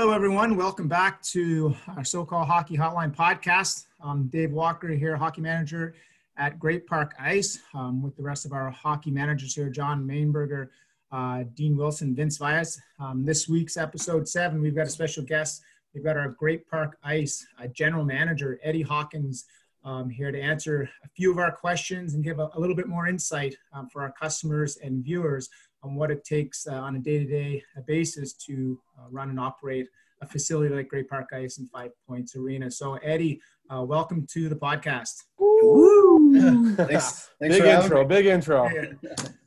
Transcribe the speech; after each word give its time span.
Hello, 0.00 0.12
everyone. 0.12 0.54
Welcome 0.54 0.86
back 0.86 1.20
to 1.22 1.74
our 1.96 2.04
so-called 2.04 2.46
Hockey 2.46 2.76
Hotline 2.76 3.12
podcast. 3.12 3.86
I'm 4.00 4.28
Dave 4.28 4.52
Walker 4.52 4.86
here, 4.90 5.16
hockey 5.16 5.40
manager 5.40 5.96
at 6.36 6.56
Great 6.60 6.86
Park 6.86 7.14
Ice, 7.18 7.58
um, 7.74 8.00
with 8.00 8.14
the 8.14 8.22
rest 8.22 8.46
of 8.46 8.52
our 8.52 8.70
hockey 8.70 9.10
managers 9.10 9.56
here, 9.56 9.68
John 9.68 10.06
Mainberger, 10.06 10.68
uh, 11.10 11.42
Dean 11.54 11.76
Wilson, 11.76 12.14
Vince 12.14 12.38
Vias. 12.38 12.78
Um, 13.00 13.24
this 13.24 13.48
week's 13.48 13.76
episode 13.76 14.28
seven, 14.28 14.60
we've 14.60 14.76
got 14.76 14.86
a 14.86 14.90
special 14.90 15.24
guest. 15.24 15.62
We've 15.92 16.04
got 16.04 16.16
our 16.16 16.28
Great 16.28 16.70
Park 16.70 16.96
Ice 17.02 17.44
uh, 17.60 17.66
general 17.66 18.04
manager, 18.04 18.60
Eddie 18.62 18.82
Hawkins, 18.82 19.46
um, 19.82 20.08
here 20.08 20.30
to 20.30 20.40
answer 20.40 20.88
a 21.04 21.08
few 21.08 21.32
of 21.32 21.38
our 21.38 21.50
questions 21.50 22.14
and 22.14 22.22
give 22.22 22.38
a, 22.38 22.48
a 22.54 22.60
little 22.60 22.76
bit 22.76 22.86
more 22.86 23.08
insight 23.08 23.56
um, 23.72 23.88
for 23.88 24.02
our 24.02 24.12
customers 24.12 24.76
and 24.76 25.02
viewers 25.02 25.50
on 25.82 25.94
what 25.94 26.10
it 26.10 26.24
takes 26.24 26.66
uh, 26.66 26.74
on 26.74 26.96
a 26.96 26.98
day-to-day 26.98 27.62
basis 27.86 28.32
to 28.32 28.78
uh, 28.98 29.06
run 29.10 29.30
and 29.30 29.40
operate 29.40 29.86
a 30.20 30.26
facility 30.26 30.74
like 30.74 30.88
Great 30.88 31.08
Park 31.08 31.28
Ice 31.32 31.58
and 31.58 31.70
Five 31.70 31.90
Points 32.06 32.34
Arena. 32.34 32.70
So, 32.70 32.94
Eddie, 32.96 33.40
uh, 33.70 33.82
welcome 33.82 34.26
to 34.32 34.48
the 34.48 34.56
podcast. 34.56 35.14
Woo! 35.38 36.74
thanks, 36.76 37.30
thanks 37.40 37.56
big 37.58 37.64
intro. 37.64 38.04
Big 38.04 38.26
intro. 38.26 38.68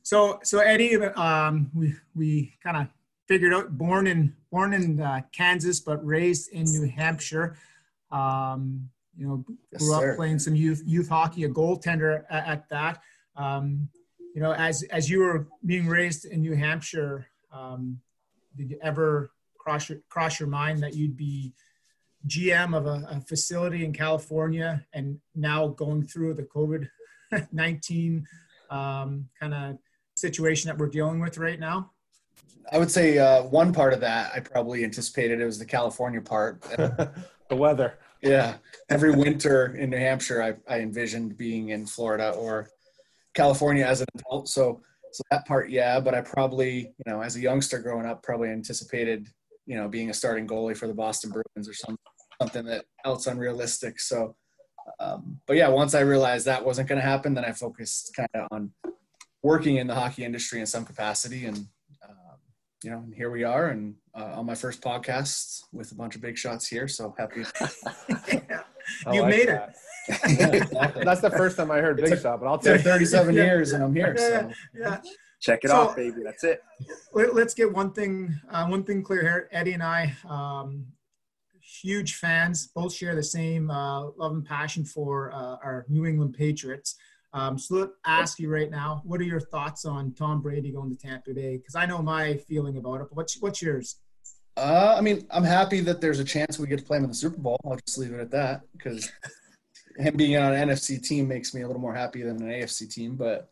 So, 0.03 0.39
so 0.44 0.59
Eddie, 0.59 0.98
um, 0.98 1.70
we 1.75 1.94
we 2.16 2.53
kind 2.63 2.77
of 2.77 2.88
figured 3.27 3.53
out 3.53 3.77
born 3.77 4.08
in 4.08 4.34
born 4.52 4.73
in 4.73 5.00
uh, 5.02 5.22
Kansas 5.31 5.80
but 5.80 6.05
raised 6.05 6.52
in 6.52 6.63
New 6.63 6.88
Hampshire. 6.88 7.58
Um, 8.11 8.89
you 9.17 9.27
know, 9.27 9.45
Yes, 9.72 9.81
grew 9.81 9.94
up 9.94 10.02
sir. 10.02 10.16
playing 10.16 10.39
some 10.39 10.55
youth 10.55 10.81
youth 10.86 11.09
hockey, 11.09 11.44
a 11.44 11.50
goaltender 11.50 12.23
at, 12.30 12.48
at 12.48 12.70
that. 12.70 13.02
Um, 13.36 13.89
you 14.33 14.41
know, 14.41 14.53
as 14.53 14.83
as 14.83 15.09
you 15.09 15.19
were 15.19 15.47
being 15.65 15.87
raised 15.87 16.25
in 16.25 16.41
New 16.41 16.55
Hampshire, 16.55 17.27
um, 17.51 17.99
did 18.55 18.69
you 18.69 18.79
ever 18.81 19.31
cross 19.57 19.89
your 19.89 19.99
cross 20.09 20.39
your 20.39 20.49
mind 20.49 20.81
that 20.83 20.95
you'd 20.95 21.17
be 21.17 21.53
GM 22.27 22.75
of 22.75 22.85
a, 22.85 23.05
a 23.09 23.21
facility 23.21 23.83
in 23.83 23.93
California 23.93 24.85
and 24.93 25.19
now 25.35 25.67
going 25.67 26.03
through 26.03 26.33
the 26.35 26.43
COVID 26.43 26.87
nineteen 27.52 28.25
um, 28.69 29.27
kind 29.39 29.53
of 29.53 29.77
situation 30.15 30.67
that 30.69 30.77
we're 30.77 30.87
dealing 30.87 31.19
with 31.19 31.37
right 31.37 31.59
now? 31.59 31.91
I 32.71 32.77
would 32.77 32.91
say 32.91 33.17
uh, 33.17 33.43
one 33.43 33.73
part 33.73 33.93
of 33.93 33.99
that 34.02 34.31
I 34.33 34.39
probably 34.39 34.83
anticipated. 34.83 35.41
It 35.41 35.45
was 35.45 35.59
the 35.59 35.65
California 35.65 36.21
part. 36.21 36.61
the 37.49 37.55
weather. 37.55 37.97
yeah, 38.21 38.55
every 38.89 39.11
winter 39.11 39.75
in 39.75 39.89
New 39.89 39.97
Hampshire, 39.97 40.41
I, 40.41 40.73
I 40.73 40.79
envisioned 40.79 41.37
being 41.37 41.69
in 41.69 41.85
Florida 41.85 42.29
or 42.29 42.69
California 43.33 43.85
as 43.85 44.01
an 44.01 44.07
adult. 44.15 44.47
So, 44.47 44.81
so 45.11 45.23
that 45.31 45.45
part, 45.45 45.69
yeah. 45.69 45.99
But 45.99 46.15
I 46.15 46.21
probably, 46.21 46.93
you 47.05 47.11
know, 47.11 47.21
as 47.21 47.35
a 47.35 47.41
youngster 47.41 47.79
growing 47.79 48.05
up, 48.05 48.23
probably 48.23 48.49
anticipated, 48.49 49.27
you 49.65 49.75
know, 49.75 49.87
being 49.87 50.09
a 50.09 50.13
starting 50.13 50.47
goalie 50.47 50.75
for 50.75 50.87
the 50.87 50.93
Boston 50.93 51.31
Bruins 51.31 51.69
or 51.69 51.73
some 51.73 51.97
something 52.41 52.65
that 52.65 52.85
else 53.05 53.27
unrealistic. 53.27 53.99
So, 53.99 54.35
um, 54.99 55.39
but 55.45 55.57
yeah, 55.57 55.67
once 55.67 55.93
I 55.93 55.99
realized 55.99 56.45
that 56.47 56.65
wasn't 56.65 56.89
going 56.89 56.99
to 56.99 57.07
happen, 57.07 57.33
then 57.33 57.45
I 57.45 57.52
focused 57.52 58.15
kind 58.15 58.29
of 58.33 58.47
on 58.52 58.71
working 59.43 59.77
in 59.77 59.87
the 59.87 59.95
hockey 59.95 60.23
industry 60.23 60.59
in 60.59 60.65
some 60.65 60.85
capacity, 60.85 61.45
and 61.45 61.57
um, 61.57 62.37
you 62.83 62.89
know, 62.89 62.97
and 62.97 63.13
here 63.13 63.29
we 63.29 63.43
are, 63.43 63.67
and 63.69 63.95
uh, 64.15 64.33
on 64.35 64.45
my 64.45 64.55
first 64.55 64.81
podcast 64.81 65.63
with 65.71 65.91
a 65.91 65.95
bunch 65.95 66.15
of 66.15 66.21
big 66.21 66.37
shots 66.37 66.67
here. 66.67 66.87
So 66.87 67.13
happy. 67.17 67.43
I 69.05 69.13
You 69.13 69.21
like 69.21 69.29
made 69.31 69.47
that. 69.49 69.75
exactly. 70.07 71.03
That's 71.05 71.21
the 71.21 71.29
first 71.31 71.57
time 71.57 71.71
I 71.71 71.79
heard 71.79 71.97
Big 71.97 72.11
a- 72.13 72.19
Shot, 72.19 72.39
but 72.39 72.47
I'll 72.47 72.55
It's 72.55 72.65
take 72.65 72.81
37 72.83 73.35
years 73.35 73.71
and 73.73 73.83
I'm 73.83 73.93
here. 73.95 74.15
So 74.17 74.51
yeah. 74.77 75.01
Check 75.39 75.61
it 75.63 75.69
So- 75.69 75.75
off, 75.75 75.95
baby. 75.95 76.21
That's 76.23 76.43
it. 76.43 76.61
Let, 77.14 77.30
us 77.36 77.53
get 77.53 77.71
one 77.71 77.91
thing 77.93 78.39
uh, 78.49 78.67
one 78.67 78.83
thing 78.83 79.03
clear 79.03 79.21
here. 79.21 79.49
Eddie 79.52 79.73
and 79.73 79.83
I, 79.83 80.14
um, 80.30 80.86
huge 81.81 82.15
fans, 82.15 82.67
both 82.67 82.93
share 82.93 83.15
the 83.15 83.23
same 83.23 83.70
uh, 83.71 84.09
love 84.17 84.33
and 84.33 84.45
passion 84.45 84.83
for 84.86 85.31
uh, 85.33 85.58
our 85.64 85.86
New 85.89 86.05
England 86.05 86.36
Patriots. 86.37 86.95
Um, 87.33 87.58
so 87.58 87.75
let 87.75 87.89
ask 88.05 88.39
you 88.39 88.49
right 88.49 88.70
now, 88.70 89.02
what 89.05 89.21
are 89.21 89.23
your 89.25 89.39
thoughts 89.39 89.86
on 89.86 90.14
Tom 90.14 90.41
Brady 90.41 90.71
going 90.71 90.89
to 90.89 90.97
Tampa 90.97 91.33
Bay? 91.33 91.58
Because 91.58 91.75
I 91.75 91.86
know 91.86 92.02
my 92.02 92.36
feeling 92.37 92.77
about 92.77 92.95
it, 92.95 93.08
but 93.09 93.15
what's 93.15 93.39
what's 93.41 93.61
yours? 93.61 93.97
Uh, 94.58 94.95
I 94.98 95.02
mean, 95.02 95.26
I'm 95.32 95.44
happy 95.44 95.80
that 95.82 96.02
there's 96.02 96.20
a 96.20 96.26
chance 96.26 96.60
we 96.60 96.67
get 96.67 96.80
to 96.80 96.86
play 96.86 96.98
him 96.98 97.06
in 97.06 97.10
the 97.10 97.16
Super 97.16 97.38
Bowl. 97.38 97.58
I'll 97.66 97.78
just 97.86 97.98
leave 97.98 98.12
it 98.14 98.20
at 98.20 98.32
that 98.32 98.62
because 98.73 99.10
him 99.98 100.16
being 100.17 100.38
on 100.38 100.54
an 100.54 100.70
NFC 100.70 101.02
team 101.02 101.28
makes 101.28 101.54
me 101.54 101.62
a 101.62 101.67
little 101.67 101.82
more 101.82 101.94
happy 101.95 102.22
than 102.22 102.42
an 102.42 102.50
AFC 102.50 102.92
team. 102.92 103.16
But 103.16 103.50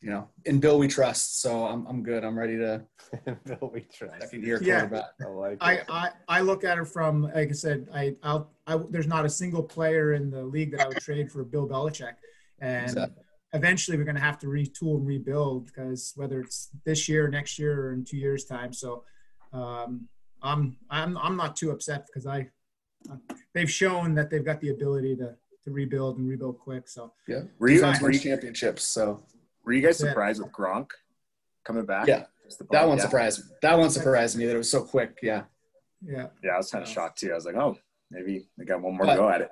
you 0.00 0.10
know, 0.10 0.28
in 0.46 0.58
Bill 0.58 0.78
we 0.80 0.88
trust, 0.88 1.40
so 1.40 1.64
I'm 1.64 1.86
I'm 1.86 2.02
good. 2.02 2.24
I'm 2.24 2.36
ready 2.36 2.56
to 2.58 2.82
Bill 3.44 3.70
we 3.72 3.82
trust. 3.82 4.20
second 4.20 4.42
year 4.44 4.60
Yeah. 4.60 4.80
quarterback. 4.80 5.10
I 5.20 5.28
like 5.28 5.58
I. 5.60 5.80
I, 5.88 6.10
I 6.28 6.40
look 6.40 6.64
at 6.64 6.76
it 6.76 6.86
from 6.88 7.22
like 7.22 7.50
I 7.50 7.52
said, 7.52 7.88
I, 7.94 8.16
I'll, 8.24 8.50
I 8.66 8.78
there's 8.90 9.06
not 9.06 9.24
a 9.24 9.30
single 9.30 9.62
player 9.62 10.14
in 10.14 10.28
the 10.28 10.42
league 10.42 10.72
that 10.72 10.80
I 10.80 10.88
would 10.88 10.98
trade 10.98 11.30
for 11.30 11.44
Bill 11.44 11.68
Belichick, 11.68 12.14
and 12.58 12.84
Exactly. 12.88 13.22
eventually 13.52 13.96
we're 13.96 14.02
going 14.02 14.16
to 14.16 14.20
have 14.20 14.40
to 14.40 14.48
retool 14.48 14.96
and 14.96 15.06
rebuild 15.06 15.66
because 15.66 16.12
whether 16.16 16.40
it's 16.40 16.70
this 16.84 17.08
year, 17.08 17.28
next 17.28 17.56
year, 17.60 17.86
or 17.86 17.92
in 17.92 18.04
two 18.04 18.16
years' 18.16 18.44
time. 18.44 18.72
So 18.72 19.04
um, 19.52 20.08
I'm 20.42 20.76
I'm 20.90 21.16
I'm 21.18 21.36
not 21.36 21.56
too 21.56 21.70
upset 21.70 22.06
because 22.06 22.26
I 22.26 22.48
they've 23.54 23.70
shown 23.70 24.14
that 24.14 24.30
they've 24.30 24.44
got 24.44 24.60
the 24.60 24.70
ability 24.70 25.16
to 25.16 25.34
to 25.64 25.70
rebuild 25.70 26.18
and 26.18 26.28
rebuild 26.28 26.58
quick. 26.58 26.88
So 26.88 27.12
Yeah, 27.28 27.42
Were 27.58 27.68
you, 27.68 27.76
Defense 27.76 28.00
were 28.00 28.12
championships, 28.12 28.82
so 28.82 29.22
were 29.64 29.72
you 29.72 29.80
guys 29.82 30.00
Yeah. 30.00 30.08
surprised 30.08 30.42
with 30.42 30.52
Gronk 30.52 30.90
coming 31.64 31.84
back? 31.86 32.08
Yeah. 32.08 32.24
That 32.72 32.86
one 32.88 32.98
yeah. 32.98 33.04
surprised 33.04 33.40
that 33.62 33.78
one 33.78 33.90
surprised 33.90 34.36
me 34.36 34.44
that 34.46 34.54
it 34.54 34.58
was 34.58 34.70
so 34.70 34.82
quick. 34.82 35.18
Yeah, 35.22 35.44
yeah, 36.04 36.26
Yeah, 36.42 36.50
I 36.52 36.56
was 36.58 36.70
kind 36.70 36.82
of 36.84 36.90
shocked 36.90 37.18
too. 37.20 37.30
I 37.30 37.34
was 37.34 37.46
like, 37.46 37.54
oh, 37.54 37.78
maybe 38.10 38.46
they 38.58 38.64
got 38.64 38.82
one 38.82 38.96
more 38.96 39.06
But- 39.06 39.16
go 39.16 39.28
at 39.30 39.40
it. 39.40 39.50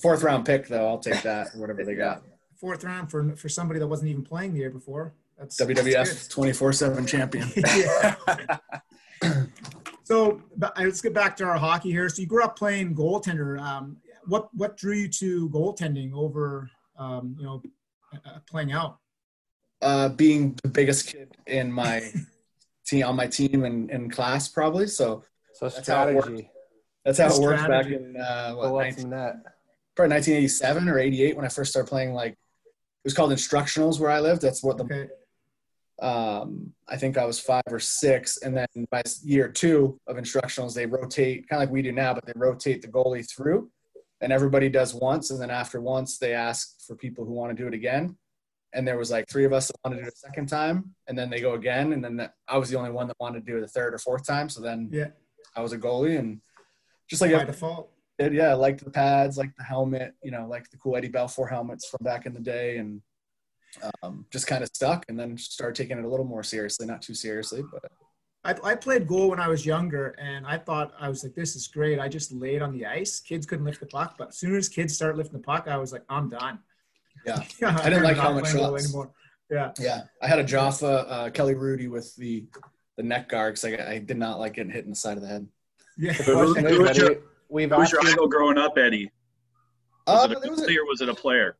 fourth 0.00 0.22
round 0.22 0.44
pick 0.44 0.66
though. 0.68 0.86
I'll 0.88 0.98
take 0.98 1.22
that 1.22 1.54
whatever 1.54 1.84
they 1.84 1.94
got. 2.06 2.22
fourth 2.56 2.82
round 2.84 3.10
for 3.10 3.34
for 3.36 3.48
somebody 3.48 3.78
that 3.80 3.86
wasn't 3.86 4.10
even 4.10 4.22
playing 4.24 4.52
the 4.52 4.58
year 4.60 4.70
before. 4.70 5.14
That's 5.38 5.56
WWF 5.60 6.28
24 6.28 6.72
seven 6.72 7.06
champion. 7.06 7.48
good. 10.12 10.34
yeah. 10.36 10.40
So 10.40 10.42
but 10.56 10.78
let's 10.78 11.00
get 11.02 11.14
back 11.14 11.36
to 11.38 11.44
our 11.44 11.58
hockey 11.58 11.90
here. 11.90 12.08
So 12.08 12.22
you 12.22 12.28
grew 12.28 12.44
up 12.44 12.56
playing 12.56 12.94
goaltender. 12.94 13.60
Um, 13.60 13.96
what 14.26 14.48
what 14.54 14.76
drew 14.76 14.94
you 14.94 15.08
to 15.08 15.48
goaltending 15.50 16.12
over 16.14 16.70
um, 16.98 17.36
you 17.38 17.44
know 17.44 17.62
uh, 18.14 18.38
playing 18.48 18.72
out? 18.72 18.98
uh, 19.82 20.08
being 20.10 20.54
the 20.62 20.68
biggest 20.68 21.08
kid 21.08 21.36
in 21.46 21.72
my 21.72 22.02
team 22.86 23.04
on 23.06 23.16
my 23.16 23.26
team 23.26 23.64
and 23.64 23.90
in 23.90 24.10
class 24.10 24.48
probably. 24.48 24.86
So 24.86 25.24
So 25.52 25.68
That's 25.68 25.88
how 25.88 26.08
it 26.08 26.22
strategy. 26.22 26.50
that's 27.04 27.18
how 27.18 27.28
The 27.28 27.34
it 27.34 27.40
worked 27.42 27.68
back 27.68 27.86
in 27.86 28.16
uh, 28.16 28.54
what, 28.54 28.72
19, 28.82 28.98
some 29.00 29.10
net. 29.10 29.34
probably 29.96 30.14
1987 30.14 30.88
or 30.88 30.98
88 30.98 31.36
when 31.36 31.44
I 31.44 31.48
first 31.48 31.70
started 31.72 31.88
playing. 31.88 32.14
Like 32.14 32.32
it 32.32 32.38
was 33.04 33.14
called 33.14 33.32
instructionals 33.32 33.98
where 34.00 34.10
I 34.10 34.20
lived. 34.20 34.42
That's 34.42 34.62
what 34.62 34.78
the 34.78 34.84
Okay, 34.84 35.08
um, 36.02 36.72
I 36.88 36.96
think 36.96 37.16
I 37.16 37.24
was 37.24 37.38
five 37.38 37.62
or 37.70 37.78
six, 37.78 38.38
and 38.38 38.56
then 38.56 38.66
by 38.90 39.02
year 39.22 39.48
two 39.48 40.00
of 40.08 40.16
instructionals, 40.16 40.74
they 40.74 40.84
rotate 40.84 41.48
kind 41.48 41.62
of 41.62 41.68
like 41.68 41.72
we 41.72 41.80
do 41.80 41.92
now, 41.92 42.12
but 42.12 42.26
they 42.26 42.32
rotate 42.34 42.82
the 42.82 42.88
goalie 42.88 43.26
through, 43.30 43.70
and 44.20 44.32
everybody 44.32 44.68
does 44.68 44.94
once, 44.94 45.30
and 45.30 45.40
then 45.40 45.50
after 45.50 45.80
once, 45.80 46.18
they 46.18 46.34
ask 46.34 46.84
for 46.86 46.96
people 46.96 47.24
who 47.24 47.32
want 47.32 47.56
to 47.56 47.62
do 47.62 47.68
it 47.68 47.74
again. 47.74 48.16
And 48.74 48.88
there 48.88 48.98
was 48.98 49.10
like 49.12 49.28
three 49.28 49.44
of 49.44 49.52
us 49.52 49.68
that 49.68 49.76
wanted 49.84 49.96
to 49.96 50.02
do 50.02 50.08
it 50.08 50.14
a 50.14 50.16
second 50.16 50.48
time, 50.48 50.92
and 51.06 51.16
then 51.16 51.30
they 51.30 51.40
go 51.40 51.54
again, 51.54 51.92
and 51.92 52.02
then 52.02 52.16
the, 52.16 52.32
I 52.48 52.58
was 52.58 52.68
the 52.68 52.78
only 52.78 52.90
one 52.90 53.06
that 53.06 53.16
wanted 53.20 53.46
to 53.46 53.52
do 53.52 53.58
it 53.58 53.62
a 53.62 53.68
third 53.68 53.94
or 53.94 53.98
fourth 53.98 54.26
time. 54.26 54.48
So 54.48 54.60
then 54.60 54.88
yeah, 54.92 55.10
I 55.54 55.62
was 55.62 55.72
a 55.72 55.78
goalie, 55.78 56.18
and 56.18 56.40
just 57.08 57.22
like 57.22 57.32
by 57.32 57.44
default. 57.44 57.90
kid, 58.18 58.34
yeah, 58.34 58.48
I 58.48 58.54
liked 58.54 58.82
the 58.82 58.90
pads, 58.90 59.38
like 59.38 59.54
the 59.56 59.62
helmet, 59.62 60.14
you 60.20 60.32
know, 60.32 60.48
like 60.48 60.68
the 60.70 60.78
cool 60.78 60.96
Eddie 60.96 61.10
Belfour 61.10 61.48
helmets 61.48 61.88
from 61.88 62.00
back 62.02 62.26
in 62.26 62.32
the 62.32 62.40
day, 62.40 62.78
and 62.78 63.02
um, 64.02 64.26
just 64.30 64.46
kind 64.46 64.62
of 64.62 64.68
stuck. 64.74 65.04
And 65.08 65.18
then 65.18 65.36
started 65.38 65.74
taking 65.74 65.98
it 65.98 66.04
a 66.04 66.08
little 66.08 66.26
more 66.26 66.42
seriously, 66.42 66.86
not 66.86 67.02
too 67.02 67.14
seriously, 67.14 67.62
but 67.72 67.90
I, 68.44 68.72
I 68.72 68.74
played 68.74 69.06
goal 69.06 69.30
when 69.30 69.38
I 69.40 69.48
was 69.48 69.64
younger, 69.64 70.16
and 70.18 70.46
I 70.46 70.58
thought 70.58 70.92
I 70.98 71.08
was 71.08 71.22
like, 71.22 71.34
"This 71.34 71.54
is 71.56 71.68
great." 71.68 72.00
I 72.00 72.08
just 72.08 72.32
laid 72.32 72.60
on 72.62 72.72
the 72.72 72.86
ice. 72.86 73.20
Kids 73.20 73.46
couldn't 73.46 73.64
lift 73.64 73.80
the 73.80 73.86
puck, 73.86 74.16
but 74.18 74.28
as 74.28 74.38
soon 74.38 74.56
as 74.56 74.68
kids 74.68 74.94
start 74.94 75.16
lifting 75.16 75.34
the 75.38 75.44
puck, 75.44 75.68
I 75.68 75.76
was 75.76 75.92
like, 75.92 76.02
"I'm 76.08 76.28
done." 76.28 76.58
Yeah. 77.24 77.36
I 77.62 77.84
didn't 77.88 78.02
like 78.02 78.16
not 78.16 78.24
helmet 78.24 78.44
playing 78.46 78.58
shots. 78.58 78.84
anymore. 78.84 79.10
Yeah, 79.50 79.70
Yeah, 79.78 80.02
I 80.22 80.26
had 80.28 80.38
a 80.38 80.44
Jofa 80.44 81.04
uh, 81.08 81.30
Kelly 81.30 81.54
Rudy 81.54 81.86
with 81.86 82.16
the 82.16 82.46
the 82.96 83.02
neck 83.02 83.28
guard 83.28 83.54
because 83.54 83.78
I, 83.80 83.92
I 83.92 83.98
did 83.98 84.16
not 84.16 84.38
like 84.40 84.54
getting 84.54 84.72
hit 84.72 84.84
in 84.84 84.90
the 84.90 84.96
side 84.96 85.16
of 85.18 85.22
the 85.22 85.28
head. 85.28 85.46
yeah. 85.98 86.12
Who- 86.14 86.56
Anyways, 86.56 86.76
who 86.76 86.82
was 86.82 86.96
your- 86.98 87.16
We've 87.48 87.70
Who 87.70 87.76
was 87.76 87.92
your 87.92 88.02
you, 88.02 88.12
idol 88.12 88.28
growing 88.28 88.56
up, 88.56 88.78
Eddie? 88.78 89.10
Uh, 90.06 90.26
Was 90.26 90.32
it 90.32 90.38
it 90.42 90.48
a 90.48 90.50
was 90.50 90.60
a, 90.62 90.78
or 90.78 90.86
was 90.86 91.00
it 91.02 91.08
a 91.10 91.14
player? 91.14 91.56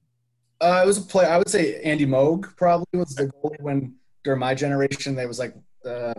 Uh, 0.63 0.81
it 0.83 0.87
was 0.87 0.99
a 0.99 1.03
play. 1.03 1.27
I 1.27 1.39
would 1.39 1.49
say 1.49 1.83
Andy 1.83 2.07
Moog 2.07 2.57
probably 2.57 2.87
was 3.01 3.17
the 3.17 3.27
goalie 3.27 3.61
when 3.61 3.97
during 4.23 4.39
my 4.39 4.55
generation. 4.55 5.17
They 5.17 5.27
was 5.27 5.41
like 5.41 5.55
uh, 5.85 6.15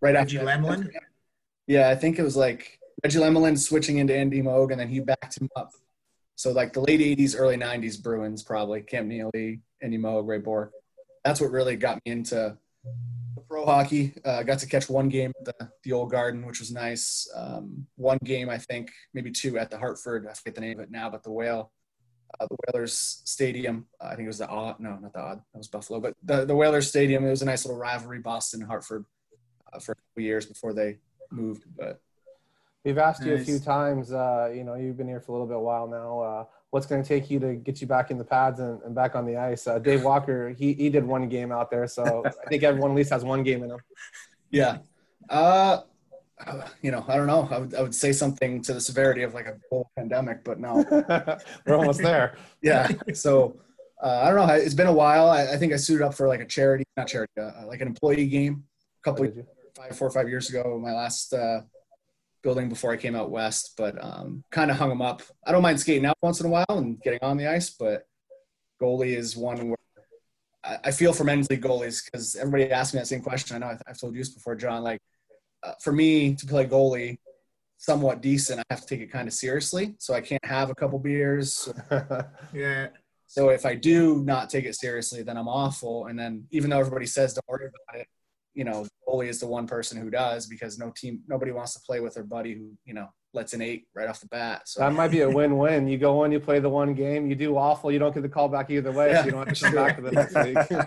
right 0.00 0.14
Reggie 0.14 0.38
after 0.38 0.48
Lemelin. 0.48 0.88
Yeah, 1.66 1.88
I 1.88 1.96
think 1.96 2.20
it 2.20 2.22
was 2.22 2.36
like 2.36 2.78
Reggie 3.02 3.18
Lemelin 3.18 3.58
switching 3.58 3.98
into 3.98 4.14
Andy 4.14 4.40
Moog, 4.40 4.70
and 4.70 4.80
then 4.80 4.88
he 4.88 5.00
backed 5.00 5.40
him 5.40 5.48
up. 5.56 5.72
So 6.36 6.52
like 6.52 6.72
the 6.74 6.80
late 6.80 7.00
'80s, 7.00 7.34
early 7.36 7.56
'90s 7.56 8.00
Bruins, 8.00 8.44
probably 8.44 8.82
Cam 8.82 9.08
Neely, 9.08 9.60
Andy 9.82 9.98
Moog, 9.98 10.28
Ray 10.28 10.38
Bourque. 10.38 10.72
That's 11.24 11.40
what 11.40 11.50
really 11.50 11.74
got 11.74 11.96
me 12.06 12.12
into 12.12 12.56
pro 13.48 13.64
hockey. 13.64 14.14
Uh, 14.24 14.44
got 14.44 14.60
to 14.60 14.66
catch 14.66 14.88
one 14.88 15.08
game 15.08 15.32
at 15.40 15.58
the, 15.58 15.70
the 15.82 15.92
old 15.92 16.10
garden, 16.10 16.46
which 16.46 16.60
was 16.60 16.70
nice. 16.70 17.28
Um, 17.34 17.86
one 17.96 18.18
game, 18.24 18.48
I 18.48 18.58
think, 18.58 18.90
maybe 19.14 19.30
two 19.30 19.58
at 19.58 19.70
the 19.70 19.78
Hartford. 19.78 20.26
I 20.28 20.34
forget 20.34 20.54
the 20.54 20.60
name 20.60 20.78
of 20.78 20.84
it 20.84 20.90
now, 20.90 21.10
but 21.10 21.22
the 21.22 21.32
Whale, 21.32 21.72
uh, 22.38 22.46
the 22.46 22.56
Whalers 22.66 23.22
Stadium. 23.24 23.86
Uh, 24.00 24.06
I 24.06 24.16
think 24.16 24.24
it 24.24 24.28
was 24.28 24.38
the 24.38 24.48
Aud. 24.48 24.80
No, 24.80 24.96
not 24.96 25.12
the 25.12 25.20
Aud. 25.20 25.42
That 25.52 25.58
was 25.58 25.68
Buffalo, 25.68 26.00
but 26.00 26.14
the 26.22 26.44
the 26.44 26.54
Whalers 26.54 26.88
Stadium. 26.88 27.24
It 27.24 27.30
was 27.30 27.42
a 27.42 27.46
nice 27.46 27.64
little 27.64 27.80
rivalry, 27.80 28.18
Boston 28.18 28.60
Hartford, 28.60 29.04
uh, 29.72 29.78
for 29.78 29.92
a 29.92 29.94
couple 29.94 30.22
years 30.22 30.46
before 30.46 30.72
they 30.72 30.98
moved. 31.30 31.64
But 31.76 32.00
We've 32.86 32.98
asked 32.98 33.24
you 33.24 33.34
a 33.34 33.38
few 33.40 33.58
times. 33.58 34.12
Uh, 34.12 34.52
you 34.54 34.62
know, 34.62 34.76
you've 34.76 34.96
been 34.96 35.08
here 35.08 35.18
for 35.18 35.32
a 35.32 35.34
little 35.34 35.48
bit 35.48 35.58
while 35.58 35.88
now. 35.88 36.20
Uh, 36.20 36.44
what's 36.70 36.86
going 36.86 37.02
to 37.02 37.08
take 37.08 37.28
you 37.28 37.40
to 37.40 37.54
get 37.54 37.80
you 37.80 37.86
back 37.88 38.12
in 38.12 38.16
the 38.16 38.24
pads 38.24 38.60
and, 38.60 38.80
and 38.82 38.94
back 38.94 39.16
on 39.16 39.26
the 39.26 39.36
ice? 39.36 39.66
Uh, 39.66 39.80
Dave 39.80 40.04
Walker, 40.10 40.50
he, 40.50 40.72
he 40.72 40.88
did 40.88 41.04
one 41.04 41.28
game 41.28 41.50
out 41.50 41.68
there, 41.68 41.88
so 41.88 42.22
I 42.46 42.48
think 42.48 42.62
everyone 42.62 42.92
at 42.92 42.96
least 42.96 43.10
has 43.10 43.24
one 43.24 43.42
game 43.42 43.64
in 43.64 43.72
him. 43.72 43.80
yeah, 44.50 44.78
uh, 46.44 46.62
you 46.82 46.90
know, 46.90 47.04
I 47.08 47.16
don't 47.16 47.26
know. 47.26 47.48
I 47.50 47.58
would 47.58 47.74
I 47.74 47.82
would 47.82 47.94
say 47.94 48.12
something 48.12 48.62
to 48.62 48.74
the 48.74 48.80
severity 48.80 49.22
of 49.22 49.34
like 49.34 49.46
a 49.46 49.56
whole 49.70 49.90
pandemic, 49.96 50.44
but 50.44 50.58
no. 50.58 50.84
We're 51.66 51.76
almost 51.76 52.02
there. 52.02 52.36
yeah. 52.62 52.90
So 53.14 53.60
uh, 54.02 54.20
I 54.22 54.30
don't 54.30 54.46
know. 54.46 54.54
It's 54.54 54.74
been 54.74 54.86
a 54.86 54.92
while. 54.92 55.28
I, 55.28 55.52
I 55.52 55.56
think 55.56 55.72
I 55.72 55.76
suited 55.76 56.04
up 56.04 56.14
for 56.14 56.28
like 56.28 56.40
a 56.40 56.46
charity, 56.46 56.84
not 56.96 57.08
charity, 57.08 57.32
uh, 57.40 57.66
like 57.66 57.80
an 57.80 57.88
employee 57.88 58.26
game 58.26 58.64
a 59.00 59.02
couple 59.02 59.24
you? 59.24 59.46
five, 59.74 59.96
four 59.96 60.08
or 60.08 60.10
five 60.10 60.28
years 60.28 60.50
ago. 60.50 60.78
My 60.82 60.92
last 60.92 61.32
uh, 61.32 61.62
building 62.42 62.68
before 62.68 62.92
I 62.92 62.96
came 62.96 63.16
out 63.16 63.30
west, 63.30 63.72
but 63.76 64.02
um, 64.02 64.44
kind 64.50 64.70
of 64.70 64.76
hung 64.76 64.88
them 64.88 65.02
up. 65.02 65.22
I 65.46 65.52
don't 65.52 65.62
mind 65.62 65.80
skating 65.80 66.06
out 66.06 66.16
once 66.22 66.40
in 66.40 66.46
a 66.46 66.50
while 66.50 66.66
and 66.68 67.00
getting 67.00 67.20
on 67.22 67.36
the 67.36 67.50
ice, 67.50 67.70
but 67.70 68.06
goalie 68.80 69.16
is 69.16 69.36
one 69.36 69.68
where 69.68 69.76
I, 70.62 70.78
I 70.84 70.90
feel 70.90 71.12
for 71.12 71.24
men's 71.24 71.48
league 71.48 71.62
goalies 71.62 72.04
because 72.04 72.36
everybody 72.36 72.70
asks 72.70 72.94
me 72.94 73.00
that 73.00 73.06
same 73.06 73.22
question. 73.22 73.56
I 73.56 73.58
know 73.58 73.78
I've, 73.86 73.98
told 73.98 74.14
you 74.14 74.20
this 74.20 74.28
before, 74.28 74.54
John. 74.54 74.82
Like 74.82 75.00
Uh, 75.66 75.72
for 75.80 75.92
me 75.92 76.34
to 76.34 76.46
play 76.46 76.66
goalie, 76.66 77.18
somewhat 77.78 78.20
decent, 78.20 78.60
I 78.60 78.64
have 78.70 78.82
to 78.82 78.86
take 78.86 79.00
it 79.00 79.10
kind 79.10 79.26
of 79.26 79.34
seriously. 79.34 79.96
So 79.98 80.14
I 80.14 80.20
can't 80.20 80.44
have 80.44 80.70
a 80.70 80.74
couple 80.74 80.98
beers. 80.98 81.68
Yeah. 82.54 82.88
So 83.28 83.48
if 83.48 83.66
I 83.66 83.74
do 83.74 84.22
not 84.22 84.48
take 84.50 84.64
it 84.64 84.76
seriously, 84.76 85.22
then 85.22 85.36
I'm 85.36 85.48
awful. 85.48 86.06
And 86.06 86.16
then 86.18 86.46
even 86.52 86.70
though 86.70 86.78
everybody 86.78 87.06
says 87.06 87.34
don't 87.34 87.44
worry 87.48 87.66
about 87.66 88.00
it, 88.00 88.06
you 88.54 88.64
know, 88.64 88.86
goalie 89.06 89.28
is 89.28 89.40
the 89.40 89.48
one 89.48 89.66
person 89.66 90.00
who 90.00 90.10
does 90.10 90.46
because 90.46 90.78
no 90.78 90.92
team, 90.96 91.20
nobody 91.26 91.50
wants 91.50 91.74
to 91.74 91.80
play 91.80 91.98
with 92.00 92.14
their 92.14 92.24
buddy 92.24 92.54
who 92.54 92.70
you 92.84 92.94
know 92.94 93.08
lets 93.34 93.52
an 93.52 93.60
eight 93.60 93.88
right 93.94 94.08
off 94.08 94.20
the 94.20 94.28
bat. 94.28 94.62
So 94.66 94.80
that 94.80 94.92
might 94.92 95.10
be 95.10 95.20
a 95.20 95.28
win-win. 95.28 95.88
You 95.88 95.98
go 95.98 96.24
in, 96.24 96.32
you 96.32 96.40
play 96.40 96.60
the 96.60 96.70
one 96.70 96.94
game, 96.94 97.28
you 97.28 97.34
do 97.34 97.56
awful, 97.56 97.92
you 97.92 97.98
don't 97.98 98.14
get 98.14 98.22
the 98.22 98.28
call 98.28 98.48
back 98.48 98.70
either 98.70 98.92
way, 98.92 99.14
so 99.14 99.24
you 99.24 99.32
don't 99.32 99.46
have 99.46 99.58
to 99.58 99.64
come 99.64 99.74
back 99.74 99.96
to 99.96 100.02
the 100.02 100.10
next 100.12 100.34
week. 100.36 100.80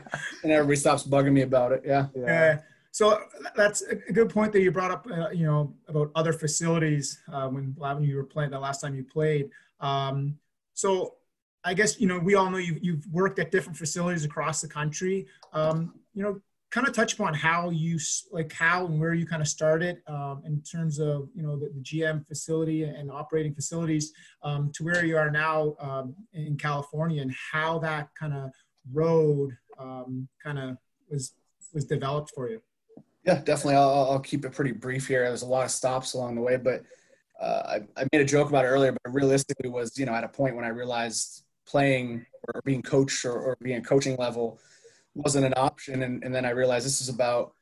and 0.44 0.52
everybody 0.52 0.78
stops 0.78 1.04
bugging 1.04 1.34
me 1.34 1.42
about 1.42 1.74
it. 1.74 1.84
Yeah. 1.86 2.08
Yeah. 2.16 2.60
So 2.92 3.22
that's 3.56 3.82
a 3.84 3.96
good 3.96 4.30
point 4.30 4.52
that 4.54 4.62
you 4.62 4.72
brought 4.72 4.92
up. 4.92 5.08
Uh, 5.10 5.30
you 5.30 5.46
know 5.46 5.74
about 5.88 6.12
other 6.16 6.34
facilities 6.34 7.20
uh, 7.32 7.48
when 7.48 7.76
you 8.04 8.16
were 8.16 8.24
playing 8.24 8.52
the 8.52 8.60
last 8.60 8.82
time 8.82 8.96
you 8.96 9.04
played. 9.04 9.50
Um, 9.80 10.38
so 10.74 11.16
I 11.64 11.74
guess 11.74 12.00
you 12.00 12.08
know 12.08 12.20
we 12.20 12.36
all 12.36 12.50
know 12.50 12.58
you've 12.58 12.84
you've 12.84 13.06
worked 13.12 13.40
at 13.40 13.52
different 13.52 13.78
facilities 13.78 14.26
across 14.26 14.62
the 14.62 14.68
country. 14.68 15.28
Um, 15.54 15.94
you 16.14 16.24
know, 16.24 16.42
kind 16.72 16.88
of 16.88 16.94
touch 16.94 17.14
upon 17.14 17.34
how 17.34 17.70
you 17.70 18.00
like 18.32 18.52
how 18.54 18.86
and 18.86 19.00
where 19.00 19.14
you 19.14 19.26
kind 19.26 19.42
of 19.42 19.48
started 19.48 20.02
um, 20.08 20.42
in 20.46 20.62
terms 20.62 21.00
of 21.00 21.30
you 21.36 21.44
know 21.44 21.58
the, 21.58 21.70
the 21.70 21.82
GM 21.82 22.28
facility 22.28 22.84
and 22.84 23.12
operating 23.12 23.54
facilities 23.54 24.14
um, 24.44 24.72
to 24.74 24.84
where 24.84 25.06
you 25.06 25.18
are 25.18 25.32
now 25.32 25.76
um, 25.80 26.16
in 26.34 26.58
California 26.58 27.22
and 27.22 27.34
how 27.52 27.80
that 27.80 28.10
kind 28.20 28.34
of 28.34 28.52
road 28.92 29.52
um, 29.78 30.28
kind 30.44 30.60
of 30.60 30.78
was 31.10 31.34
was 31.74 31.86
developed 31.86 32.32
for 32.34 32.50
you. 32.50 32.62
Yeah, 33.26 33.36
definitely. 33.36 33.76
I'll, 33.76 34.12
I'll 34.12 34.20
keep 34.20 34.46
it 34.46 34.52
pretty 34.52 34.72
brief 34.72 35.08
here. 35.08 35.24
There's 35.24 35.42
a 35.42 35.48
lot 35.48 35.66
of 35.66 35.72
stops 35.72 36.14
along 36.14 36.36
the 36.36 36.42
way, 36.42 36.58
but 36.58 36.84
uh, 37.40 37.80
I, 37.98 38.02
I 38.02 38.06
made 38.12 38.22
a 38.22 38.26
joke 38.26 38.50
about 38.50 38.66
it 38.66 38.70
earlier, 38.70 38.92
but 38.92 39.14
realistically 39.14 39.70
was, 39.70 39.98
you 39.98 40.06
know, 40.06 40.14
at 40.14 40.24
a 40.24 40.28
point 40.28 40.56
when 40.56 40.66
I 40.66 40.70
realized 40.70 41.44
playing 41.68 42.26
or 42.54 42.62
being 42.64 42.82
coached 42.82 43.26
or, 43.26 43.34
or 43.34 43.58
being 43.62 43.78
a 43.78 43.82
coaching 43.82 44.16
level 44.18 44.60
wasn't 45.16 45.46
an 45.46 45.54
option. 45.58 46.04
And, 46.04 46.24
and 46.24 46.34
then 46.34 46.46
I 46.46 46.52
realized 46.52 46.86
this 46.86 47.02
is 47.02 47.10
about, 47.10 47.54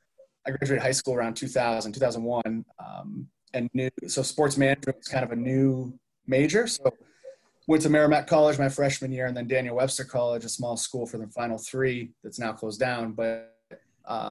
I 0.45 0.51
graduated 0.51 0.81
high 0.81 0.92
school 0.92 1.15
around 1.15 1.36
2000, 1.36 1.92
2001. 1.92 2.65
Um, 2.80 3.27
and 3.54 3.69
new, 3.74 3.89
so 4.07 4.21
sports 4.21 4.57
management 4.57 4.98
was 4.98 5.07
kind 5.07 5.24
of 5.24 5.31
a 5.31 5.36
new 5.36 5.98
major. 6.27 6.68
So 6.68 6.92
went 7.68 7.81
to 7.83 7.89
Merrimack 7.89 8.27
College 8.27 8.57
my 8.57 8.69
freshman 8.69 9.12
year 9.12 9.25
and 9.25 9.36
then 9.36 9.48
Daniel 9.48 9.75
Webster 9.75 10.06
College, 10.06 10.45
a 10.45 10.50
small 10.50 10.77
school 10.77 11.06
for 11.06 11.18
the 11.18 11.27
final 11.27 11.57
three 11.57 12.12
that's 12.24 12.39
now 12.39 12.54
closed 12.54 12.80
down. 12.80 13.13
But 13.13 13.56
um, 14.06 14.30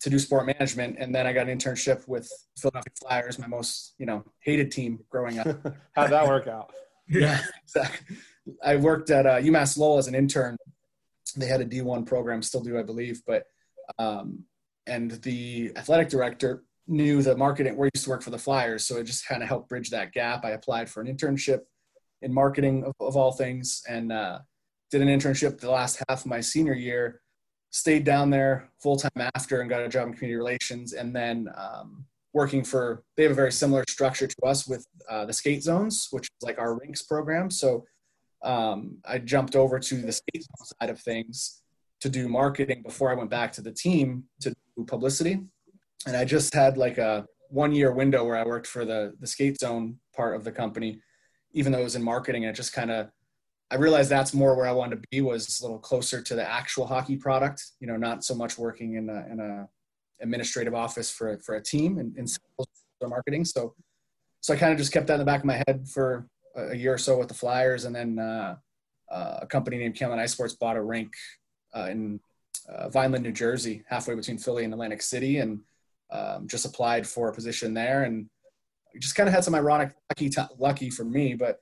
to 0.00 0.10
do 0.10 0.18
sport 0.18 0.46
management, 0.46 0.96
and 0.98 1.14
then 1.14 1.26
I 1.26 1.32
got 1.32 1.48
an 1.48 1.58
internship 1.58 2.06
with 2.06 2.30
Philadelphia 2.58 2.92
Flyers, 3.00 3.38
my 3.38 3.46
most 3.46 3.94
you 3.98 4.06
know 4.06 4.24
hated 4.40 4.70
team 4.70 5.00
growing 5.10 5.38
up. 5.38 5.46
How'd 5.94 6.10
that 6.10 6.26
work 6.26 6.46
out? 6.46 6.72
yeah, 7.08 7.40
exactly. 7.62 8.16
I 8.62 8.76
worked 8.76 9.10
at 9.10 9.26
uh, 9.26 9.38
UMass 9.38 9.76
Lowell 9.76 9.98
as 9.98 10.06
an 10.06 10.14
intern. 10.14 10.56
They 11.36 11.46
had 11.46 11.60
a 11.60 11.64
D1 11.64 12.06
program, 12.06 12.42
still 12.42 12.60
do, 12.60 12.78
I 12.78 12.82
believe, 12.82 13.22
but 13.26 13.44
um, 13.98 14.44
and 14.86 15.10
the 15.22 15.72
athletic 15.76 16.08
director 16.08 16.64
knew 16.86 17.22
the 17.22 17.36
marketing 17.36 17.76
where 17.76 17.86
I 17.86 17.90
used 17.94 18.04
to 18.04 18.10
work 18.10 18.22
for 18.22 18.30
the 18.30 18.38
Flyers, 18.38 18.84
so 18.84 18.96
it 18.96 19.04
just 19.04 19.26
kind 19.26 19.42
of 19.42 19.48
helped 19.48 19.68
bridge 19.68 19.90
that 19.90 20.12
gap. 20.12 20.44
I 20.44 20.50
applied 20.50 20.88
for 20.88 21.00
an 21.00 21.14
internship 21.14 21.60
in 22.22 22.32
marketing 22.32 22.84
of, 22.84 22.94
of 23.00 23.16
all 23.16 23.32
things, 23.32 23.82
and 23.88 24.12
uh, 24.12 24.38
did 24.90 25.02
an 25.02 25.08
internship 25.08 25.58
the 25.58 25.70
last 25.70 26.02
half 26.08 26.20
of 26.20 26.26
my 26.26 26.40
senior 26.40 26.74
year. 26.74 27.20
Stayed 27.70 28.04
down 28.04 28.30
there 28.30 28.70
full 28.78 28.96
time 28.96 29.28
after 29.34 29.60
and 29.60 29.68
got 29.68 29.82
a 29.82 29.88
job 29.88 30.08
in 30.08 30.14
community 30.14 30.36
relations, 30.36 30.92
and 30.92 31.14
then 31.14 31.48
um, 31.56 32.06
working 32.32 32.64
for. 32.64 33.02
They 33.16 33.24
have 33.24 33.32
a 33.32 33.36
very 33.36 33.52
similar 33.52 33.84
structure 33.88 34.26
to 34.26 34.42
us 34.44 34.66
with 34.66 34.86
uh, 35.10 35.26
the 35.26 35.32
skate 35.32 35.62
zones, 35.62 36.08
which 36.10 36.24
is 36.24 36.42
like 36.42 36.58
our 36.58 36.78
rinks 36.78 37.02
program. 37.02 37.50
So 37.50 37.84
um, 38.42 38.98
I 39.04 39.18
jumped 39.18 39.56
over 39.56 39.78
to 39.78 39.94
the 39.96 40.12
skate 40.12 40.42
zone 40.42 40.66
side 40.80 40.90
of 40.90 41.00
things 41.00 41.62
to 42.00 42.08
do 42.08 42.28
marketing 42.28 42.82
before 42.82 43.10
I 43.10 43.14
went 43.14 43.30
back 43.30 43.52
to 43.52 43.62
the 43.62 43.72
team 43.72 44.24
to 44.40 44.54
do 44.76 44.84
publicity. 44.84 45.40
And 46.06 46.16
I 46.16 46.24
just 46.24 46.54
had 46.54 46.76
like 46.76 46.98
a 46.98 47.26
one 47.48 47.72
year 47.72 47.92
window 47.92 48.24
where 48.24 48.36
I 48.36 48.44
worked 48.44 48.66
for 48.66 48.84
the 48.84 49.14
the 49.20 49.26
skate 49.26 49.58
zone 49.60 49.98
part 50.14 50.36
of 50.36 50.44
the 50.44 50.52
company, 50.52 51.00
even 51.52 51.72
though 51.72 51.80
it 51.80 51.84
was 51.84 51.96
in 51.96 52.02
marketing. 52.02 52.44
And 52.44 52.50
it 52.50 52.56
just 52.56 52.72
kind 52.72 52.90
of 52.90 53.08
I 53.70 53.76
realized 53.76 54.10
that's 54.10 54.32
more 54.32 54.54
where 54.56 54.66
I 54.66 54.72
wanted 54.72 55.02
to 55.02 55.08
be 55.10 55.20
was 55.20 55.60
a 55.60 55.64
little 55.64 55.78
closer 55.78 56.22
to 56.22 56.34
the 56.34 56.48
actual 56.48 56.86
hockey 56.86 57.16
product. 57.16 57.64
You 57.80 57.88
know, 57.88 57.96
not 57.96 58.24
so 58.24 58.34
much 58.34 58.58
working 58.58 58.94
in 58.94 59.08
a 59.08 59.26
in 59.30 59.40
a 59.40 59.68
administrative 60.20 60.74
office 60.74 61.10
for 61.10 61.32
a, 61.32 61.38
for 61.40 61.56
a 61.56 61.62
team 61.62 61.98
and 61.98 62.16
in 62.16 62.26
sales 62.26 62.68
or 63.00 63.08
marketing. 63.08 63.44
So 63.44 63.74
so 64.40 64.54
I 64.54 64.56
kind 64.56 64.72
of 64.72 64.78
just 64.78 64.92
kept 64.92 65.08
that 65.08 65.14
in 65.14 65.18
the 65.18 65.24
back 65.24 65.40
of 65.40 65.46
my 65.46 65.62
head 65.66 65.88
for 65.88 66.28
a, 66.54 66.74
year 66.74 66.94
or 66.94 66.98
so 66.98 67.18
with 67.18 67.28
the 67.28 67.34
Flyers, 67.34 67.84
and 67.84 67.94
then 67.94 68.18
uh, 68.18 68.56
uh, 69.10 69.38
a 69.42 69.46
company 69.46 69.76
named 69.78 69.96
Canlan 69.96 70.18
Ice 70.18 70.32
Sports 70.32 70.54
bought 70.54 70.76
a 70.76 70.82
rink 70.82 71.12
uh, 71.74 71.88
in 71.90 72.20
uh, 72.68 72.88
Vineland, 72.88 73.24
New 73.24 73.32
Jersey, 73.32 73.82
halfway 73.88 74.14
between 74.14 74.38
Philly 74.38 74.64
and 74.64 74.72
Atlantic 74.72 75.02
City, 75.02 75.38
and 75.38 75.60
um, 76.10 76.46
just 76.46 76.64
applied 76.64 77.06
for 77.06 77.28
a 77.28 77.34
position 77.34 77.74
there, 77.74 78.04
and 78.04 78.28
just 79.00 79.16
kind 79.16 79.28
of 79.28 79.34
had 79.34 79.44
some 79.44 79.54
ironic 79.54 79.92
lucky 80.10 80.30
ti 80.30 80.42
lucky 80.58 80.90
for 80.90 81.04
me, 81.04 81.34
but 81.34 81.58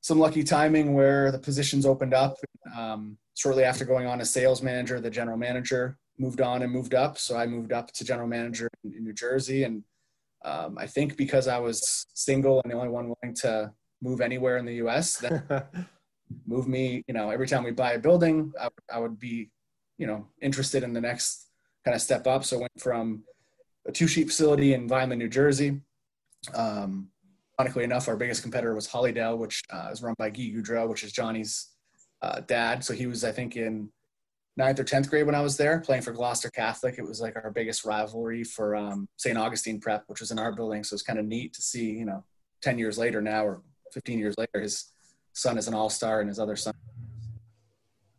some 0.00 0.18
lucky 0.18 0.44
timing 0.44 0.94
where 0.94 1.30
the 1.30 1.38
positions 1.38 1.84
opened 1.84 2.14
up 2.14 2.36
um, 2.76 3.16
shortly 3.36 3.64
after 3.64 3.84
going 3.84 4.06
on 4.06 4.20
as 4.20 4.32
sales 4.32 4.62
manager. 4.62 5.00
The 5.00 5.10
general 5.10 5.36
manager 5.36 5.98
moved 6.18 6.40
on 6.40 6.62
and 6.62 6.72
moved 6.72 6.94
up, 6.94 7.18
so 7.18 7.36
I 7.36 7.46
moved 7.46 7.72
up 7.72 7.92
to 7.92 8.04
general 8.04 8.28
manager 8.28 8.68
in, 8.84 8.94
in 8.94 9.04
New 9.04 9.12
Jersey, 9.12 9.64
and 9.64 9.82
um, 10.44 10.78
I 10.78 10.86
think 10.86 11.16
because 11.16 11.48
I 11.48 11.58
was 11.58 12.06
single 12.14 12.60
and 12.62 12.72
the 12.72 12.76
only 12.76 12.88
one 12.88 13.12
willing 13.22 13.34
to 13.36 13.72
move 14.00 14.20
anywhere 14.20 14.56
in 14.58 14.64
the 14.64 14.74
U.S., 14.76 15.16
that 15.18 15.68
moved 16.46 16.68
me. 16.68 17.02
You 17.08 17.14
know, 17.14 17.30
every 17.30 17.46
time 17.46 17.64
we 17.64 17.72
buy 17.72 17.92
a 17.92 17.98
building, 17.98 18.52
I, 18.60 18.68
I 18.92 18.98
would 18.98 19.18
be, 19.18 19.50
you 19.98 20.06
know, 20.06 20.28
interested 20.40 20.82
in 20.82 20.92
the 20.92 21.00
next 21.00 21.48
kind 21.84 21.94
of 21.94 22.00
step 22.00 22.26
up. 22.26 22.44
So 22.44 22.56
I 22.56 22.60
went 22.60 22.80
from 22.80 23.24
a 23.86 23.92
two-sheet 23.92 24.28
facility 24.28 24.74
in 24.74 24.88
Vineland, 24.88 25.18
New 25.18 25.28
Jersey. 25.28 25.80
Um, 26.54 27.08
ironically 27.58 27.84
enough, 27.84 28.08
our 28.08 28.16
biggest 28.16 28.42
competitor 28.42 28.74
was 28.74 28.88
Hollydell, 28.88 29.38
which 29.38 29.62
uh, 29.70 29.88
is 29.90 30.02
run 30.02 30.14
by 30.18 30.30
Guy 30.30 30.52
Gaudreau, 30.54 30.88
which 30.88 31.02
is 31.02 31.12
Johnny's 31.12 31.70
uh, 32.22 32.40
dad. 32.40 32.84
So 32.84 32.94
he 32.94 33.06
was, 33.06 33.24
I 33.24 33.32
think, 33.32 33.56
in 33.56 33.90
ninth 34.56 34.78
or 34.78 34.84
tenth 34.84 35.10
grade 35.10 35.26
when 35.26 35.34
I 35.34 35.40
was 35.40 35.56
there, 35.56 35.80
playing 35.80 36.02
for 36.02 36.12
Gloucester 36.12 36.50
Catholic. 36.50 36.98
It 36.98 37.04
was 37.04 37.20
like 37.20 37.36
our 37.36 37.50
biggest 37.50 37.84
rivalry 37.84 38.44
for 38.44 38.76
um, 38.76 39.08
St. 39.16 39.36
Augustine 39.36 39.80
Prep, 39.80 40.04
which 40.06 40.20
was 40.20 40.30
in 40.30 40.38
our 40.38 40.52
building. 40.52 40.84
So 40.84 40.94
it's 40.94 41.02
kind 41.02 41.18
of 41.18 41.24
neat 41.24 41.52
to 41.54 41.62
see, 41.62 41.90
you 41.90 42.04
know, 42.04 42.24
ten 42.62 42.78
years 42.78 42.98
later 42.98 43.20
now 43.20 43.44
or 43.44 43.62
fifteen 43.92 44.18
years 44.18 44.36
later, 44.38 44.60
his 44.60 44.92
son 45.32 45.58
is 45.58 45.68
an 45.68 45.74
all-star 45.74 46.20
and 46.20 46.28
his 46.28 46.38
other 46.38 46.56
son, 46.56 46.74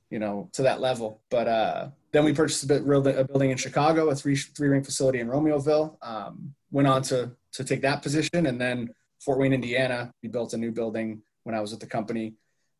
you 0.09 0.19
know, 0.19 0.49
to 0.53 0.61
that 0.63 0.81
level. 0.81 1.21
But 1.29 1.47
uh, 1.47 1.89
then 2.11 2.25
we 2.25 2.33
purchased 2.33 2.63
a, 2.63 2.67
bit, 2.67 2.81
a 2.81 3.23
building 3.23 3.51
in 3.51 3.57
Chicago, 3.57 4.09
a 4.09 4.15
three 4.15 4.35
three 4.35 4.67
ring 4.67 4.83
facility 4.83 5.19
in 5.19 5.27
Romeoville. 5.27 5.95
Um, 6.01 6.55
went 6.71 6.87
on 6.87 7.01
to 7.03 7.31
to 7.53 7.63
take 7.63 7.81
that 7.81 8.01
position, 8.01 8.45
and 8.45 8.59
then 8.59 8.89
Fort 9.19 9.39
Wayne, 9.39 9.53
Indiana, 9.53 10.13
we 10.23 10.29
built 10.29 10.53
a 10.53 10.57
new 10.57 10.71
building 10.71 11.21
when 11.43 11.55
I 11.55 11.61
was 11.61 11.71
with 11.71 11.79
the 11.79 11.87
company 11.87 12.35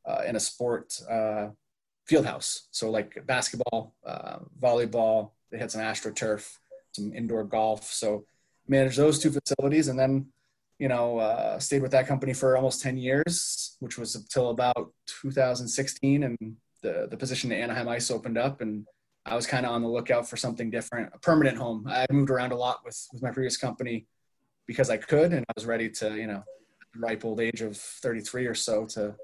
uh, 0.08 0.24
in 0.28 0.36
a 0.36 0.40
sport 0.40 1.00
uh, 1.10 1.48
field 2.08 2.26
house. 2.26 2.68
So 2.72 2.90
like 2.90 3.26
basketball, 3.26 3.96
uh, 4.06 4.40
volleyball. 4.62 5.32
They 5.52 5.58
had 5.58 5.72
some 5.72 5.82
astroturf. 5.82 6.58
some 6.92 7.14
indoor 7.14 7.44
golf. 7.44 7.84
So 7.92 8.26
managed 8.68 8.98
those 8.98 9.20
two 9.20 9.32
facilities, 9.32 9.88
and 9.90 10.00
then 10.00 10.28
you 10.78 10.88
know 10.88 11.20
uh, 11.20 11.60
stayed 11.60 11.82
with 11.82 11.92
that 11.92 12.08
company 12.08 12.34
for 12.34 12.56
almost 12.56 12.82
10 12.82 12.98
years, 12.98 13.76
which 13.80 13.98
was 13.98 14.16
until 14.16 14.50
about 14.50 14.92
2016, 15.08 16.24
and 16.24 16.38
the 16.82 17.08
the 17.12 17.18
position 17.18 17.52
at 17.52 17.60
Anaheim 17.60 17.90
Ice 17.90 18.10
opened 18.12 18.38
up, 18.38 18.62
and 18.62 18.86
I 19.26 19.36
was 19.36 19.46
kind 19.46 19.66
of 19.66 19.72
on 19.74 19.82
the 19.82 19.90
lookout 19.90 20.30
for 20.30 20.38
something 20.38 20.72
different, 20.72 21.12
a 21.14 21.20
permanent 21.20 21.58
home. 21.58 21.86
I 21.88 22.06
moved 22.12 22.30
around 22.30 22.54
a 22.54 22.56
lot 22.56 22.80
with 22.86 22.98
with 23.12 23.22
my 23.22 23.32
previous 23.32 23.58
company 23.58 24.08
because 24.70 24.92
I 24.92 24.98
could, 24.98 25.34
and 25.34 25.44
I 25.50 25.54
was 25.56 25.66
ready 25.66 25.90
to 25.90 26.16
you 26.16 26.28
know 26.28 26.44
ripe 26.96 27.26
old 27.26 27.42
age 27.42 27.62
of 27.62 27.76
33 27.76 28.46
or 28.46 28.54
so 28.54 28.86
to 28.86 29.16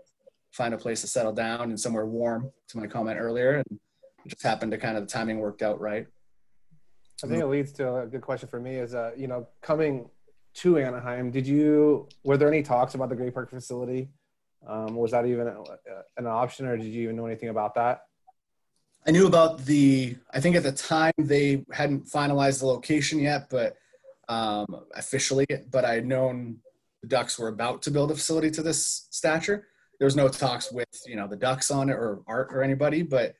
find 0.51 0.73
a 0.73 0.77
place 0.77 1.01
to 1.01 1.07
settle 1.07 1.33
down 1.33 1.69
and 1.69 1.79
somewhere 1.79 2.07
warm 2.07 2.51
to 2.69 2.79
my 2.79 2.87
comment 2.87 3.19
earlier 3.19 3.57
and 3.57 3.79
it 4.25 4.29
just 4.29 4.41
happened 4.41 4.71
to 4.71 4.77
kind 4.79 4.97
of 4.97 5.03
the 5.03 5.11
timing 5.11 5.37
worked 5.37 5.61
out 5.61 5.79
right. 5.79 6.07
I 7.23 7.27
think 7.27 7.41
it 7.41 7.47
leads 7.47 7.71
to 7.73 7.97
a 7.97 8.07
good 8.07 8.21
question 8.21 8.49
for 8.49 8.59
me 8.59 8.75
is 8.75 8.95
uh 8.95 9.11
you 9.15 9.27
know 9.27 9.47
coming 9.61 10.09
to 10.55 10.79
anaheim 10.79 11.29
did 11.29 11.45
you 11.45 12.09
were 12.23 12.37
there 12.37 12.47
any 12.47 12.63
talks 12.63 12.95
about 12.95 13.09
the 13.09 13.15
great 13.15 13.33
park 13.33 13.51
facility? 13.51 14.09
Um, 14.67 14.95
was 14.95 15.11
that 15.11 15.27
even 15.27 15.47
a, 15.47 15.63
an 16.17 16.25
option 16.25 16.65
or 16.65 16.75
did 16.75 16.87
you 16.87 17.03
even 17.03 17.15
know 17.15 17.27
anything 17.27 17.49
about 17.49 17.75
that? 17.75 18.01
I 19.05 19.11
knew 19.11 19.27
about 19.27 19.63
the 19.65 20.15
i 20.33 20.39
think 20.39 20.55
at 20.55 20.63
the 20.63 20.71
time 20.71 21.13
they 21.19 21.63
hadn't 21.71 22.07
finalized 22.07 22.61
the 22.61 22.65
location 22.65 23.19
yet 23.19 23.47
but 23.51 23.77
um, 24.29 24.65
officially 24.95 25.45
but 25.71 25.85
i 25.85 25.93
had 25.93 26.05
known 26.05 26.57
the 27.01 27.07
ducks 27.07 27.37
were 27.37 27.49
about 27.49 27.81
to 27.81 27.91
build 27.91 28.11
a 28.11 28.15
facility 28.15 28.49
to 28.49 28.61
this 28.61 29.07
stature 29.11 29.67
there 29.99 30.05
was 30.05 30.15
no 30.15 30.27
talks 30.27 30.71
with 30.71 30.87
you 31.05 31.15
know 31.15 31.27
the 31.27 31.35
Ducks 31.35 31.71
on 31.71 31.89
it 31.89 31.93
or 31.93 32.21
Art 32.27 32.49
or 32.51 32.63
anybody, 32.63 33.01
but 33.01 33.35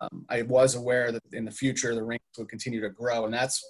um, 0.00 0.24
I 0.28 0.42
was 0.42 0.74
aware 0.74 1.12
that 1.12 1.22
in 1.32 1.44
the 1.44 1.50
future 1.50 1.94
the 1.94 2.02
rinks 2.02 2.38
would 2.38 2.48
continue 2.48 2.80
to 2.80 2.90
grow, 2.90 3.24
and 3.24 3.34
that's 3.34 3.64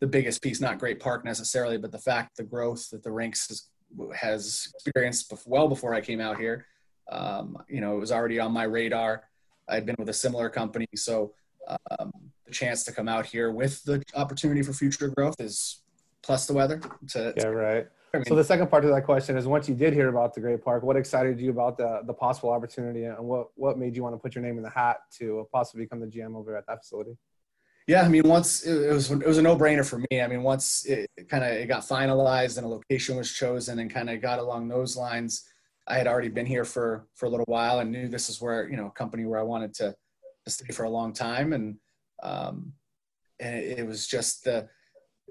the 0.00 0.06
biggest 0.06 0.42
piece. 0.42 0.60
Not 0.60 0.78
Great 0.78 1.00
Park 1.00 1.24
necessarily, 1.24 1.78
but 1.78 1.92
the 1.92 1.98
fact 1.98 2.36
the 2.36 2.44
growth 2.44 2.90
that 2.90 3.02
the 3.02 3.12
rinks 3.12 3.48
has, 3.48 3.68
has 4.14 4.68
experienced 4.74 5.32
well 5.46 5.68
before 5.68 5.94
I 5.94 6.00
came 6.00 6.20
out 6.20 6.38
here. 6.38 6.66
Um, 7.10 7.58
you 7.68 7.80
know, 7.80 7.96
it 7.96 8.00
was 8.00 8.12
already 8.12 8.38
on 8.38 8.52
my 8.52 8.64
radar. 8.64 9.24
I'd 9.68 9.86
been 9.86 9.96
with 9.98 10.08
a 10.08 10.14
similar 10.14 10.48
company, 10.50 10.86
so 10.94 11.34
um, 11.68 12.12
the 12.46 12.52
chance 12.52 12.84
to 12.84 12.92
come 12.92 13.08
out 13.08 13.26
here 13.26 13.50
with 13.50 13.82
the 13.84 14.02
opportunity 14.14 14.62
for 14.62 14.72
future 14.72 15.08
growth 15.08 15.36
is 15.40 15.82
plus 16.22 16.46
the 16.46 16.52
weather. 16.52 16.80
To, 17.10 17.34
yeah, 17.36 17.46
right. 17.46 17.86
I 18.12 18.18
mean, 18.18 18.26
so 18.26 18.36
the 18.36 18.44
second 18.44 18.68
part 18.68 18.84
of 18.84 18.90
that 18.90 19.04
question 19.04 19.36
is 19.36 19.46
once 19.46 19.68
you 19.68 19.74
did 19.74 19.92
hear 19.92 20.08
about 20.08 20.34
the 20.34 20.40
Great 20.40 20.62
Park, 20.62 20.84
what 20.84 20.96
excited 20.96 21.40
you 21.40 21.50
about 21.50 21.76
the 21.76 22.02
the 22.06 22.14
possible 22.14 22.50
opportunity 22.50 23.04
and 23.04 23.18
what 23.18 23.48
what 23.56 23.76
made 23.76 23.96
you 23.96 24.02
want 24.02 24.14
to 24.14 24.18
put 24.18 24.34
your 24.34 24.44
name 24.44 24.56
in 24.56 24.62
the 24.62 24.70
hat 24.70 24.98
to 25.18 25.48
possibly 25.52 25.84
become 25.84 26.00
the 26.00 26.06
GM 26.06 26.36
over 26.36 26.56
at 26.56 26.66
that 26.66 26.80
facility? 26.80 27.16
Yeah, 27.86 28.02
I 28.02 28.08
mean, 28.08 28.26
once 28.26 28.62
it, 28.62 28.92
was 28.92 29.10
it 29.10 29.26
was 29.26 29.38
a 29.38 29.42
no 29.42 29.56
brainer 29.56 29.86
for 29.86 29.98
me. 29.98 30.22
I 30.22 30.26
mean, 30.26 30.42
once 30.42 30.86
it, 30.86 31.10
it 31.16 31.28
kind 31.28 31.44
of 31.44 31.50
it 31.50 31.66
got 31.66 31.82
finalized 31.82 32.56
and 32.56 32.64
a 32.64 32.68
location 32.68 33.16
was 33.16 33.30
chosen 33.30 33.80
and 33.80 33.92
kind 33.92 34.08
of 34.08 34.22
got 34.22 34.38
along 34.38 34.68
those 34.68 34.96
lines, 34.96 35.44
I 35.86 35.96
had 35.96 36.06
already 36.06 36.28
been 36.28 36.46
here 36.46 36.64
for 36.64 37.06
for 37.14 37.26
a 37.26 37.28
little 37.28 37.46
while 37.46 37.80
and 37.80 37.90
knew 37.90 38.08
this 38.08 38.30
is 38.30 38.40
where 38.40 38.68
you 38.70 38.76
know 38.76 38.86
a 38.86 38.92
company 38.92 39.26
where 39.26 39.40
I 39.40 39.42
wanted 39.42 39.74
to 39.74 39.94
to 40.44 40.50
stay 40.50 40.72
for 40.72 40.84
a 40.84 40.90
long 40.90 41.12
time 41.12 41.52
and 41.52 41.76
um, 42.22 42.72
and 43.40 43.56
it, 43.56 43.86
was 43.86 44.06
just 44.06 44.44
the 44.44 44.68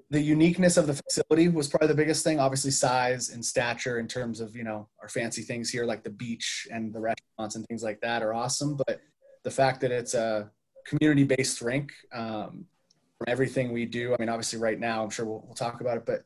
the 0.10 0.20
uniqueness 0.20 0.77
of 0.77 0.86
the 0.86 0.93
facility 0.93 1.48
was 1.48 1.67
probably 1.67 1.88
the 1.88 1.96
biggest 1.96 2.24
thing. 2.24 2.39
Obviously, 2.39 2.72
size 2.72 3.29
and 3.29 3.43
stature 3.43 4.00
in 4.00 4.08
terms 4.08 4.39
of 4.39 4.55
you 4.55 4.63
know 4.63 4.89
our 5.01 5.08
fancy 5.08 5.41
things 5.41 5.70
here, 5.70 5.86
like 5.86 6.03
the 6.03 6.10
beach 6.10 6.67
and 6.72 6.93
the 6.93 7.00
restaurants 7.00 7.55
and 7.55 7.65
things 7.67 7.84
like 7.84 8.01
that, 8.01 8.22
are 8.22 8.34
awesome. 8.34 8.77
But 8.86 9.01
the 9.43 9.51
fact 9.51 9.82
that 9.82 9.91
it's 9.91 10.13
a 10.13 10.51
community-based 10.86 11.62
rink, 11.62 11.93
um, 12.13 12.65
from 13.17 13.32
everything 13.32 13.72
we 13.72 13.86
do. 13.86 14.13
I 14.13 14.17
mean, 14.20 14.29
obviously, 14.29 14.60
right 14.60 14.79
now, 14.79 15.03
I'm 15.03 15.10
sure 15.10 15.25
we'll, 15.25 15.43
we'll 15.46 15.55
talk 15.55 15.82
about 15.82 15.98
it, 15.98 16.05
but 16.05 16.25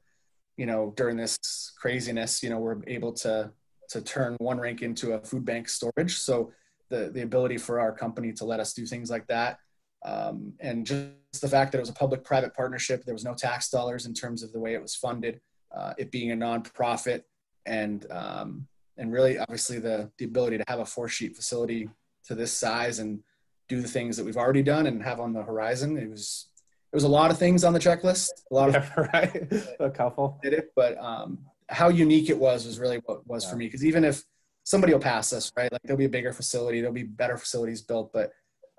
you 0.58 0.66
know, 0.66 0.94
during 0.98 1.18
this 1.18 1.38
craziness, 1.80 2.42
you 2.42 2.50
know, 2.50 2.60
we're 2.60 2.78
able 2.88 3.14
to 3.14 3.52
to 3.90 4.02
turn 4.02 4.36
one 4.40 4.58
rink 4.58 4.82
into 4.82 5.14
a 5.14 5.20
food 5.20 5.46
bank 5.46 5.70
storage. 5.70 6.18
So 6.18 6.52
the 6.90 7.10
the 7.14 7.22
ability 7.22 7.58
for 7.58 7.80
our 7.80 7.92
company 7.92 8.32
to 8.34 8.46
let 8.46 8.60
us 8.60 8.74
do 8.74 8.86
things 8.86 9.10
like 9.10 9.28
that 9.28 9.60
um, 10.06 10.54
and 10.60 10.86
just 10.86 11.42
the 11.42 11.48
fact 11.48 11.72
that 11.72 11.80
it 11.80 11.82
was 11.82 11.90
a 11.90 11.94
public-private 11.94 12.54
partnership, 12.54 13.04
there 13.04 13.16
was 13.16 13.26
no 13.26 13.34
tax 13.34 13.70
dollars 13.70 14.06
in 14.06 14.14
terms 14.14 14.44
of 14.44 14.52
the 14.52 14.60
way 14.60 14.74
it 14.74 14.82
was 14.82 14.96
funded, 14.96 15.42
uh, 15.76 15.94
it 15.98 16.12
being 16.12 16.32
a 16.32 16.36
nonprofit, 16.36 17.24
and 17.66 18.06
um, 18.12 18.68
and 18.98 19.12
really 19.12 19.38
obviously 19.38 19.80
the 19.80 20.12
the 20.18 20.26
ability 20.26 20.58
to 20.58 20.64
have 20.68 20.80
a 20.80 20.86
four-sheet 20.86 21.36
facility 21.36 21.90
to 22.26 22.36
this 22.36 22.52
size 22.52 23.00
and 23.00 23.20
do 23.68 23.82
the 23.82 23.88
things 23.88 24.16
that 24.18 24.26
we've 24.26 24.38
already 24.38 24.64
done 24.64 24.88
and 24.88 25.04
have 25.04 25.20
on 25.20 25.34
the 25.34 25.44
horizon. 25.44 25.98
It 25.98 26.10
was 26.10 26.48
it 26.94 26.96
was 26.96 27.04
a 27.04 27.10
lot 27.10 27.32
of 27.32 27.38
things 27.38 27.64
on 27.64 27.74
the 27.74 27.80
checklist, 27.80 28.30
a 28.52 28.56
lot 28.56 28.72
yeah, 28.72 28.78
of 28.78 29.10
right, 29.14 29.76
a 29.80 29.90
couple 29.90 30.40
did 30.42 30.54
it, 30.54 30.72
but 30.76 30.98
um, 31.00 31.40
how 31.70 31.90
unique 31.90 32.30
it 32.30 32.38
was 32.38 32.66
was 32.66 32.80
really 32.80 33.02
what 33.06 33.28
was 33.28 33.44
yeah. 33.44 33.50
for 33.50 33.56
me 33.58 33.66
because 33.66 33.84
even 33.84 34.06
if 34.06 34.24
somebody 34.68 34.92
will 34.92 35.00
pass 35.00 35.32
us, 35.32 35.50
right, 35.56 35.72
like 35.72 35.82
there'll 35.84 35.98
be 35.98 36.04
a 36.04 36.10
bigger 36.10 36.34
facility, 36.34 36.82
there'll 36.82 36.94
be 36.94 37.04
better 37.04 37.38
facilities 37.38 37.82
built, 37.82 38.12
but 38.12 38.32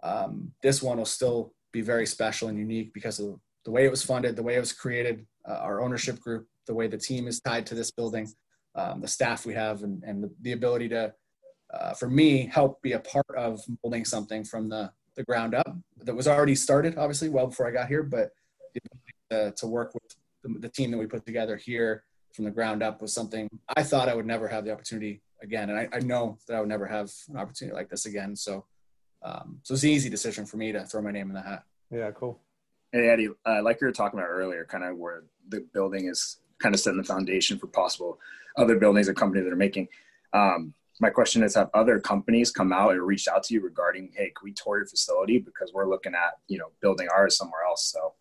um, 0.03 0.53
this 0.63 0.83
one 0.83 0.99
will 0.99 1.07
still 1.07 1.55
be 1.73 1.81
very 1.81 2.05
special 2.05 2.49
and 2.49 2.59
unique 2.59 2.93
because 2.93 3.19
of 3.19 3.41
the 3.65 3.71
way 3.71 3.87
it 3.87 3.91
was 3.91 4.05
funded, 4.05 4.37
the 4.37 4.43
way 4.43 4.57
it 4.57 4.61
was 4.61 4.71
created, 4.71 5.27
uh, 5.49 5.55
our 5.55 5.81
ownership 5.81 6.21
group, 6.21 6.47
the 6.67 6.75
way 6.75 6.89
the 6.89 6.99
team 6.99 7.27
is 7.27 7.41
tied 7.41 7.65
to 7.65 7.75
this 7.75 7.91
building, 7.91 8.29
um, 8.75 9.01
the 9.01 9.09
staff 9.09 9.47
we 9.47 9.55
have, 9.55 9.83
and, 9.83 10.05
and 10.05 10.23
the, 10.23 10.31
the 10.43 10.53
ability 10.53 10.91
to, 10.91 11.11
uh, 11.73 11.95
for 11.95 12.11
me, 12.11 12.45
help 12.53 12.83
be 12.83 12.93
a 12.93 13.01
part 13.01 13.25
of 13.35 13.59
molding 13.83 14.05
something 14.05 14.45
from 14.45 14.69
the, 14.69 14.93
the 15.17 15.25
ground 15.25 15.55
up 15.55 15.75
that 16.05 16.15
was 16.15 16.29
already 16.29 16.55
started, 16.55 16.99
obviously, 16.99 17.31
well 17.31 17.47
before 17.47 17.67
I 17.67 17.71
got 17.71 17.89
here, 17.89 18.03
but 18.03 18.29
to, 19.31 19.53
to 19.53 19.67
work 19.67 19.95
with 19.95 20.15
the, 20.43 20.59
the 20.59 20.69
team 20.69 20.91
that 20.91 20.99
we 20.99 21.07
put 21.07 21.25
together 21.25 21.57
here 21.57 22.05
from 22.35 22.45
the 22.45 22.51
ground 22.51 22.83
up 22.83 23.01
was 23.01 23.15
something 23.15 23.49
I 23.75 23.83
thought 23.83 24.11
I 24.11 24.15
would 24.15 24.27
never 24.27 24.49
have 24.49 24.67
the 24.67 24.71
opportunity 24.71 25.23
again. 25.43 25.71
And 25.71 25.79
I, 25.79 25.89
I 25.93 26.01
know 26.01 26.39
that 26.47 26.57
I 26.57 26.61
would 26.61 26.69
never 26.69 26.87
have 26.87 27.11
an 27.29 27.37
opportunity 27.37 27.75
like 27.75 27.89
this 27.89 28.07
again. 28.07 28.35
So 28.37 28.65
um, 29.23 29.59
so 29.63 29.75
it's 29.75 29.83
an 29.83 29.91
easy 29.91 30.11
decision 30.11 30.47
for 30.47 30.57
me 30.57 30.73
to 30.73 30.85
throw 30.85 31.03
my 31.03 31.11
name 31.11 31.29
in 31.29 31.35
the 31.35 31.43
hat. 31.43 31.65
Yeah, 31.91 32.11
cool. 32.13 32.41
Hey, 32.93 33.09
Eddie, 33.09 33.29
uh, 33.45 33.63
like 33.63 33.81
we 33.81 33.87
were 33.87 33.93
talking 33.93 34.19
about 34.19 34.29
earlier, 34.29 34.65
kind 34.65 34.85
of 34.85 34.97
where 34.97 35.25
the 35.49 35.67
building 35.73 36.07
is 36.07 36.39
kind 36.59 36.75
of 36.75 36.81
setting 36.81 36.99
the 36.99 37.05
foundation 37.05 37.59
for 37.59 37.67
possible 37.67 38.19
other 38.57 38.77
buildings 38.77 39.09
or 39.09 39.15
companies 39.15 39.45
that 39.45 39.53
are 39.53 39.57
making. 39.57 39.89
Um, 40.33 40.75
my 41.01 41.11
question 41.11 41.43
is, 41.43 41.55
have 41.55 41.71
other 41.75 42.01
companies 42.01 42.51
come 42.51 42.73
out 42.73 42.93
and 42.93 43.03
reached 43.03 43.29
out 43.29 43.45
to 43.45 43.55
you 43.55 43.61
regarding, 43.61 44.11
hey, 44.17 44.33
can 44.37 44.45
we 44.45 44.53
tour 44.53 44.79
your 44.79 44.87
facility 44.87 45.39
because 45.39 45.73
we're 45.73 45.89
looking 45.89 46.15
at, 46.15 46.39
you 46.49 46.59
know, 46.59 46.71
building 46.81 47.09
ours 47.15 47.37
somewhere 47.37 47.63
else? 47.69 47.85
So, 47.85 48.15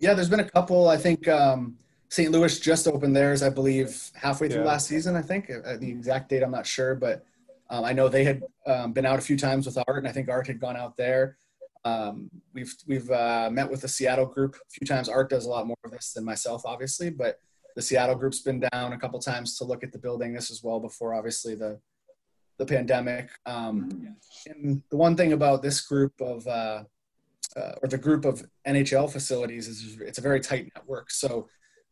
yeah, 0.00 0.14
there's 0.14 0.28
been 0.28 0.40
a 0.40 0.50
couple. 0.50 0.88
I 0.88 0.96
think 0.96 1.28
um, 1.28 1.76
St. 2.10 2.30
Louis 2.30 2.58
just 2.58 2.88
opened 2.88 3.14
theirs, 3.14 3.42
I 3.42 3.50
believe, 3.50 4.10
halfway 4.14 4.48
through 4.48 4.62
yeah. 4.62 4.68
last 4.68 4.86
season. 4.86 5.14
I 5.14 5.22
think 5.22 5.50
uh, 5.50 5.76
the 5.76 5.90
exact 5.90 6.30
date, 6.30 6.42
I'm 6.42 6.50
not 6.50 6.66
sure, 6.66 6.94
but 6.94 7.24
um, 7.70 7.84
I 7.84 7.92
know 7.92 8.08
they 8.08 8.24
had 8.24 8.42
um, 8.66 8.92
been 8.92 9.04
out 9.04 9.18
a 9.18 9.22
few 9.22 9.36
times 9.36 9.66
with 9.66 9.78
Art, 9.86 9.98
and 9.98 10.08
I 10.08 10.12
think 10.12 10.28
Art 10.28 10.46
had 10.46 10.58
gone 10.58 10.76
out 10.76 10.96
there. 10.96 11.36
Um, 11.84 12.30
we've 12.54 12.74
we've 12.86 13.10
uh, 13.10 13.50
met 13.52 13.70
with 13.70 13.82
the 13.82 13.88
Seattle 13.88 14.26
group 14.26 14.56
a 14.56 14.70
few 14.70 14.86
times. 14.86 15.08
Art 15.08 15.30
does 15.30 15.44
a 15.44 15.50
lot 15.50 15.66
more 15.66 15.76
of 15.84 15.90
this 15.90 16.12
than 16.12 16.24
myself, 16.24 16.62
obviously, 16.64 17.10
but 17.10 17.40
the 17.76 17.82
Seattle 17.82 18.16
group's 18.16 18.40
been 18.40 18.66
down 18.72 18.92
a 18.94 18.98
couple 18.98 19.20
times 19.20 19.56
to 19.58 19.64
look 19.64 19.84
at 19.84 19.92
the 19.92 19.98
building. 19.98 20.32
This 20.32 20.50
is 20.50 20.62
well 20.64 20.80
before, 20.80 21.14
obviously, 21.14 21.54
the 21.54 21.78
the 22.58 22.66
pandemic. 22.66 23.30
Um, 23.46 24.16
and 24.46 24.82
the 24.90 24.96
one 24.96 25.16
thing 25.16 25.32
about 25.32 25.62
this 25.62 25.80
group 25.82 26.12
of 26.20 26.46
uh, 26.46 26.84
uh, 27.56 27.72
or 27.82 27.88
the 27.88 27.98
group 27.98 28.24
of 28.24 28.44
NHL 28.66 29.10
facilities 29.10 29.68
is 29.68 29.98
it's 30.00 30.18
a 30.18 30.22
very 30.22 30.40
tight 30.40 30.70
network. 30.74 31.10
So 31.10 31.48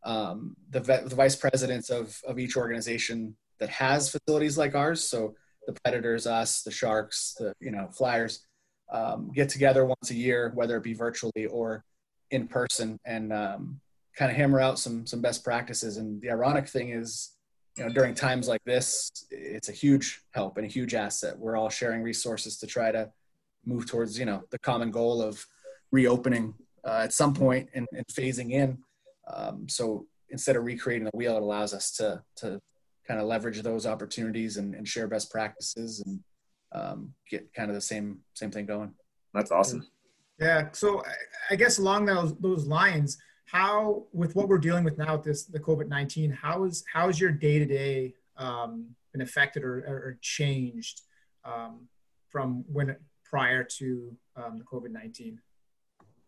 um, 0.06 0.56
the, 0.70 0.80
the 0.80 1.14
vice 1.14 1.36
presidents 1.36 1.90
of 1.90 2.18
of 2.26 2.38
each 2.38 2.56
organization 2.56 3.36
that 3.58 3.68
has 3.68 4.08
facilities 4.08 4.56
like 4.56 4.74
ours. 4.74 5.02
So 5.02 5.34
the 5.66 5.74
Predators, 5.84 6.26
us, 6.26 6.62
the 6.62 6.70
Sharks, 6.70 7.34
the 7.38 7.52
you 7.60 7.72
know 7.72 7.88
Flyers 7.92 8.46
um, 8.90 9.32
get 9.34 9.48
together 9.48 9.84
once 9.84 10.10
a 10.10 10.14
year, 10.14 10.52
whether 10.54 10.76
it 10.76 10.84
be 10.84 10.94
virtually 10.94 11.46
or 11.50 11.84
in 12.30 12.46
person, 12.46 12.98
and 13.04 13.32
um, 13.32 13.80
kind 14.16 14.30
of 14.30 14.36
hammer 14.36 14.60
out 14.60 14.78
some 14.78 15.06
some 15.06 15.20
best 15.20 15.44
practices. 15.44 15.96
And 15.96 16.22
the 16.22 16.30
ironic 16.30 16.68
thing 16.68 16.90
is, 16.90 17.32
you 17.76 17.84
know, 17.84 17.92
during 17.92 18.14
times 18.14 18.46
like 18.46 18.62
this, 18.64 19.10
it's 19.30 19.68
a 19.68 19.72
huge 19.72 20.22
help 20.30 20.56
and 20.56 20.64
a 20.64 20.70
huge 20.70 20.94
asset. 20.94 21.36
We're 21.36 21.56
all 21.56 21.68
sharing 21.68 22.02
resources 22.02 22.58
to 22.58 22.66
try 22.66 22.92
to 22.92 23.10
move 23.64 23.86
towards 23.86 24.16
you 24.16 24.24
know 24.24 24.44
the 24.50 24.58
common 24.60 24.92
goal 24.92 25.20
of 25.20 25.44
reopening 25.90 26.54
uh, 26.84 27.00
at 27.02 27.12
some 27.12 27.34
point 27.34 27.68
and, 27.74 27.88
and 27.92 28.06
phasing 28.06 28.52
in. 28.52 28.78
Um, 29.32 29.68
so 29.68 30.06
instead 30.30 30.56
of 30.56 30.64
recreating 30.64 31.04
the 31.04 31.16
wheel, 31.16 31.36
it 31.36 31.42
allows 31.42 31.74
us 31.74 31.90
to 31.92 32.22
to 32.36 32.60
kind 33.06 33.20
of 33.20 33.26
leverage 33.26 33.62
those 33.62 33.86
opportunities 33.86 34.56
and, 34.56 34.74
and 34.74 34.86
share 34.86 35.06
best 35.06 35.30
practices 35.30 36.02
and 36.04 36.20
um, 36.72 37.14
get 37.30 37.52
kind 37.54 37.70
of 37.70 37.74
the 37.74 37.80
same 37.80 38.18
same 38.34 38.50
thing 38.50 38.66
going. 38.66 38.92
That's 39.32 39.50
awesome. 39.50 39.86
Yeah. 40.38 40.68
So 40.72 41.02
I 41.50 41.56
guess 41.56 41.78
along 41.78 42.06
those 42.06 42.36
those 42.38 42.66
lines, 42.66 43.18
how 43.46 44.04
with 44.12 44.34
what 44.34 44.48
we're 44.48 44.58
dealing 44.58 44.84
with 44.84 44.98
now 44.98 45.16
with 45.16 45.24
this 45.24 45.44
the 45.44 45.60
COVID 45.60 45.88
nineteen, 45.88 46.30
how 46.30 46.64
is 46.64 46.84
how 46.92 47.08
is 47.08 47.20
your 47.20 47.32
day 47.32 47.58
to 47.58 47.66
day 47.66 48.14
been 48.36 49.22
affected 49.22 49.64
or, 49.64 49.78
or 49.78 50.18
changed 50.20 51.02
um, 51.44 51.88
from 52.28 52.64
when 52.70 52.94
prior 53.24 53.64
to 53.64 54.14
um, 54.36 54.58
the 54.58 54.64
COVID 54.64 54.90
nineteen? 54.90 55.40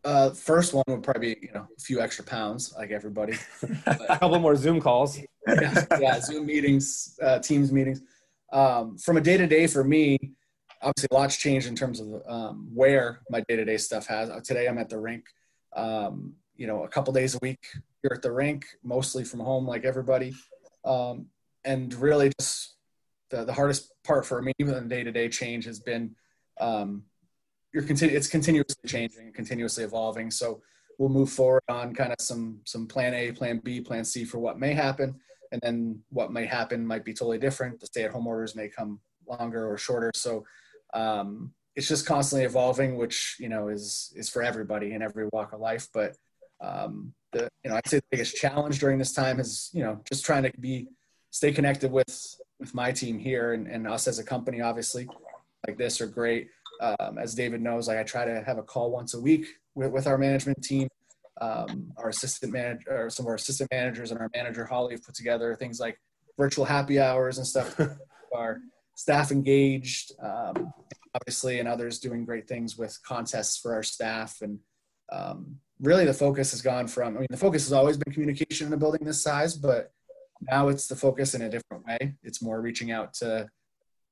Uh, 0.09 0.31
first 0.31 0.73
one 0.73 0.85
would 0.89 1.03
probably 1.03 1.35
be 1.35 1.47
you 1.49 1.53
know 1.53 1.67
a 1.77 1.81
few 1.83 2.01
extra 2.01 2.25
pounds, 2.25 2.73
like 2.79 2.91
everybody. 2.91 3.35
a 3.87 4.17
couple 4.17 4.39
more 4.39 4.57
Zoom 4.57 4.81
calls. 4.81 5.19
yeah, 5.47 5.85
yeah, 6.01 6.19
Zoom 6.19 6.47
meetings, 6.47 7.19
uh, 7.23 7.39
Teams 7.41 7.71
meetings. 7.71 8.01
Um, 8.51 8.97
from 8.97 9.19
a 9.19 9.21
day 9.21 9.37
to 9.37 9.47
day 9.47 9.67
for 9.67 9.85
me, 9.85 10.17
obviously 10.81 11.09
a 11.11 11.15
lot's 11.15 11.37
changed 11.37 11.67
in 11.67 11.77
terms 11.77 12.01
of 12.01 12.23
um, 12.27 12.71
where 12.73 13.21
my 13.29 13.43
day 13.49 13.57
to 13.57 13.67
day 13.67 13.77
stuff 13.77 14.07
has. 14.07 14.31
Uh, 14.31 14.41
today 14.43 14.67
I'm 14.67 14.79
at 14.79 14.89
the 14.89 14.99
rink. 14.99 15.27
Um, 15.77 16.33
you 16.57 16.67
know, 16.67 16.85
a 16.85 16.89
couple 16.89 17.13
days 17.13 17.35
a 17.35 17.39
week 17.43 17.69
here 18.01 18.13
at 18.15 18.23
the 18.23 18.33
rink, 18.33 18.65
mostly 18.83 19.25
from 19.25 19.41
home, 19.41 19.67
like 19.67 19.85
everybody. 19.85 20.35
Um, 20.87 21.27
and 21.67 21.93
really, 21.93 22.33
just 22.41 22.77
the, 23.29 23.45
the 23.45 23.53
hardest 23.53 23.93
part 24.05 24.25
for 24.25 24.41
me, 24.41 24.53
even 24.59 24.73
the 24.73 24.81
day 24.81 25.05
to 25.05 25.13
day 25.13 25.29
change, 25.29 25.67
has 25.67 25.81
been 25.81 26.17
um, 26.59 27.03
you're 27.73 27.83
continu- 27.83 28.13
it's 28.13 28.29
continuously 28.29 28.89
changing, 28.89 29.33
continuously 29.33 29.85
evolving. 29.85 30.31
So 30.31 30.63
we'll 30.99 31.09
move 31.09 31.31
forward 31.31 31.63
on 31.69 31.95
kind 31.95 32.13
of 32.13 32.21
some 32.21 32.61
some 32.65 32.87
plan 32.87 33.15
A, 33.15 33.33
plan 33.33 33.61
B, 33.63 33.81
plan 33.81 34.05
C 34.05 34.25
for 34.25 34.39
what 34.39 34.59
may 34.59 34.75
happen, 34.75 35.15
and 35.53 35.61
then 35.63 36.01
what 36.11 36.33
may 36.33 36.47
happen 36.47 36.87
might 36.87 37.05
be 37.05 37.15
totally 37.15 37.39
different. 37.39 37.81
The 37.81 37.87
stay-at-home 37.87 38.27
orders 38.27 38.57
may 38.57 38.69
come 38.69 39.01
longer 39.27 39.71
or 39.71 39.77
shorter. 39.77 40.11
So 40.15 40.45
um, 40.95 41.53
it's 41.77 41.89
just 41.89 42.07
constantly 42.07 42.45
evolving, 42.45 42.97
which 42.97 43.37
you 43.39 43.49
know 43.49 43.69
is 43.69 44.13
is 44.17 44.29
for 44.29 44.43
everybody 44.43 44.93
in 44.93 45.03
every 45.03 45.29
walk 45.33 45.53
of 45.53 45.61
life. 45.61 45.89
But 45.93 46.17
um, 46.61 47.13
the 47.33 47.49
you 47.65 47.71
know 47.71 47.77
I'd 47.77 47.87
say 47.87 47.99
the 47.99 48.05
biggest 48.11 48.37
challenge 48.37 48.79
during 48.79 48.99
this 48.99 49.13
time 49.13 49.41
is 49.41 49.71
you 49.73 49.83
know 49.83 50.01
just 50.09 50.25
trying 50.25 50.45
to 50.45 50.53
be 50.59 50.89
stay 51.31 51.53
connected 51.53 51.93
with 51.93 52.37
with 52.59 52.75
my 52.75 52.91
team 52.91 53.19
here 53.19 53.53
and, 53.53 53.69
and 53.69 53.87
us 53.87 54.09
as 54.09 54.19
a 54.19 54.25
company. 54.25 54.61
Obviously, 54.61 55.09
like 55.67 55.79
this 55.79 56.01
are 56.01 56.07
great 56.07 56.49
um, 56.81 57.19
as 57.19 57.35
David 57.35 57.61
knows, 57.61 57.89
like 57.89 57.99
I 57.99 58.03
try 58.03 58.25
to 58.25 58.43
have 58.47 58.59
a 58.59 58.63
call 58.63 58.91
once 58.91 59.15
a 59.15 59.21
week 59.21 59.47
with, 59.75 59.91
with 59.91 60.07
our 60.07 60.19
management 60.19 60.63
team. 60.63 60.89
Um, 61.41 61.93
our 61.97 62.09
assistant 62.09 62.53
manager, 62.53 62.85
or 62.91 63.11
some 63.11 63.25
of 63.25 63.29
our 63.29 63.37
assistant 63.37 63.71
managers, 63.71 64.11
and 64.11 64.19
our 64.19 64.29
manager 64.35 64.65
Holly 64.65 64.95
have 64.95 65.05
put 65.05 65.15
together 65.15 65.55
things 65.55 65.79
like 65.79 65.97
virtual 66.37 66.65
happy 66.65 66.99
hours 66.99 67.39
and 67.39 67.47
stuff. 67.47 67.79
our 68.35 68.61
staff 68.95 69.31
engaged, 69.31 70.13
um, 70.21 70.73
obviously, 71.15 71.61
and 71.61 71.69
others 71.69 72.01
doing 72.01 72.25
great 72.25 72.49
things 72.49 72.77
with 72.77 72.99
contests 73.05 73.57
for 73.57 73.73
our 73.73 73.85
staff. 73.85 74.39
And 74.43 74.59
um, 75.13 75.57
really, 75.81 76.05
the 76.05 76.13
focus 76.13 76.51
has 76.51 76.61
gone 76.61 76.89
from. 76.89 77.17
I 77.17 77.21
mean, 77.21 77.29
the 77.31 77.37
focus 77.37 77.65
has 77.65 77.73
always 77.73 77.97
been 77.97 78.13
communication 78.13 78.67
in 78.67 78.73
a 78.73 78.77
building 78.77 79.05
this 79.05 79.23
size, 79.23 79.55
but 79.55 79.93
now 80.41 80.69
it's 80.69 80.87
the 80.87 80.97
focus 80.97 81.35
in 81.35 81.43
a 81.43 81.49
different 81.49 81.87
way. 81.87 82.15
It's 82.23 82.43
more 82.43 82.61
reaching 82.61 82.91
out 82.91 83.15
to 83.15 83.49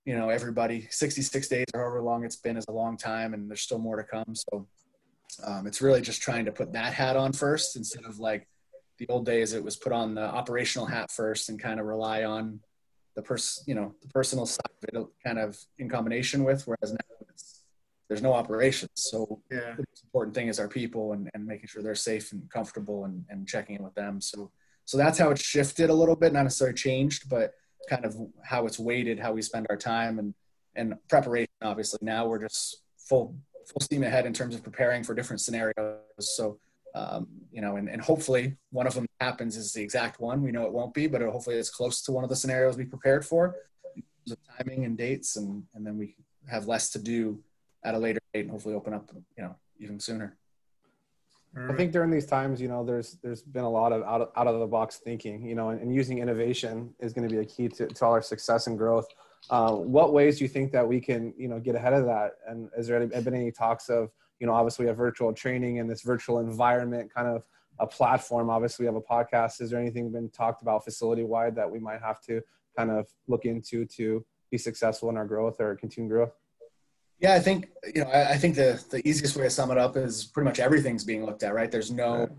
you 0.06 0.16
know 0.16 0.30
everybody 0.30 0.86
66 0.90 1.48
days 1.48 1.66
or 1.74 1.80
however 1.80 2.00
long 2.00 2.24
it's 2.24 2.36
been 2.36 2.56
is 2.56 2.64
a 2.68 2.72
long 2.72 2.96
time 2.96 3.34
and 3.34 3.50
there's 3.50 3.60
still 3.60 3.78
more 3.78 3.96
to 3.96 4.04
come. 4.04 4.34
So 4.34 4.66
um, 5.44 5.66
it's 5.66 5.82
really 5.82 6.00
just 6.00 6.22
trying 6.22 6.46
to 6.46 6.52
put 6.52 6.72
that 6.72 6.94
hat 6.94 7.16
on 7.16 7.32
first 7.32 7.76
instead 7.76 8.04
of 8.04 8.18
like 8.18 8.48
the 8.98 9.06
old 9.08 9.26
days 9.26 9.52
it 9.52 9.62
was 9.62 9.76
put 9.76 9.92
on 9.92 10.14
the 10.14 10.22
operational 10.22 10.86
hat 10.86 11.10
first 11.10 11.50
and 11.50 11.60
kind 11.60 11.80
of 11.80 11.86
rely 11.86 12.24
on 12.24 12.60
the 13.16 13.22
person 13.22 13.64
you 13.66 13.74
know 13.74 13.94
the 14.00 14.08
personal 14.08 14.46
side 14.46 14.70
of 14.82 14.88
it 14.88 15.06
kind 15.24 15.38
of 15.38 15.58
in 15.78 15.88
combination 15.88 16.44
with 16.44 16.66
whereas 16.66 16.92
now 16.92 16.98
there's 18.08 18.22
no 18.22 18.32
operations. 18.32 18.90
So 18.94 19.42
yeah. 19.50 19.72
the 19.72 19.84
most 19.88 20.04
important 20.04 20.34
thing 20.34 20.46
is 20.46 20.60
our 20.60 20.68
people 20.68 21.12
and, 21.12 21.28
and 21.34 21.44
making 21.44 21.66
sure 21.66 21.82
they're 21.82 21.96
safe 21.96 22.30
and 22.30 22.48
comfortable 22.50 23.04
and, 23.04 23.24
and 23.28 23.48
checking 23.48 23.74
in 23.74 23.82
with 23.82 23.94
them. 23.94 24.20
So 24.20 24.52
so 24.84 24.96
that's 24.96 25.18
how 25.18 25.30
it 25.30 25.38
shifted 25.38 25.90
a 25.90 25.94
little 25.94 26.14
bit 26.14 26.32
not 26.32 26.44
necessarily 26.44 26.74
changed 26.74 27.28
but 27.28 27.54
kind 27.88 28.04
of 28.04 28.16
how 28.42 28.66
it's 28.66 28.78
weighted, 28.78 29.18
how 29.18 29.32
we 29.32 29.42
spend 29.42 29.66
our 29.70 29.76
time, 29.76 30.18
and 30.18 30.34
and 30.74 30.94
preparation. 31.08 31.48
Obviously, 31.62 31.98
now 32.02 32.26
we're 32.26 32.40
just 32.40 32.82
full 32.98 33.34
full 33.66 33.80
steam 33.80 34.02
ahead 34.02 34.26
in 34.26 34.32
terms 34.32 34.54
of 34.54 34.62
preparing 34.62 35.02
for 35.02 35.14
different 35.14 35.40
scenarios. 35.40 36.00
So. 36.20 36.58
Um, 36.94 37.26
you 37.52 37.60
know, 37.60 37.76
and, 37.76 37.90
and 37.90 38.00
hopefully 38.00 38.56
one 38.70 38.86
of 38.86 38.94
them 38.94 39.04
happens 39.20 39.58
is 39.58 39.70
the 39.74 39.82
exact 39.82 40.18
one. 40.18 40.40
We 40.42 40.50
know 40.50 40.64
it 40.64 40.72
won't 40.72 40.94
be, 40.94 41.06
but 41.06 41.20
hopefully 41.20 41.56
it's 41.56 41.68
close 41.68 42.00
to 42.04 42.10
one 42.10 42.24
of 42.24 42.30
the 42.30 42.36
scenarios 42.36 42.78
we 42.78 42.86
prepared 42.86 43.22
for 43.22 43.54
of 44.30 44.38
timing 44.58 44.84
and 44.84 44.96
dates, 44.96 45.36
and 45.36 45.64
and 45.74 45.86
then 45.86 45.96
we 45.98 46.16
have 46.48 46.66
less 46.66 46.90
to 46.90 46.98
do 46.98 47.40
at 47.84 47.94
a 47.94 47.98
later 47.98 48.20
date, 48.32 48.42
and 48.42 48.50
hopefully 48.50 48.74
open 48.74 48.94
up, 48.94 49.10
you 49.36 49.42
know, 49.42 49.54
even 49.78 50.00
sooner. 50.00 50.36
I 51.56 51.72
think 51.72 51.92
during 51.92 52.10
these 52.10 52.26
times, 52.26 52.60
you 52.60 52.68
know, 52.68 52.84
there's 52.84 53.16
there's 53.22 53.42
been 53.42 53.64
a 53.64 53.70
lot 53.70 53.92
of 53.92 54.02
out 54.02 54.20
of, 54.20 54.28
out 54.36 54.46
of 54.46 54.60
the 54.60 54.66
box 54.66 54.96
thinking, 54.98 55.44
you 55.46 55.54
know, 55.54 55.70
and, 55.70 55.80
and 55.80 55.94
using 55.94 56.18
innovation 56.18 56.94
is 57.00 57.12
going 57.14 57.26
to 57.26 57.34
be 57.34 57.40
a 57.40 57.44
key 57.44 57.68
to, 57.68 57.86
to 57.86 58.04
all 58.04 58.12
our 58.12 58.22
success 58.22 58.66
and 58.66 58.76
growth. 58.76 59.06
Uh, 59.48 59.72
what 59.72 60.12
ways 60.12 60.38
do 60.38 60.44
you 60.44 60.48
think 60.48 60.70
that 60.72 60.86
we 60.86 61.00
can, 61.00 61.32
you 61.38 61.48
know, 61.48 61.58
get 61.58 61.74
ahead 61.74 61.94
of 61.94 62.04
that? 62.04 62.32
And 62.46 62.68
is 62.76 62.86
there 62.86 63.00
any 63.00 63.06
been 63.06 63.34
any 63.34 63.50
talks 63.50 63.88
of, 63.88 64.10
you 64.38 64.46
know, 64.46 64.52
obviously 64.52 64.84
we 64.84 64.88
have 64.88 64.98
virtual 64.98 65.32
training 65.32 65.78
and 65.78 65.88
this 65.88 66.02
virtual 66.02 66.40
environment 66.40 67.12
kind 67.12 67.28
of 67.28 67.42
a 67.78 67.86
platform. 67.86 68.50
Obviously, 68.50 68.84
we 68.84 68.86
have 68.86 68.96
a 68.96 69.00
podcast. 69.00 69.60
Is 69.60 69.70
there 69.70 69.80
anything 69.80 70.10
been 70.10 70.30
talked 70.30 70.62
about 70.62 70.84
facility 70.84 71.24
wide 71.24 71.54
that 71.56 71.70
we 71.70 71.78
might 71.78 72.00
have 72.00 72.20
to 72.22 72.40
kind 72.76 72.90
of 72.90 73.06
look 73.28 73.44
into 73.44 73.84
to 73.86 74.24
be 74.50 74.58
successful 74.58 75.10
in 75.10 75.16
our 75.16 75.26
growth 75.26 75.60
or 75.60 75.74
continue 75.76 76.08
growth? 76.08 76.32
Yeah, 77.18 77.34
I 77.34 77.40
think 77.40 77.68
you 77.94 78.04
know. 78.04 78.10
I, 78.10 78.32
I, 78.32 78.36
think 78.36 78.56
the 78.56 78.82
the 78.90 79.06
easiest 79.08 79.36
way 79.36 79.44
to 79.44 79.50
sum 79.50 79.70
it 79.70 79.78
up 79.78 79.96
is 79.96 80.24
pretty 80.24 80.44
much 80.44 80.60
everything's 80.60 81.04
being 81.04 81.24
looked 81.24 81.42
at. 81.42 81.54
Right? 81.54 81.70
There's 81.70 81.90
no 81.90 82.12
you 82.12 82.26
know, 82.26 82.36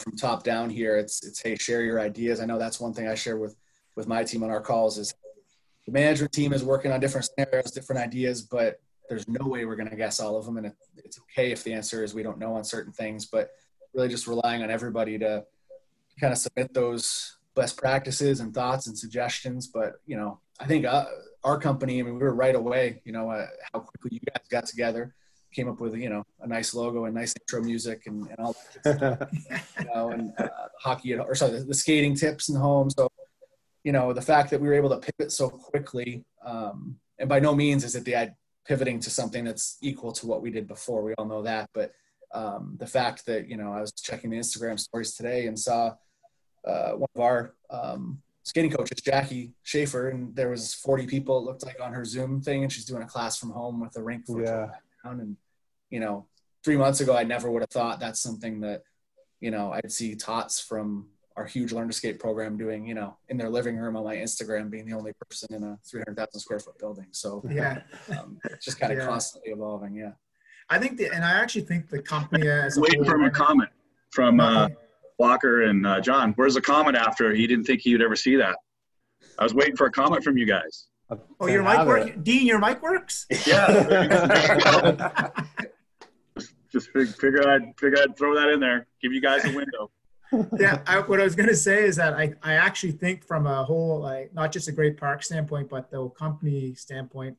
from 0.00 0.16
top 0.16 0.44
down 0.44 0.70
here. 0.70 0.96
It's 0.96 1.26
it's 1.26 1.40
hey, 1.42 1.56
share 1.56 1.82
your 1.82 2.00
ideas. 2.00 2.40
I 2.40 2.44
know 2.44 2.58
that's 2.58 2.80
one 2.80 2.94
thing 2.94 3.08
I 3.08 3.16
share 3.16 3.36
with 3.36 3.56
with 3.96 4.06
my 4.06 4.22
team 4.22 4.44
on 4.44 4.50
our 4.50 4.60
calls 4.60 4.96
is 4.98 5.12
the 5.86 5.92
management 5.92 6.32
team 6.32 6.52
is 6.52 6.62
working 6.62 6.92
on 6.92 7.00
different 7.00 7.26
scenarios, 7.26 7.72
different 7.72 8.00
ideas, 8.00 8.42
but 8.42 8.80
there's 9.08 9.26
no 9.26 9.46
way 9.46 9.64
we're 9.64 9.76
going 9.76 9.90
to 9.90 9.96
guess 9.96 10.20
all 10.20 10.36
of 10.36 10.44
them, 10.46 10.56
and 10.56 10.66
it, 10.66 10.74
it's 10.96 11.18
okay 11.18 11.50
if 11.50 11.64
the 11.64 11.72
answer 11.72 12.04
is 12.04 12.14
we 12.14 12.22
don't 12.22 12.38
know 12.38 12.54
on 12.54 12.62
certain 12.62 12.92
things. 12.92 13.26
But 13.26 13.50
really, 13.92 14.08
just 14.08 14.28
relying 14.28 14.62
on 14.62 14.70
everybody 14.70 15.18
to 15.18 15.44
kind 16.20 16.32
of 16.32 16.38
submit 16.38 16.72
those 16.72 17.38
best 17.56 17.76
practices 17.76 18.38
and 18.38 18.54
thoughts 18.54 18.86
and 18.86 18.96
suggestions. 18.96 19.66
But 19.66 19.94
you 20.06 20.16
know, 20.16 20.38
I 20.60 20.66
think. 20.66 20.86
Uh, 20.86 21.06
our 21.44 21.58
company, 21.58 21.98
I 21.98 22.02
mean, 22.02 22.14
we 22.14 22.20
were 22.20 22.34
right 22.34 22.54
away, 22.54 23.00
you 23.04 23.12
know, 23.12 23.30
uh, 23.30 23.46
how 23.72 23.80
quickly 23.80 24.10
you 24.12 24.20
guys 24.20 24.46
got 24.48 24.66
together, 24.66 25.14
came 25.52 25.68
up 25.68 25.80
with, 25.80 25.94
you 25.96 26.08
know, 26.08 26.24
a 26.40 26.46
nice 26.46 26.74
logo 26.74 27.04
and 27.04 27.14
nice 27.14 27.34
intro 27.40 27.62
music 27.62 28.02
and, 28.06 28.28
and 28.28 28.38
all 28.38 28.56
that, 28.84 29.28
you 29.78 29.84
know, 29.86 30.10
and 30.10 30.32
uh, 30.38 30.48
hockey, 30.80 31.14
or 31.14 31.34
sorry, 31.34 31.52
the, 31.52 31.64
the, 31.64 31.74
skating 31.74 32.14
tips 32.14 32.48
and 32.48 32.58
home. 32.58 32.90
So, 32.90 33.08
you 33.84 33.92
know, 33.92 34.12
the 34.12 34.22
fact 34.22 34.50
that 34.50 34.60
we 34.60 34.68
were 34.68 34.74
able 34.74 34.90
to 34.90 34.98
pivot 34.98 35.32
so 35.32 35.48
quickly, 35.48 36.24
um, 36.44 36.96
and 37.18 37.28
by 37.28 37.40
no 37.40 37.54
means 37.54 37.84
is 37.84 37.96
it 37.96 38.04
the 38.04 38.32
pivoting 38.66 39.00
to 39.00 39.10
something 39.10 39.44
that's 39.44 39.78
equal 39.82 40.12
to 40.12 40.26
what 40.26 40.42
we 40.42 40.50
did 40.50 40.68
before. 40.68 41.02
We 41.02 41.14
all 41.14 41.26
know 41.26 41.42
that, 41.42 41.70
but 41.74 41.92
um, 42.32 42.76
the 42.78 42.86
fact 42.86 43.26
that, 43.26 43.48
you 43.48 43.56
know, 43.56 43.72
I 43.72 43.80
was 43.80 43.92
checking 43.92 44.30
the 44.30 44.38
Instagram 44.38 44.78
stories 44.78 45.14
today 45.14 45.46
and 45.46 45.58
saw 45.58 45.94
uh, 46.64 46.92
one 46.92 47.08
of 47.14 47.20
our 47.20 47.54
um, 47.70 48.22
skating 48.42 48.70
coach. 48.70 48.90
It's 48.90 49.02
Jackie 49.02 49.52
Schaefer, 49.62 50.08
and 50.08 50.34
there 50.34 50.50
was 50.50 50.74
40 50.74 51.06
people. 51.06 51.38
It 51.38 51.44
looked 51.44 51.64
like 51.64 51.80
on 51.80 51.92
her 51.92 52.04
Zoom 52.04 52.40
thing, 52.40 52.62
and 52.62 52.72
she's 52.72 52.84
doing 52.84 53.02
a 53.02 53.06
class 53.06 53.38
from 53.38 53.50
home 53.50 53.80
with 53.80 53.96
a 53.96 54.02
rink 54.02 54.26
for 54.26 54.42
yeah. 54.42 54.66
background. 54.66 55.20
And 55.20 55.36
you 55.90 56.00
know, 56.00 56.26
three 56.64 56.76
months 56.76 57.00
ago, 57.00 57.16
I 57.16 57.24
never 57.24 57.50
would 57.50 57.62
have 57.62 57.70
thought 57.70 58.00
that's 58.00 58.20
something 58.20 58.60
that 58.60 58.82
you 59.40 59.50
know 59.50 59.72
I'd 59.72 59.92
see 59.92 60.14
tots 60.14 60.60
from 60.60 61.08
our 61.36 61.46
huge 61.46 61.72
learn 61.72 61.88
to 61.88 61.94
skate 61.94 62.18
program 62.18 62.58
doing 62.58 62.86
you 62.86 62.94
know 62.94 63.16
in 63.28 63.38
their 63.38 63.48
living 63.48 63.76
room 63.76 63.96
on 63.96 64.04
my 64.04 64.16
Instagram, 64.16 64.70
being 64.70 64.86
the 64.86 64.96
only 64.96 65.12
person 65.14 65.54
in 65.54 65.62
a 65.62 65.78
300,000 65.88 66.40
square 66.40 66.58
foot 66.58 66.78
building. 66.78 67.06
So 67.10 67.42
yeah, 67.50 67.82
um, 68.18 68.38
it's 68.44 68.64
just 68.64 68.78
kind 68.78 68.92
of 68.92 68.98
yeah. 68.98 69.06
constantly 69.06 69.52
evolving. 69.52 69.94
Yeah. 69.94 70.12
I 70.68 70.78
think 70.78 70.96
the, 70.96 71.12
and 71.12 71.24
I 71.24 71.32
actually 71.32 71.62
think 71.62 71.88
the 71.90 72.00
company 72.00 72.48
as 72.48 72.78
waiting 72.78 73.04
for 73.04 73.22
a 73.22 73.30
comment 73.30 73.70
from 74.10 74.40
uh, 74.40 74.68
Walker 75.22 75.62
and 75.62 75.86
uh, 75.86 76.00
John. 76.00 76.32
Where's 76.32 76.54
the 76.54 76.60
comment 76.60 76.96
after? 76.96 77.32
He 77.32 77.46
didn't 77.46 77.64
think 77.64 77.80
he 77.80 77.92
would 77.92 78.02
ever 78.02 78.16
see 78.16 78.34
that. 78.36 78.56
I 79.38 79.44
was 79.44 79.54
waiting 79.54 79.76
for 79.76 79.86
a 79.86 79.90
comment 79.90 80.24
from 80.24 80.36
you 80.36 80.46
guys. 80.46 80.88
Oh, 81.38 81.46
your 81.46 81.62
mic 81.62 81.86
works? 81.86 82.10
Dean, 82.24 82.44
your 82.44 82.58
mic 82.58 82.82
works? 82.82 83.26
Yeah. 83.46 85.30
just, 86.34 86.52
just 86.72 87.20
figure 87.20 87.48
I'd 87.48 87.78
figure 87.78 87.98
I'd 88.02 88.16
throw 88.18 88.34
that 88.34 88.48
in 88.48 88.58
there. 88.58 88.88
Give 89.00 89.12
you 89.12 89.20
guys 89.20 89.44
a 89.44 89.54
window. 89.54 89.92
yeah, 90.58 90.82
I, 90.86 90.98
what 91.00 91.20
I 91.20 91.24
was 91.24 91.36
going 91.36 91.50
to 91.50 91.56
say 91.56 91.84
is 91.84 91.96
that 91.96 92.14
I, 92.14 92.32
I 92.42 92.54
actually 92.54 92.92
think 92.92 93.24
from 93.24 93.46
a 93.46 93.62
whole, 93.62 94.00
like 94.00 94.34
not 94.34 94.50
just 94.50 94.66
a 94.66 94.72
great 94.72 94.96
park 94.96 95.22
standpoint, 95.22 95.68
but 95.68 95.90
the 95.90 96.08
company 96.08 96.74
standpoint, 96.74 97.36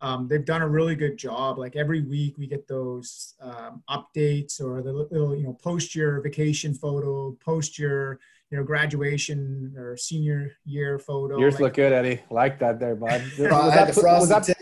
um, 0.00 0.28
they've 0.28 0.44
done 0.44 0.62
a 0.62 0.68
really 0.68 0.94
good 0.94 1.16
job. 1.16 1.58
Like 1.58 1.76
every 1.76 2.02
week 2.02 2.36
we 2.38 2.46
get 2.46 2.68
those 2.68 3.34
um, 3.40 3.82
updates 3.88 4.60
or 4.60 4.82
the 4.82 4.92
little, 4.92 5.34
you 5.34 5.44
know, 5.44 5.54
post 5.54 5.94
your 5.94 6.20
vacation 6.20 6.74
photo, 6.74 7.36
post 7.44 7.78
your, 7.78 8.20
you 8.50 8.58
know, 8.58 8.64
graduation 8.64 9.74
or 9.76 9.96
senior 9.96 10.52
year 10.64 10.98
photo. 10.98 11.38
Yours 11.38 11.54
like, 11.54 11.60
look 11.60 11.74
good, 11.74 11.92
Eddie. 11.92 12.20
Like 12.30 12.58
that 12.58 12.78
there, 12.78 12.94
bud. 12.94 13.22
was, 13.38 13.38
that, 13.38 13.86
was, 13.88 14.28
that, 14.28 14.56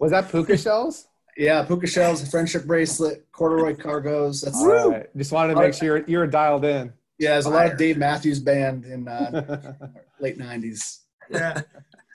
was 0.00 0.10
that 0.10 0.30
puka 0.30 0.56
shells? 0.56 1.08
Yeah, 1.36 1.62
puka 1.62 1.86
shells, 1.86 2.28
friendship 2.28 2.64
bracelet, 2.64 3.30
corduroy 3.30 3.74
cargos. 3.74 4.44
That's 4.44 4.56
All 4.56 4.90
right. 4.90 5.16
Just 5.16 5.30
wanted 5.30 5.54
to 5.54 5.60
make 5.60 5.74
sure 5.74 5.98
you're, 5.98 6.06
you're 6.08 6.26
dialed 6.26 6.64
in. 6.64 6.92
Yeah, 7.18 7.30
there's 7.30 7.46
a 7.46 7.50
lot 7.50 7.66
of 7.66 7.78
Dave 7.78 7.98
Matthews 7.98 8.40
Band 8.40 8.84
in 8.84 9.06
uh, 9.06 9.74
late 10.20 10.38
'90s. 10.38 11.00
Yeah. 11.30 11.62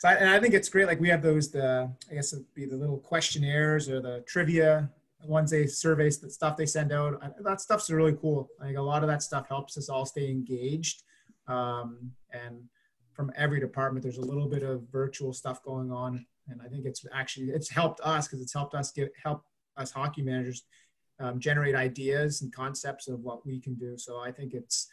So 0.03 0.09
I, 0.09 0.15
and 0.15 0.29
I 0.29 0.37
think 0.37 0.53
it's 0.53 0.67
great. 0.67 0.85
Like 0.85 0.99
we 0.99 1.07
have 1.07 1.21
those, 1.21 1.49
the 1.49 1.89
I 2.11 2.13
guess 2.13 2.33
it'd 2.33 2.53
be 2.53 2.65
the 2.65 2.75
little 2.75 2.97
questionnaires 2.97 3.87
or 3.87 4.01
the 4.01 4.21
trivia 4.27 4.89
ones 5.23 5.49
they 5.49 5.65
surveys, 5.65 6.19
the 6.19 6.29
stuff 6.29 6.57
they 6.57 6.65
send 6.65 6.91
out, 6.91 7.23
that 7.41 7.61
stuff's 7.61 7.89
really 7.89 8.11
cool. 8.19 8.49
Like 8.59 8.75
a 8.75 8.81
lot 8.81 9.03
of 9.03 9.07
that 9.07 9.23
stuff 9.23 9.47
helps 9.47 9.77
us 9.77 9.87
all 9.87 10.05
stay 10.05 10.29
engaged. 10.29 11.03
Um, 11.47 12.11
and 12.33 12.63
from 13.13 13.31
every 13.37 13.61
department, 13.61 14.03
there's 14.03 14.17
a 14.17 14.25
little 14.25 14.49
bit 14.49 14.61
of 14.61 14.81
virtual 14.91 15.31
stuff 15.31 15.63
going 15.63 15.89
on. 15.89 16.25
And 16.49 16.59
I 16.61 16.67
think 16.67 16.85
it's 16.85 17.05
actually, 17.13 17.51
it's 17.51 17.69
helped 17.69 18.01
us 18.01 18.27
because 18.27 18.41
it's 18.41 18.53
helped 18.53 18.75
us 18.75 18.91
get, 18.91 19.13
help 19.23 19.45
us 19.77 19.91
hockey 19.91 20.21
managers 20.21 20.63
um, 21.21 21.39
generate 21.39 21.75
ideas 21.75 22.41
and 22.41 22.53
concepts 22.53 23.07
of 23.07 23.21
what 23.21 23.45
we 23.45 23.57
can 23.57 23.75
do. 23.75 23.97
So 23.97 24.19
I 24.19 24.33
think 24.33 24.53
it's 24.53 24.89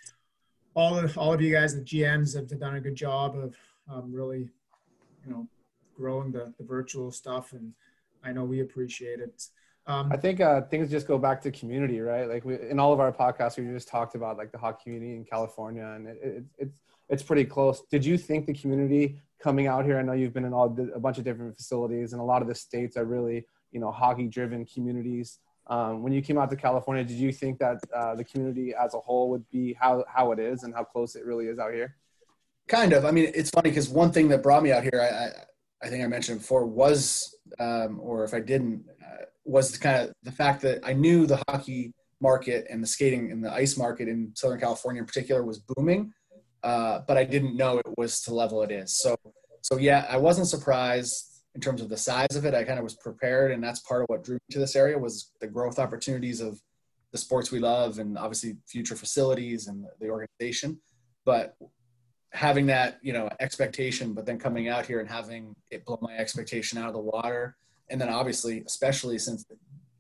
all 0.75 0.97
of, 0.97 1.19
all 1.19 1.33
of 1.33 1.43
you 1.43 1.53
guys, 1.53 1.75
the 1.75 1.81
GMs 1.81 2.37
have 2.37 2.47
done 2.61 2.77
a 2.77 2.81
good 2.81 2.95
job 2.95 3.37
of 3.37 3.57
um, 3.93 4.13
really, 4.15 4.51
you 5.25 5.33
know, 5.33 5.49
growing 5.97 6.33
the, 6.33 6.53
the 6.59 6.65
virtual 6.65 7.11
stuff. 7.11 7.53
And 7.53 7.73
I 8.25 8.33
know 8.33 8.45
we 8.45 8.61
appreciate 8.61 9.21
it. 9.21 9.43
Um, 9.87 10.11
I 10.13 10.17
think 10.17 10.41
uh, 10.41 10.63
things 10.63 10.91
just 10.91 11.07
go 11.07 11.19
back 11.19 11.41
to 11.43 11.51
community, 11.51 12.01
right? 12.01 12.29
Like 12.29 12.45
we, 12.45 12.59
in 12.69 12.79
all 12.79 12.93
of 12.93 13.01
our 13.01 13.13
podcasts, 13.13 13.59
we 13.59 13.65
just 13.73 13.89
talked 13.89 14.15
about 14.15 14.37
like 14.37 14.53
the 14.53 14.59
hockey 14.59 14.85
community 14.85 15.17
in 15.17 15.25
California, 15.25 15.85
and 15.85 16.07
it, 16.07 16.19
it, 16.23 16.45
it's 16.59 16.79
it's 17.09 17.23
pretty 17.25 17.45
close. 17.45 17.83
Did 17.91 18.05
you 18.05 18.17
think 18.17 18.47
the 18.47 18.55
community 18.55 19.21
coming 19.43 19.67
out 19.67 19.85
here? 19.85 19.99
I 19.99 20.03
know 20.03 20.13
you've 20.13 20.33
been 20.33 20.45
in 20.45 20.53
all 20.53 20.67
a 20.95 21.01
bunch 21.01 21.19
of 21.19 21.25
different 21.25 21.57
facilities, 21.57 22.13
and 22.13 22.21
a 22.21 22.25
lot 22.25 22.41
of 22.41 22.47
the 22.47 22.55
states 22.55 22.97
are 22.97 23.05
really 23.05 23.47
you 23.73 23.81
know 23.81 23.91
hockey-driven 23.91 24.67
communities. 24.67 25.39
Um, 25.67 26.03
when 26.03 26.13
you 26.13 26.23
came 26.23 26.39
out 26.39 26.51
to 26.51 26.57
California, 26.57 27.03
did 27.03 27.17
you 27.17 27.33
think 27.33 27.59
that 27.59 27.79
uh, 27.95 28.15
the 28.15 28.25
community 28.25 28.75
as 28.75 28.95
a 28.95 28.99
whole 28.99 29.31
would 29.31 29.49
be 29.51 29.73
how 29.73 30.05
how 30.09 30.31
it 30.33 30.39
is 30.39 30.63
and 30.63 30.75
how 30.75 30.85
close 30.85 31.17
it 31.17 31.25
really 31.25 31.47
is 31.47 31.59
out 31.59 31.73
here? 31.73 31.97
Kind 32.71 32.93
of. 32.93 33.05
I 33.05 33.11
mean, 33.11 33.33
it's 33.35 33.51
funny 33.51 33.71
because 33.71 33.89
one 33.89 34.13
thing 34.13 34.29
that 34.29 34.45
brought 34.45 34.63
me 34.63 34.71
out 34.71 34.85
here, 34.85 35.01
I, 35.03 35.25
I, 35.25 35.87
I 35.87 35.91
think 35.91 36.05
I 36.05 36.07
mentioned 36.07 36.39
before, 36.39 36.65
was, 36.65 37.37
um, 37.59 37.99
or 38.01 38.23
if 38.23 38.33
I 38.33 38.39
didn't, 38.39 38.85
uh, 39.05 39.25
was 39.45 39.77
kind 39.77 39.97
of 40.05 40.13
the 40.23 40.31
fact 40.31 40.63
that 40.63 40.79
I 40.85 40.93
knew 40.93 41.27
the 41.27 41.43
hockey 41.49 41.93
market 42.21 42.69
and 42.71 42.81
the 42.81 42.87
skating 42.87 43.33
and 43.33 43.43
the 43.43 43.53
ice 43.53 43.77
market 43.77 44.07
in 44.07 44.31
Southern 44.37 44.61
California 44.61 45.01
in 45.01 45.07
particular 45.07 45.43
was 45.43 45.59
booming, 45.59 46.13
uh, 46.63 47.01
but 47.09 47.17
I 47.17 47.25
didn't 47.25 47.57
know 47.57 47.79
it 47.79 47.87
was 47.99 48.21
to 48.23 48.35
level 48.35 48.63
it 48.63 48.71
is. 48.71 48.97
So, 48.97 49.17
so 49.63 49.77
yeah, 49.77 50.07
I 50.09 50.19
wasn't 50.19 50.47
surprised 50.47 51.43
in 51.57 51.61
terms 51.61 51.81
of 51.83 51.89
the 51.89 51.97
size 51.97 52.37
of 52.37 52.45
it. 52.45 52.55
I 52.55 52.63
kind 52.63 52.79
of 52.79 52.85
was 52.85 52.95
prepared, 52.95 53.51
and 53.51 53.65
that's 53.65 53.81
part 53.81 54.03
of 54.03 54.07
what 54.09 54.23
drew 54.23 54.37
me 54.37 54.41
to 54.53 54.61
this 54.61 54.77
area 54.77 54.97
was 54.97 55.33
the 55.41 55.49
growth 55.49 55.81
opportunities 55.81 56.41
of 56.41 56.61
the 57.11 57.19
sports 57.19 57.51
we 57.51 57.59
love, 57.59 57.99
and 57.99 58.17
obviously 58.17 58.59
future 58.69 58.95
facilities 58.95 59.67
and 59.67 59.85
the 60.01 60.09
organization. 60.09 60.81
But 61.25 61.57
having 62.33 62.67
that, 62.67 62.99
you 63.03 63.13
know, 63.13 63.29
expectation, 63.41 64.13
but 64.13 64.25
then 64.25 64.39
coming 64.39 64.69
out 64.69 64.87
here 64.87 65.01
and 65.01 65.09
having 65.09 65.55
it 65.71 65.85
blow 65.85 65.99
my 66.01 66.17
expectation 66.17 66.79
out 66.79 66.89
of 66.89 66.95
the 66.95 67.01
water, 67.01 67.57
and 67.89 68.01
then 68.01 68.09
obviously, 68.09 68.63
especially 68.67 69.19
since 69.19 69.45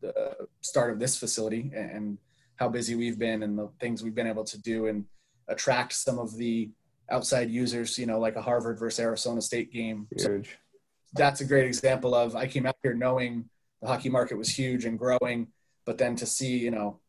the 0.00 0.36
start 0.60 0.92
of 0.92 0.98
this 0.98 1.18
facility 1.18 1.72
and 1.74 2.18
how 2.56 2.68
busy 2.68 2.94
we've 2.94 3.18
been 3.18 3.42
and 3.42 3.58
the 3.58 3.68
things 3.80 4.02
we've 4.02 4.14
been 4.14 4.26
able 4.26 4.44
to 4.44 4.60
do 4.62 4.86
and 4.86 5.04
attract 5.48 5.92
some 5.92 6.18
of 6.18 6.36
the 6.36 6.70
outside 7.10 7.50
users, 7.50 7.98
you 7.98 8.06
know, 8.06 8.20
like 8.20 8.36
a 8.36 8.42
Harvard 8.42 8.78
versus 8.78 9.00
Arizona 9.00 9.42
State 9.42 9.72
game. 9.72 10.06
Huge. 10.16 10.22
So 10.22 10.42
that's 11.14 11.40
a 11.40 11.44
great 11.44 11.66
example 11.66 12.14
of 12.14 12.36
I 12.36 12.46
came 12.46 12.66
out 12.66 12.76
here 12.82 12.94
knowing 12.94 13.48
the 13.82 13.88
hockey 13.88 14.08
market 14.08 14.38
was 14.38 14.48
huge 14.48 14.84
and 14.84 14.98
growing, 14.98 15.48
but 15.84 15.98
then 15.98 16.14
to 16.16 16.26
see, 16.26 16.58
you 16.58 16.70
know, 16.70 17.00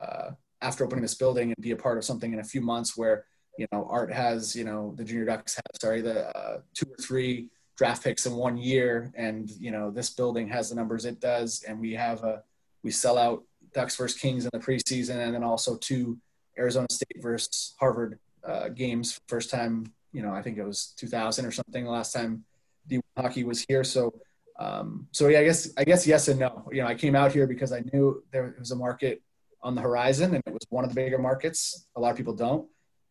uh, 0.00 0.30
after 0.62 0.84
opening 0.84 1.02
this 1.02 1.14
building 1.14 1.48
and 1.48 1.56
be 1.60 1.72
a 1.72 1.76
part 1.76 1.98
of 1.98 2.04
something 2.04 2.32
in 2.32 2.38
a 2.38 2.44
few 2.44 2.62
months 2.62 2.96
where, 2.96 3.26
you 3.60 3.66
know, 3.72 3.86
Art 3.90 4.10
has, 4.10 4.56
you 4.56 4.64
know, 4.64 4.94
the 4.96 5.04
Junior 5.04 5.26
Ducks 5.26 5.54
have, 5.54 5.64
sorry, 5.82 6.00
the 6.00 6.34
uh, 6.34 6.60
two 6.72 6.86
or 6.86 6.96
three 6.96 7.50
draft 7.76 8.02
picks 8.02 8.24
in 8.24 8.34
one 8.34 8.56
year, 8.56 9.12
and 9.14 9.50
you 9.50 9.70
know, 9.70 9.90
this 9.90 10.08
building 10.08 10.48
has 10.48 10.70
the 10.70 10.74
numbers 10.74 11.04
it 11.04 11.20
does, 11.20 11.62
and 11.68 11.78
we 11.78 11.92
have 11.92 12.24
a 12.24 12.42
we 12.82 12.90
sell 12.90 13.18
out 13.18 13.44
Ducks 13.74 13.96
versus 13.96 14.18
Kings 14.18 14.46
in 14.46 14.50
the 14.54 14.58
preseason, 14.58 15.16
and 15.16 15.34
then 15.34 15.44
also 15.44 15.76
two 15.76 16.16
Arizona 16.58 16.86
State 16.90 17.20
versus 17.20 17.74
Harvard 17.78 18.18
uh, 18.44 18.70
games. 18.70 19.20
First 19.28 19.50
time, 19.50 19.92
you 20.14 20.22
know, 20.22 20.32
I 20.32 20.40
think 20.40 20.56
it 20.56 20.64
was 20.64 20.94
2000 20.96 21.44
or 21.44 21.50
something. 21.50 21.84
The 21.84 21.90
last 21.90 22.14
time 22.14 22.44
D 22.88 22.98
hockey 23.14 23.44
was 23.44 23.62
here. 23.68 23.84
So, 23.84 24.14
um, 24.58 25.06
so 25.12 25.28
yeah, 25.28 25.40
I 25.40 25.44
guess 25.44 25.70
I 25.76 25.84
guess 25.84 26.06
yes 26.06 26.28
and 26.28 26.40
no. 26.40 26.66
You 26.72 26.80
know, 26.80 26.88
I 26.88 26.94
came 26.94 27.14
out 27.14 27.30
here 27.30 27.46
because 27.46 27.72
I 27.72 27.82
knew 27.92 28.24
there 28.32 28.54
was 28.58 28.70
a 28.70 28.76
market 28.76 29.20
on 29.62 29.74
the 29.74 29.82
horizon, 29.82 30.34
and 30.34 30.42
it 30.46 30.52
was 30.52 30.66
one 30.70 30.84
of 30.84 30.94
the 30.94 30.96
bigger 30.96 31.18
markets. 31.18 31.88
A 31.94 32.00
lot 32.00 32.10
of 32.10 32.16
people 32.16 32.34
don't, 32.34 32.66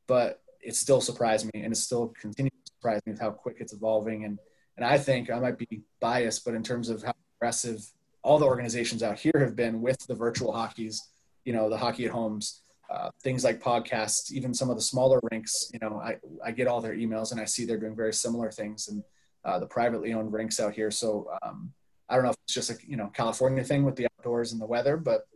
but 0.09 0.41
it 0.59 0.75
still 0.75 0.99
surprised 0.99 1.45
me, 1.53 1.61
and 1.63 1.71
it 1.71 1.77
still 1.77 2.07
continues 2.19 2.51
to 2.65 2.71
surprise 2.73 2.99
me 3.05 3.13
with 3.13 3.21
how 3.21 3.29
quick 3.29 3.57
it's 3.59 3.71
evolving. 3.71 4.25
And 4.25 4.39
and 4.75 4.85
I 4.85 4.97
think 4.97 5.29
I 5.29 5.39
might 5.39 5.57
be 5.57 5.83
biased, 5.99 6.43
but 6.43 6.55
in 6.55 6.63
terms 6.63 6.89
of 6.89 7.03
how 7.03 7.13
aggressive 7.37 7.85
all 8.23 8.39
the 8.39 8.45
organizations 8.45 9.03
out 9.03 9.19
here 9.19 9.37
have 9.37 9.55
been 9.55 9.81
with 9.81 9.99
the 10.07 10.15
virtual 10.15 10.51
hockeys, 10.51 11.09
you 11.45 11.53
know, 11.53 11.69
the 11.69 11.77
hockey 11.77 12.05
at 12.05 12.11
homes, 12.11 12.61
uh, 12.89 13.09
things 13.21 13.43
like 13.43 13.61
podcasts, 13.61 14.31
even 14.31 14.53
some 14.53 14.69
of 14.69 14.77
the 14.77 14.81
smaller 14.81 15.19
rinks, 15.31 15.69
you 15.73 15.79
know, 15.79 15.99
I, 15.99 16.15
I 16.43 16.51
get 16.51 16.67
all 16.67 16.81
their 16.81 16.95
emails 16.95 17.31
and 17.31 17.39
I 17.41 17.45
see 17.45 17.65
they're 17.65 17.77
doing 17.77 17.95
very 17.95 18.13
similar 18.13 18.51
things 18.51 18.87
and 18.87 19.03
uh, 19.45 19.59
the 19.59 19.65
privately 19.65 20.13
owned 20.13 20.31
rinks 20.33 20.59
out 20.59 20.73
here. 20.73 20.91
So 20.91 21.29
um, 21.43 21.71
I 22.07 22.15
don't 22.15 22.23
know 22.23 22.31
if 22.31 22.37
it's 22.45 22.53
just 22.53 22.71
a, 22.71 22.77
you 22.87 22.97
know, 22.97 23.07
California 23.07 23.63
thing 23.63 23.83
with 23.83 23.95
the 23.95 24.07
outdoors 24.17 24.53
and 24.53 24.61
the 24.61 24.65
weather, 24.65 24.95
but 24.97 25.27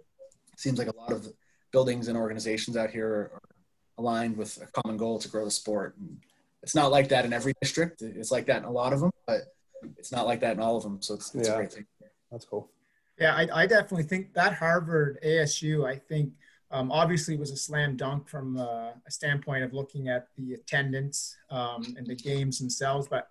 seems 0.58 0.80
like 0.80 0.88
a 0.88 0.96
lot 0.96 1.12
of 1.12 1.28
buildings 1.72 2.08
and 2.08 2.18
organizations 2.18 2.78
out 2.78 2.92
here 2.92 3.08
are, 3.08 3.32
are 3.34 3.53
aligned 3.98 4.38
with 4.38 4.62
a 4.62 4.82
common 4.82 4.98
goal 4.98 5.20
to 5.20 5.28
grow 5.28 5.46
the 5.46 5.52
sport. 5.52 5.96
And 5.98 6.18
it's 6.62 6.76
not 6.76 6.92
like 6.92 7.10
that 7.10 7.26
in 7.26 7.34
every 7.34 7.54
district. 7.62 8.02
It's 8.02 8.32
like 8.32 8.46
that 8.48 8.58
in 8.58 8.64
a 8.66 8.72
lot 8.72 8.94
of 8.94 9.00
them, 9.00 9.12
but 9.28 9.54
it's 9.98 10.12
not 10.12 10.26
like 10.26 10.40
that 10.42 10.56
in 10.56 10.62
all 10.62 10.78
of 10.78 10.84
them. 10.84 11.02
So 11.02 11.16
it's, 11.16 11.34
it's 11.36 11.48
yeah. 11.48 11.54
a 11.54 11.58
great 11.58 11.74
thing. 11.74 11.86
That's 12.32 12.46
cool. 12.46 12.70
Yeah, 13.20 13.36
I, 13.36 13.48
I 13.54 13.68
definitely 13.68 14.04
think 14.04 14.34
that 14.34 14.54
Harvard 14.54 15.20
ASU, 15.24 15.88
I 15.88 15.98
think– 15.98 16.34
um, 16.74 16.92
obviously, 16.92 17.38
was 17.38 17.52
a 17.52 17.56
slam 17.56 17.96
dunk 17.96 18.28
from 18.28 18.58
uh, 18.58 18.94
a 19.06 19.12
standpoint 19.12 19.64
of 19.64 19.74
looking 19.74 20.10
at 20.10 20.28
the 20.36 20.56
attendance 20.56 21.38
um, 21.52 21.94
and 21.96 22.08
the 22.08 22.16
games 22.16 22.58
themselves. 22.58 23.08
But 23.08 23.30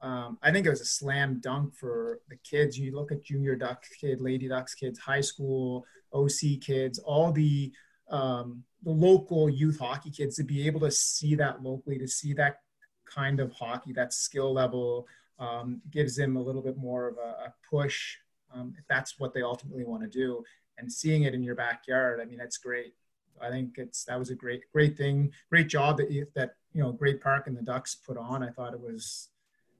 um, 0.00 0.38
I 0.40 0.52
think 0.52 0.66
it 0.66 0.70
was 0.70 0.80
a 0.80 0.86
slam 0.86 1.40
dunk 1.40 1.74
for 1.74 2.20
the 2.28 2.36
kids. 2.36 2.78
You 2.78 2.94
look 2.94 3.10
at 3.10 3.24
junior 3.24 3.56
Ducks 3.56 3.88
kid, 3.88 4.20
Lady 4.20 4.46
Ducks 4.46 4.76
kids, 4.76 5.00
high 5.00 5.20
school 5.20 5.84
OC 6.12 6.60
kids, 6.60 7.00
all 7.00 7.32
the 7.32 7.72
um, 8.10 8.62
the 8.82 8.90
local 8.90 9.48
youth 9.48 9.78
hockey 9.78 10.10
kids 10.10 10.36
to 10.36 10.44
be 10.44 10.66
able 10.66 10.80
to 10.80 10.90
see 10.90 11.34
that 11.34 11.62
locally, 11.62 11.98
to 11.98 12.08
see 12.08 12.32
that 12.34 12.60
kind 13.04 13.40
of 13.40 13.52
hockey, 13.52 13.92
that 13.92 14.12
skill 14.12 14.52
level, 14.52 15.06
um, 15.38 15.80
gives 15.90 16.16
them 16.16 16.36
a 16.36 16.42
little 16.42 16.62
bit 16.62 16.76
more 16.76 17.08
of 17.08 17.16
a, 17.18 17.46
a 17.46 17.54
push 17.68 18.16
um, 18.54 18.74
if 18.78 18.84
that's 18.88 19.18
what 19.18 19.34
they 19.34 19.42
ultimately 19.42 19.84
want 19.84 20.02
to 20.02 20.08
do 20.08 20.42
and 20.78 20.92
seeing 20.92 21.22
it 21.24 21.34
in 21.34 21.42
your 21.42 21.54
backyard. 21.54 22.20
I 22.20 22.24
mean, 22.24 22.38
that's 22.38 22.58
great. 22.58 22.94
I 23.40 23.50
think 23.50 23.74
it's 23.76 24.04
that 24.04 24.18
was 24.18 24.30
a 24.30 24.34
great 24.34 24.62
great 24.72 24.96
thing, 24.96 25.32
great 25.50 25.68
job 25.68 25.98
that 25.98 26.10
you, 26.10 26.26
that 26.34 26.54
you 26.72 26.82
know 26.82 26.92
Great 26.92 27.20
Park 27.20 27.46
and 27.46 27.56
the 27.56 27.62
Ducks 27.62 27.94
put 27.94 28.16
on. 28.16 28.42
I 28.42 28.50
thought 28.50 28.72
it 28.72 28.80
was, 28.80 29.28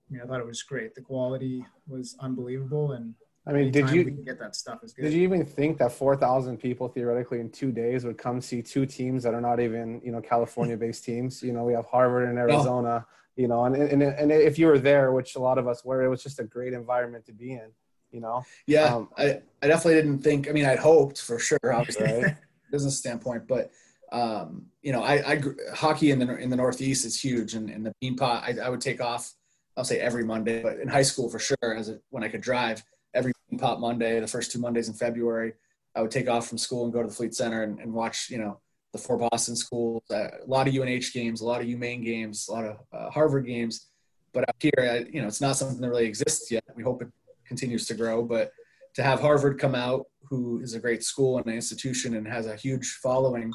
I 0.08 0.12
mean, 0.12 0.22
I 0.22 0.26
thought 0.26 0.40
it 0.40 0.46
was 0.46 0.62
great. 0.62 0.94
The 0.94 1.00
quality 1.00 1.64
was 1.88 2.16
unbelievable, 2.20 2.92
and 2.92 3.14
I 3.46 3.52
mean, 3.52 3.70
did 3.70 3.90
you 3.90 4.04
get 4.04 4.40
that 4.40 4.56
stuff 4.56 4.82
is 4.82 4.92
good. 4.92 5.02
Did 5.02 5.12
you 5.12 5.22
even 5.22 5.44
think 5.44 5.78
that 5.78 5.92
four 5.92 6.16
thousand 6.16 6.58
people 6.58 6.88
theoretically 6.88 7.38
in 7.38 7.50
two 7.50 7.70
days 7.70 8.04
would 8.04 8.18
come 8.18 8.40
see 8.40 8.60
two 8.60 8.86
teams 8.86 9.22
that 9.22 9.34
are 9.34 9.40
not 9.40 9.60
even 9.60 10.00
you 10.04 10.10
know 10.10 10.20
California-based 10.20 11.04
teams? 11.04 11.42
You 11.42 11.52
know, 11.52 11.64
we 11.64 11.72
have 11.74 11.86
Harvard 11.86 12.28
and 12.28 12.38
Arizona. 12.38 13.06
You 13.36 13.48
know, 13.48 13.66
and, 13.66 13.76
and 13.76 14.02
and 14.02 14.32
if 14.32 14.58
you 14.58 14.66
were 14.66 14.78
there, 14.78 15.12
which 15.12 15.36
a 15.36 15.38
lot 15.38 15.58
of 15.58 15.68
us 15.68 15.84
were, 15.84 16.02
it 16.02 16.08
was 16.08 16.22
just 16.22 16.40
a 16.40 16.44
great 16.44 16.72
environment 16.72 17.26
to 17.26 17.32
be 17.32 17.52
in 17.52 17.70
you 18.16 18.20
know? 18.20 18.42
Yeah, 18.66 18.94
um, 18.94 19.10
I, 19.16 19.40
I 19.62 19.68
definitely 19.68 19.94
didn't 19.94 20.20
think, 20.20 20.48
I 20.48 20.52
mean, 20.52 20.64
I'd 20.64 20.78
hoped 20.78 21.20
for 21.20 21.38
sure, 21.38 21.58
obviously, 21.64 22.06
right? 22.06 22.36
business 22.72 22.98
standpoint, 22.98 23.46
but, 23.46 23.70
um, 24.10 24.66
you 24.82 24.92
know, 24.92 25.02
I, 25.02 25.32
I, 25.32 25.42
hockey 25.74 26.10
in 26.10 26.18
the, 26.18 26.36
in 26.36 26.50
the 26.50 26.56
Northeast 26.56 27.04
is 27.04 27.20
huge 27.20 27.54
and, 27.54 27.68
and 27.68 27.84
the 27.84 27.92
Beanpot, 28.02 28.42
I, 28.42 28.56
I 28.64 28.68
would 28.70 28.80
take 28.80 29.00
off, 29.00 29.34
I'll 29.76 29.84
say 29.84 30.00
every 30.00 30.24
Monday, 30.24 30.62
but 30.62 30.80
in 30.80 30.88
high 30.88 31.02
school 31.02 31.28
for 31.28 31.38
sure, 31.38 31.76
as 31.76 31.90
a, 31.90 31.98
when 32.10 32.24
I 32.24 32.28
could 32.28 32.40
drive 32.40 32.82
every 33.16 33.32
pop 33.58 33.80
Monday, 33.80 34.20
the 34.20 34.26
first 34.26 34.52
two 34.52 34.58
Mondays 34.58 34.88
in 34.88 34.94
February, 34.94 35.54
I 35.94 36.02
would 36.02 36.10
take 36.10 36.28
off 36.28 36.46
from 36.46 36.58
school 36.58 36.84
and 36.84 36.92
go 36.92 37.02
to 37.02 37.08
the 37.08 37.14
Fleet 37.14 37.34
Center 37.34 37.62
and, 37.62 37.80
and 37.80 37.92
watch, 37.92 38.28
you 38.30 38.38
know, 38.38 38.60
the 38.92 38.98
four 38.98 39.16
Boston 39.16 39.56
schools, 39.56 40.02
uh, 40.10 40.28
a 40.44 40.46
lot 40.46 40.68
of 40.68 40.74
UNH 40.74 41.12
games, 41.12 41.40
a 41.40 41.46
lot 41.46 41.60
of 41.60 41.66
UMaine 41.66 42.04
games, 42.04 42.46
a 42.48 42.52
lot 42.52 42.64
of 42.64 42.76
uh, 42.92 43.10
Harvard 43.10 43.46
games. 43.46 43.88
But 44.32 44.48
up 44.48 44.56
here, 44.60 44.72
I, 44.78 45.10
you 45.10 45.20
know, 45.22 45.26
it's 45.26 45.40
not 45.40 45.56
something 45.56 45.80
that 45.80 45.88
really 45.88 46.04
exists 46.04 46.50
yet. 46.50 46.62
We 46.74 46.82
hope 46.82 47.02
it 47.02 47.08
continues 47.46 47.86
to 47.86 47.94
grow. 47.94 48.22
But 48.22 48.52
to 48.94 49.02
have 49.02 49.20
Harvard 49.20 49.58
come 49.58 49.74
out, 49.74 50.06
who 50.28 50.60
is 50.60 50.74
a 50.74 50.80
great 50.80 51.02
school 51.02 51.38
and 51.38 51.46
an 51.46 51.54
institution 51.54 52.16
and 52.16 52.26
has 52.26 52.46
a 52.46 52.56
huge 52.56 52.98
following, 53.02 53.52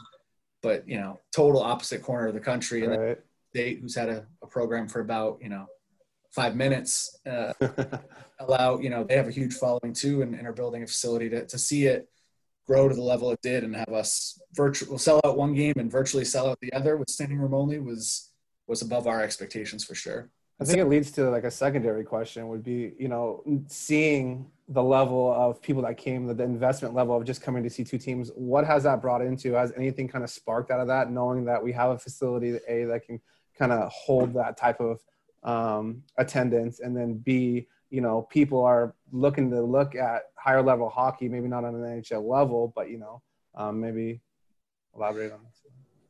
but 0.61 0.87
you 0.87 0.99
know, 0.99 1.19
total 1.31 1.61
opposite 1.61 2.01
corner 2.01 2.27
of 2.27 2.33
the 2.33 2.39
country, 2.39 2.87
right. 2.87 2.99
and 2.99 3.17
state 3.51 3.79
who's 3.81 3.95
had 3.95 4.09
a, 4.09 4.25
a, 4.41 4.47
program 4.47 4.87
for 4.87 5.01
about 5.01 5.37
you 5.41 5.49
know 5.49 5.65
five 6.31 6.55
minutes, 6.55 7.19
uh, 7.29 7.53
allow 8.39 8.79
you 8.79 8.89
know 8.89 9.03
they 9.03 9.15
have 9.15 9.27
a 9.27 9.31
huge 9.31 9.53
following 9.53 9.93
too, 9.93 10.21
and, 10.21 10.35
and 10.35 10.47
are 10.47 10.53
building 10.53 10.83
a 10.83 10.87
facility 10.87 11.29
to 11.29 11.45
to 11.45 11.57
see 11.57 11.85
it 11.85 12.07
grow 12.67 12.87
to 12.87 12.95
the 12.95 13.01
level 13.01 13.31
it 13.31 13.41
did 13.41 13.63
and 13.63 13.75
have 13.75 13.89
us 13.89 14.39
virtual 14.53 14.97
sell 14.97 15.19
out 15.25 15.37
one 15.37 15.53
game 15.53 15.73
and 15.77 15.91
virtually 15.91 16.23
sell 16.23 16.47
out 16.47 16.59
the 16.61 16.71
other 16.73 16.95
with 16.95 17.09
standing 17.09 17.37
room 17.37 17.53
only 17.53 17.79
was 17.79 18.31
was 18.67 18.81
above 18.81 19.07
our 19.07 19.21
expectations 19.21 19.83
for 19.83 19.95
sure. 19.95 20.29
I 20.61 20.63
think 20.63 20.77
it 20.77 20.85
leads 20.85 21.09
to 21.13 21.27
like 21.31 21.43
a 21.43 21.49
secondary 21.49 22.03
question 22.03 22.47
would 22.49 22.63
be, 22.63 22.93
you 22.99 23.07
know, 23.07 23.43
seeing 23.67 24.45
the 24.67 24.83
level 24.83 25.33
of 25.33 25.59
people 25.59 25.81
that 25.81 25.97
came, 25.97 26.27
the 26.27 26.43
investment 26.43 26.93
level 26.93 27.17
of 27.17 27.25
just 27.25 27.41
coming 27.41 27.63
to 27.63 27.69
see 27.69 27.83
two 27.83 27.97
teams. 27.97 28.29
What 28.35 28.65
has 28.67 28.83
that 28.83 29.01
brought 29.01 29.23
into? 29.23 29.53
Has 29.53 29.73
anything 29.75 30.07
kind 30.07 30.23
of 30.23 30.29
sparked 30.29 30.69
out 30.69 30.79
of 30.79 30.87
that, 30.87 31.09
knowing 31.09 31.45
that 31.45 31.63
we 31.63 31.71
have 31.71 31.89
a 31.89 31.97
facility 31.97 32.59
A 32.67 32.85
that 32.85 33.07
can 33.07 33.19
kind 33.57 33.71
of 33.71 33.91
hold 33.91 34.35
that 34.35 34.55
type 34.55 34.79
of 34.79 34.99
um, 35.43 36.03
attendance, 36.17 36.79
and 36.79 36.95
then 36.95 37.15
B, 37.15 37.67
you 37.89 38.01
know, 38.01 38.27
people 38.29 38.63
are 38.63 38.95
looking 39.11 39.49
to 39.51 39.61
look 39.61 39.95
at 39.95 40.23
higher 40.35 40.61
level 40.61 40.89
hockey, 40.89 41.27
maybe 41.27 41.47
not 41.47 41.63
on 41.63 41.75
an 41.75 41.81
NHL 41.81 42.27
level, 42.27 42.71
but 42.75 42.89
you 42.89 42.97
know, 42.97 43.21
um, 43.55 43.79
maybe 43.79 44.21
elaborate 44.95 45.31
on 45.31 45.39
this. 45.43 45.61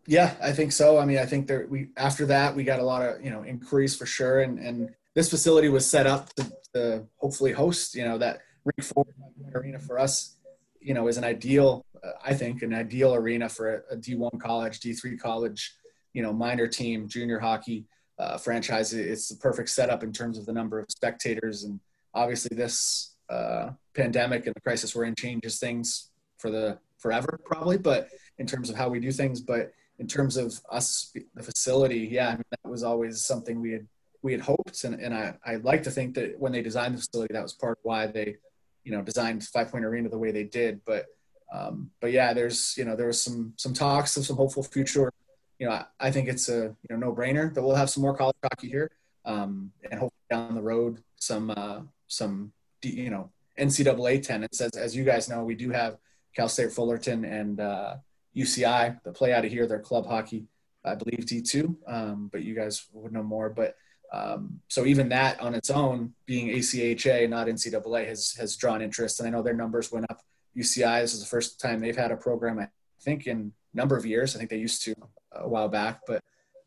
Yeah, 0.07 0.33
I 0.41 0.51
think 0.51 0.71
so. 0.71 0.97
I 0.97 1.05
mean, 1.05 1.19
I 1.19 1.25
think 1.25 1.47
there 1.47 1.67
we 1.69 1.89
after 1.97 2.25
that 2.27 2.55
we 2.55 2.63
got 2.63 2.79
a 2.79 2.83
lot 2.83 3.01
of 3.03 3.23
you 3.23 3.29
know 3.29 3.43
inquiries 3.43 3.95
for 3.95 4.05
sure, 4.05 4.41
and 4.41 4.59
and 4.59 4.93
this 5.15 5.29
facility 5.29 5.69
was 5.69 5.85
set 5.85 6.07
up 6.07 6.33
to, 6.35 6.51
to 6.73 7.03
hopefully 7.17 7.51
host 7.51 7.95
you 7.95 8.03
know 8.03 8.17
that 8.17 8.39
Rink 8.65 9.07
arena 9.53 9.79
for 9.79 9.99
us. 9.99 10.37
You 10.79 10.95
know, 10.95 11.07
is 11.07 11.17
an 11.17 11.23
ideal, 11.23 11.85
uh, 12.03 12.13
I 12.25 12.33
think, 12.33 12.63
an 12.63 12.73
ideal 12.73 13.13
arena 13.13 13.47
for 13.47 13.75
a 13.75 13.93
a 13.93 13.97
D1 13.97 14.39
college, 14.39 14.79
D3 14.79 15.19
college, 15.19 15.75
you 16.13 16.23
know, 16.23 16.33
minor 16.33 16.67
team, 16.67 17.07
junior 17.07 17.39
hockey 17.39 17.85
uh, 18.21 18.37
franchise. 18.37 18.93
It's 18.93 19.29
the 19.29 19.35
perfect 19.35 19.69
setup 19.69 20.03
in 20.03 20.13
terms 20.13 20.37
of 20.37 20.45
the 20.45 20.53
number 20.53 20.79
of 20.79 20.85
spectators, 20.89 21.63
and 21.63 21.79
obviously 22.13 22.55
this 22.55 23.15
uh, 23.29 23.71
pandemic 23.95 24.45
and 24.45 24.55
the 24.55 24.61
crisis 24.61 24.95
we're 24.95 25.05
in 25.05 25.15
changes 25.15 25.59
things 25.59 26.11
for 26.37 26.51
the 26.51 26.77
forever, 26.99 27.39
probably. 27.43 27.77
But 27.77 28.09
in 28.37 28.45
terms 28.45 28.69
of 28.69 28.75
how 28.75 28.89
we 28.89 28.99
do 28.99 29.11
things, 29.11 29.41
but 29.41 29.73
in 29.97 30.07
terms 30.07 30.37
of 30.37 30.53
us, 30.71 31.11
the 31.33 31.43
facility, 31.43 32.09
yeah, 32.11 32.29
I 32.29 32.31
mean, 32.33 32.43
that 32.51 32.69
was 32.69 32.83
always 32.83 33.23
something 33.23 33.59
we 33.59 33.71
had 33.71 33.87
we 34.23 34.33
had 34.33 34.41
hoped, 34.41 34.83
and, 34.83 34.95
and 34.95 35.13
I 35.15 35.33
I 35.45 35.55
like 35.55 35.83
to 35.83 35.91
think 35.91 36.13
that 36.15 36.39
when 36.39 36.51
they 36.51 36.61
designed 36.61 36.93
the 36.93 36.99
facility, 36.99 37.33
that 37.33 37.41
was 37.41 37.53
part 37.53 37.79
of 37.79 37.83
why 37.83 38.05
they, 38.05 38.35
you 38.83 38.91
know, 38.91 39.01
designed 39.01 39.41
FivePoint 39.41 39.83
Arena 39.83 40.09
the 40.09 40.17
way 40.17 40.31
they 40.31 40.43
did. 40.43 40.81
But 40.85 41.05
um, 41.51 41.89
but 41.99 42.11
yeah, 42.11 42.33
there's 42.33 42.75
you 42.77 42.85
know 42.85 42.95
there 42.95 43.07
was 43.07 43.21
some 43.21 43.53
some 43.57 43.73
talks 43.73 44.15
of 44.15 44.25
some 44.25 44.37
hopeful 44.37 44.63
future. 44.63 45.11
You 45.61 45.67
know, 45.67 45.73
I, 45.73 45.85
I 45.99 46.09
think 46.09 46.27
it's 46.27 46.49
a 46.49 46.75
you 46.81 46.89
know 46.89 46.95
no 46.97 47.13
brainer 47.13 47.53
that 47.53 47.61
we'll 47.61 47.75
have 47.75 47.91
some 47.91 48.01
more 48.01 48.17
college 48.17 48.35
hockey 48.41 48.67
here, 48.67 48.89
um, 49.25 49.71
and 49.83 49.99
hopefully 49.99 50.25
down 50.27 50.55
the 50.55 50.61
road 50.61 51.03
some 51.17 51.51
uh, 51.55 51.81
some 52.07 52.51
you 52.81 53.11
know 53.11 53.29
NCAA 53.59 54.23
tenants. 54.23 54.59
As 54.59 54.71
as 54.71 54.95
you 54.95 55.03
guys 55.03 55.29
know, 55.29 55.43
we 55.43 55.53
do 55.53 55.69
have 55.69 55.97
Cal 56.35 56.49
State 56.49 56.71
Fullerton 56.71 57.25
and 57.25 57.59
uh, 57.59 57.97
UCI 58.35 59.03
that 59.03 59.13
play 59.13 59.33
out 59.33 59.45
of 59.45 59.51
here. 59.51 59.67
They're 59.67 59.77
club 59.77 60.07
hockey, 60.07 60.47
I 60.83 60.95
believe 60.95 61.25
D2, 61.25 61.75
um, 61.87 62.29
but 62.31 62.41
you 62.41 62.55
guys 62.55 62.87
would 62.91 63.13
know 63.13 63.21
more. 63.21 63.51
But 63.51 63.75
um, 64.11 64.61
so 64.67 64.87
even 64.87 65.09
that 65.09 65.39
on 65.41 65.53
its 65.53 65.69
own, 65.69 66.13
being 66.25 66.47
ACHA, 66.47 67.29
not 67.29 67.45
NCAA, 67.45 68.07
has 68.07 68.33
has 68.39 68.55
drawn 68.55 68.81
interest. 68.81 69.19
And 69.19 69.27
I 69.27 69.31
know 69.31 69.43
their 69.43 69.53
numbers 69.53 69.91
went 69.91 70.09
up. 70.09 70.21
UCI, 70.57 71.01
this 71.01 71.13
is 71.13 71.19
the 71.19 71.27
first 71.27 71.59
time 71.59 71.79
they've 71.79 71.95
had 71.95 72.09
a 72.09 72.17
program, 72.17 72.57
I 72.57 72.69
think, 72.99 73.27
in 73.27 73.53
number 73.75 73.95
of 73.95 74.07
years. 74.07 74.35
I 74.35 74.39
think 74.39 74.49
they 74.49 74.57
used 74.57 74.83
to 74.85 74.95
a 75.33 75.47
while 75.47 75.69
back, 75.69 76.01
but 76.07 76.21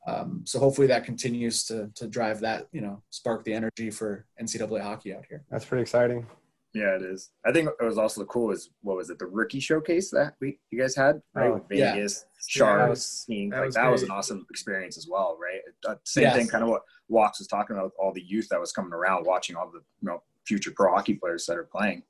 um, 0.06 0.42
so 0.44 0.58
hopefully 0.58 0.86
that 0.88 1.04
continues 1.04 1.64
to 1.64 1.90
to 1.94 2.06
drive 2.06 2.40
that, 2.40 2.66
you 2.72 2.80
know, 2.80 3.02
spark 3.10 3.44
the 3.44 3.54
energy 3.54 3.90
for 3.90 4.26
NCAA 4.40 4.82
hockey 4.82 5.14
out 5.14 5.24
here. 5.28 5.44
That's 5.50 5.64
pretty 5.64 5.82
exciting. 5.82 6.26
Yeah, 6.74 6.96
it 6.96 7.02
is. 7.02 7.30
I 7.46 7.52
think 7.52 7.68
it 7.80 7.84
was 7.84 7.98
also 7.98 8.24
cool 8.24 8.50
is 8.50 8.70
what 8.82 8.96
was 8.96 9.08
it 9.08 9.18
the 9.18 9.26
rookie 9.26 9.60
showcase 9.60 10.10
that 10.10 10.34
we 10.40 10.58
you 10.70 10.78
guys 10.78 10.96
had 10.96 11.22
right 11.32 11.50
oh, 11.50 11.64
Vegas 11.68 12.26
yeah. 12.26 12.64
Sharks 12.66 13.24
yeah, 13.28 13.48
that 13.50 13.56
like 13.58 13.66
was 13.66 13.74
that 13.76 13.90
was 13.90 14.02
an 14.02 14.10
awesome 14.10 14.44
experience 14.50 14.98
as 14.98 15.06
well 15.08 15.38
right 15.40 15.60
uh, 15.88 15.94
same 16.04 16.24
yes. 16.24 16.36
thing 16.36 16.48
kind 16.48 16.64
of 16.64 16.70
what 16.70 16.82
Walks 17.08 17.38
was 17.38 17.46
talking 17.46 17.76
about 17.76 17.92
all 17.96 18.12
the 18.12 18.24
youth 18.24 18.48
that 18.50 18.58
was 18.58 18.72
coming 18.72 18.92
around 18.92 19.24
watching 19.24 19.54
all 19.54 19.70
the 19.70 19.78
you 19.78 20.08
know 20.08 20.20
future 20.46 20.72
pro 20.74 20.92
hockey 20.92 21.14
players 21.14 21.46
that 21.46 21.56
are 21.56 21.68
playing. 21.70 22.02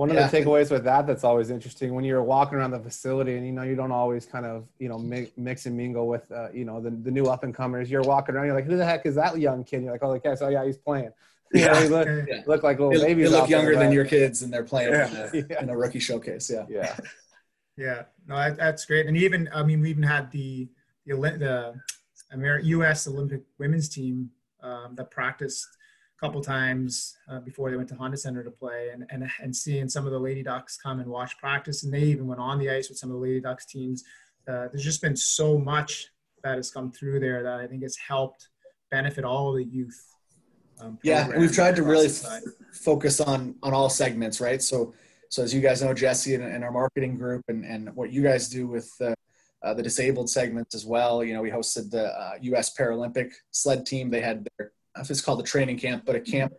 One 0.00 0.08
of 0.08 0.16
yeah. 0.16 0.28
the 0.28 0.38
takeaways 0.38 0.70
with 0.70 0.84
that 0.84 1.06
that's 1.06 1.24
always 1.24 1.50
interesting 1.50 1.92
when 1.92 2.06
you're 2.06 2.22
walking 2.22 2.56
around 2.56 2.70
the 2.70 2.78
facility 2.78 3.36
and 3.36 3.44
you 3.44 3.52
know 3.52 3.64
you 3.64 3.76
don't 3.76 3.92
always 3.92 4.24
kind 4.24 4.46
of 4.46 4.66
you 4.78 4.88
know 4.88 4.96
mix, 4.96 5.30
mix 5.36 5.66
and 5.66 5.76
mingle 5.76 6.08
with 6.08 6.32
uh, 6.32 6.48
you 6.54 6.64
know 6.64 6.80
the, 6.80 6.88
the 6.88 7.10
new 7.10 7.26
up 7.26 7.44
and 7.44 7.54
comers. 7.54 7.90
You're 7.90 8.00
walking 8.00 8.34
around, 8.34 8.46
you're 8.46 8.54
like, 8.54 8.64
who 8.64 8.78
the 8.78 8.84
heck 8.86 9.04
is 9.04 9.14
that 9.16 9.38
young 9.38 9.62
kid? 9.62 9.82
You're 9.82 9.92
like, 9.92 10.02
oh, 10.02 10.12
okay, 10.12 10.34
so 10.36 10.48
yeah, 10.48 10.64
he's 10.64 10.78
playing. 10.78 11.10
Yeah, 11.52 11.80
they 11.80 11.88
look, 11.88 12.06
yeah. 12.28 12.42
look 12.46 12.62
like 12.62 12.78
little 12.78 12.92
they, 12.92 13.08
babies. 13.08 13.30
They 13.30 13.36
look 13.36 13.50
younger 13.50 13.74
than 13.74 13.90
your 13.90 14.04
kids, 14.04 14.42
and 14.42 14.52
they're 14.52 14.62
playing 14.62 14.92
yeah. 14.92 15.08
in, 15.08 15.16
a, 15.16 15.46
yeah. 15.50 15.62
in, 15.64 15.68
a, 15.68 15.76
rookie 15.76 15.98
showcase. 15.98 16.48
Yeah, 16.48 16.64
yeah, 16.68 16.96
yeah. 17.76 18.02
No, 18.28 18.54
that's 18.54 18.84
great. 18.84 19.06
And 19.06 19.16
even, 19.16 19.50
I 19.52 19.64
mean, 19.64 19.80
we 19.80 19.90
even 19.90 20.04
had 20.04 20.30
the 20.30 20.68
the, 21.04 21.14
the 21.16 21.74
American 22.30 22.68
U.S. 22.68 23.08
Olympic 23.08 23.42
women's 23.58 23.88
team 23.88 24.30
um, 24.62 24.94
that 24.94 25.10
practiced 25.10 25.66
a 25.66 25.79
couple 26.20 26.40
times 26.42 27.16
uh, 27.30 27.40
before 27.40 27.70
they 27.70 27.76
went 27.76 27.88
to 27.88 27.94
Honda 27.94 28.16
Center 28.16 28.44
to 28.44 28.50
play, 28.50 28.90
and 28.92 29.06
and 29.10 29.28
and 29.42 29.54
seeing 29.54 29.88
some 29.88 30.06
of 30.06 30.12
the 30.12 30.18
Lady 30.18 30.42
Ducks 30.42 30.76
come 30.76 31.00
and 31.00 31.08
watch 31.08 31.38
practice, 31.38 31.82
and 31.82 31.92
they 31.92 32.02
even 32.02 32.26
went 32.26 32.40
on 32.40 32.58
the 32.58 32.70
ice 32.70 32.88
with 32.88 32.98
some 32.98 33.10
of 33.10 33.14
the 33.14 33.22
Lady 33.22 33.40
Ducks 33.40 33.66
teams. 33.66 34.04
Uh, 34.48 34.68
there's 34.72 34.84
just 34.84 35.02
been 35.02 35.16
so 35.16 35.58
much 35.58 36.08
that 36.42 36.56
has 36.56 36.70
come 36.70 36.90
through 36.90 37.20
there 37.20 37.42
that 37.42 37.60
I 37.60 37.66
think 37.66 37.82
has 37.82 37.96
helped 37.96 38.48
benefit 38.90 39.24
all 39.24 39.52
the 39.52 39.64
youth 39.64 40.10
um, 40.82 40.98
yeah, 41.02 41.28
we've 41.36 41.52
tried 41.52 41.76
to 41.76 41.82
really 41.82 42.06
f- 42.06 42.42
focus 42.72 43.20
on 43.20 43.54
on 43.62 43.74
all 43.74 43.88
segments, 43.88 44.40
right? 44.40 44.62
So, 44.62 44.94
so 45.28 45.42
as 45.42 45.52
you 45.52 45.60
guys 45.60 45.82
know, 45.82 45.92
Jesse 45.92 46.34
and, 46.34 46.44
and 46.44 46.64
our 46.64 46.70
marketing 46.70 47.16
group, 47.16 47.44
and 47.48 47.64
and 47.64 47.94
what 47.94 48.12
you 48.12 48.22
guys 48.22 48.48
do 48.48 48.66
with 48.66 48.90
uh, 49.00 49.14
uh, 49.62 49.74
the 49.74 49.82
disabled 49.82 50.30
segments 50.30 50.74
as 50.74 50.86
well. 50.86 51.22
You 51.22 51.34
know, 51.34 51.42
we 51.42 51.50
hosted 51.50 51.90
the 51.90 52.06
uh, 52.06 52.32
U.S. 52.42 52.74
Paralympic 52.76 53.32
sled 53.50 53.84
team. 53.84 54.10
They 54.10 54.20
had 54.20 54.46
their 54.58 54.72
it's 54.96 55.20
called 55.20 55.38
the 55.38 55.44
training 55.44 55.78
camp, 55.78 56.04
but 56.04 56.16
a 56.16 56.20
camp 56.20 56.52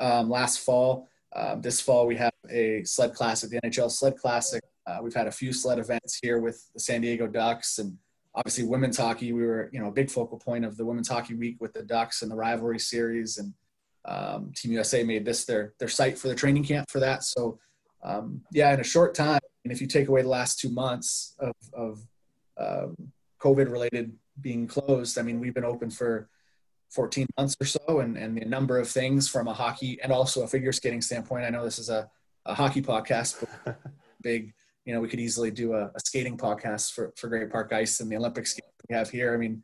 um, 0.00 0.30
last 0.30 0.60
fall. 0.60 1.08
Um, 1.34 1.62
this 1.62 1.80
fall 1.80 2.06
we 2.06 2.16
have 2.16 2.32
a 2.50 2.84
sled 2.84 3.14
classic, 3.14 3.50
the 3.50 3.60
NHL 3.62 3.90
Sled 3.90 4.16
Classic. 4.16 4.62
Uh, 4.86 4.98
we've 5.02 5.14
had 5.14 5.26
a 5.26 5.30
few 5.30 5.52
sled 5.52 5.78
events 5.78 6.18
here 6.20 6.40
with 6.40 6.68
the 6.74 6.80
San 6.80 7.00
Diego 7.00 7.26
Ducks 7.26 7.78
and 7.78 7.96
obviously 8.34 8.64
women's 8.64 8.98
hockey. 8.98 9.32
We 9.32 9.42
were 9.42 9.70
you 9.72 9.80
know 9.80 9.88
a 9.88 9.92
big 9.92 10.10
focal 10.10 10.38
point 10.38 10.64
of 10.64 10.76
the 10.76 10.84
women's 10.84 11.08
hockey 11.08 11.34
week 11.34 11.56
with 11.60 11.72
the 11.72 11.82
Ducks 11.82 12.22
and 12.22 12.30
the 12.30 12.36
rivalry 12.36 12.78
series 12.78 13.38
and 13.38 13.54
um, 14.04 14.52
Team 14.54 14.72
USA 14.72 15.04
made 15.04 15.24
this 15.24 15.44
their 15.44 15.74
their 15.78 15.88
site 15.88 16.18
for 16.18 16.28
the 16.28 16.34
training 16.34 16.64
camp 16.64 16.90
for 16.90 17.00
that. 17.00 17.24
So 17.24 17.58
um, 18.02 18.42
yeah, 18.50 18.72
in 18.74 18.80
a 18.80 18.84
short 18.84 19.14
time, 19.14 19.40
and 19.64 19.72
if 19.72 19.80
you 19.80 19.86
take 19.86 20.08
away 20.08 20.22
the 20.22 20.28
last 20.28 20.58
two 20.58 20.70
months 20.70 21.36
of, 21.38 21.54
of 21.72 22.00
um, 22.58 22.96
COVID 23.40 23.70
related 23.70 24.12
being 24.40 24.66
closed, 24.66 25.18
I 25.18 25.22
mean 25.22 25.40
we've 25.40 25.54
been 25.54 25.64
open 25.64 25.90
for 25.90 26.28
14 26.92 27.26
months 27.38 27.56
or 27.60 27.66
so, 27.66 28.00
and 28.00 28.16
and 28.16 28.36
the 28.36 28.44
number 28.44 28.78
of 28.78 28.88
things 28.88 29.28
from 29.28 29.48
a 29.48 29.52
hockey 29.52 29.98
and 30.02 30.12
also 30.12 30.42
a 30.42 30.46
figure 30.46 30.72
skating 30.72 31.02
standpoint. 31.02 31.44
I 31.44 31.50
know 31.50 31.64
this 31.64 31.78
is 31.78 31.88
a, 31.88 32.10
a 32.46 32.54
hockey 32.54 32.82
podcast, 32.82 33.44
but 33.64 33.80
big. 34.22 34.52
You 34.84 34.92
know, 34.92 35.00
we 35.00 35.06
could 35.06 35.20
easily 35.20 35.52
do 35.52 35.74
a, 35.74 35.92
a 35.94 36.00
skating 36.00 36.36
podcast 36.36 36.92
for, 36.92 37.12
for 37.16 37.28
Great 37.28 37.48
Park 37.52 37.72
Ice 37.72 38.00
and 38.00 38.10
the 38.10 38.16
Olympics 38.16 38.58
we 38.88 38.96
have 38.96 39.08
here. 39.08 39.32
I 39.32 39.36
mean, 39.36 39.62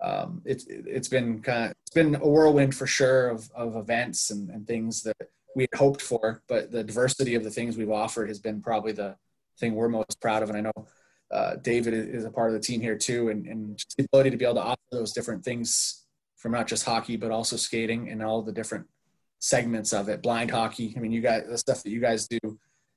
um, 0.00 0.42
it's 0.44 0.66
it's 0.68 1.08
been 1.08 1.40
kind 1.40 1.66
of 1.66 1.70
it's 1.82 1.94
been 1.94 2.14
a 2.14 2.28
whirlwind 2.28 2.74
for 2.74 2.86
sure 2.86 3.30
of, 3.30 3.50
of 3.54 3.76
events 3.76 4.30
and, 4.30 4.50
and 4.50 4.66
things 4.66 5.02
that 5.04 5.16
we 5.56 5.62
had 5.64 5.78
hoped 5.78 6.02
for, 6.02 6.42
but 6.48 6.70
the 6.70 6.84
diversity 6.84 7.34
of 7.34 7.44
the 7.44 7.50
things 7.50 7.76
we've 7.76 7.90
offered 7.90 8.28
has 8.28 8.38
been 8.38 8.60
probably 8.62 8.92
the 8.92 9.16
thing 9.58 9.74
we're 9.74 9.88
most 9.88 10.20
proud 10.20 10.42
of. 10.42 10.50
And 10.50 10.58
I 10.58 10.60
know 10.60 10.86
uh, 11.32 11.56
David 11.56 11.94
is 11.94 12.24
a 12.24 12.30
part 12.30 12.48
of 12.48 12.54
the 12.54 12.60
team 12.60 12.80
here 12.80 12.96
too, 12.96 13.30
and, 13.30 13.46
and 13.46 13.84
the 13.96 14.04
ability 14.04 14.30
to 14.30 14.36
be 14.36 14.44
able 14.44 14.56
to 14.56 14.62
offer 14.62 14.80
those 14.92 15.12
different 15.12 15.44
things 15.44 16.06
from 16.38 16.52
not 16.52 16.66
just 16.66 16.84
hockey 16.84 17.16
but 17.16 17.30
also 17.30 17.56
skating 17.56 18.08
and 18.08 18.22
all 18.22 18.40
the 18.42 18.52
different 18.52 18.86
segments 19.40 19.92
of 19.92 20.08
it. 20.08 20.22
Blind 20.22 20.50
hockey. 20.50 20.94
I 20.96 21.00
mean, 21.00 21.12
you 21.12 21.20
guys, 21.20 21.44
the 21.48 21.58
stuff 21.58 21.82
that 21.82 21.90
you 21.90 22.00
guys 22.00 22.26
do 22.26 22.38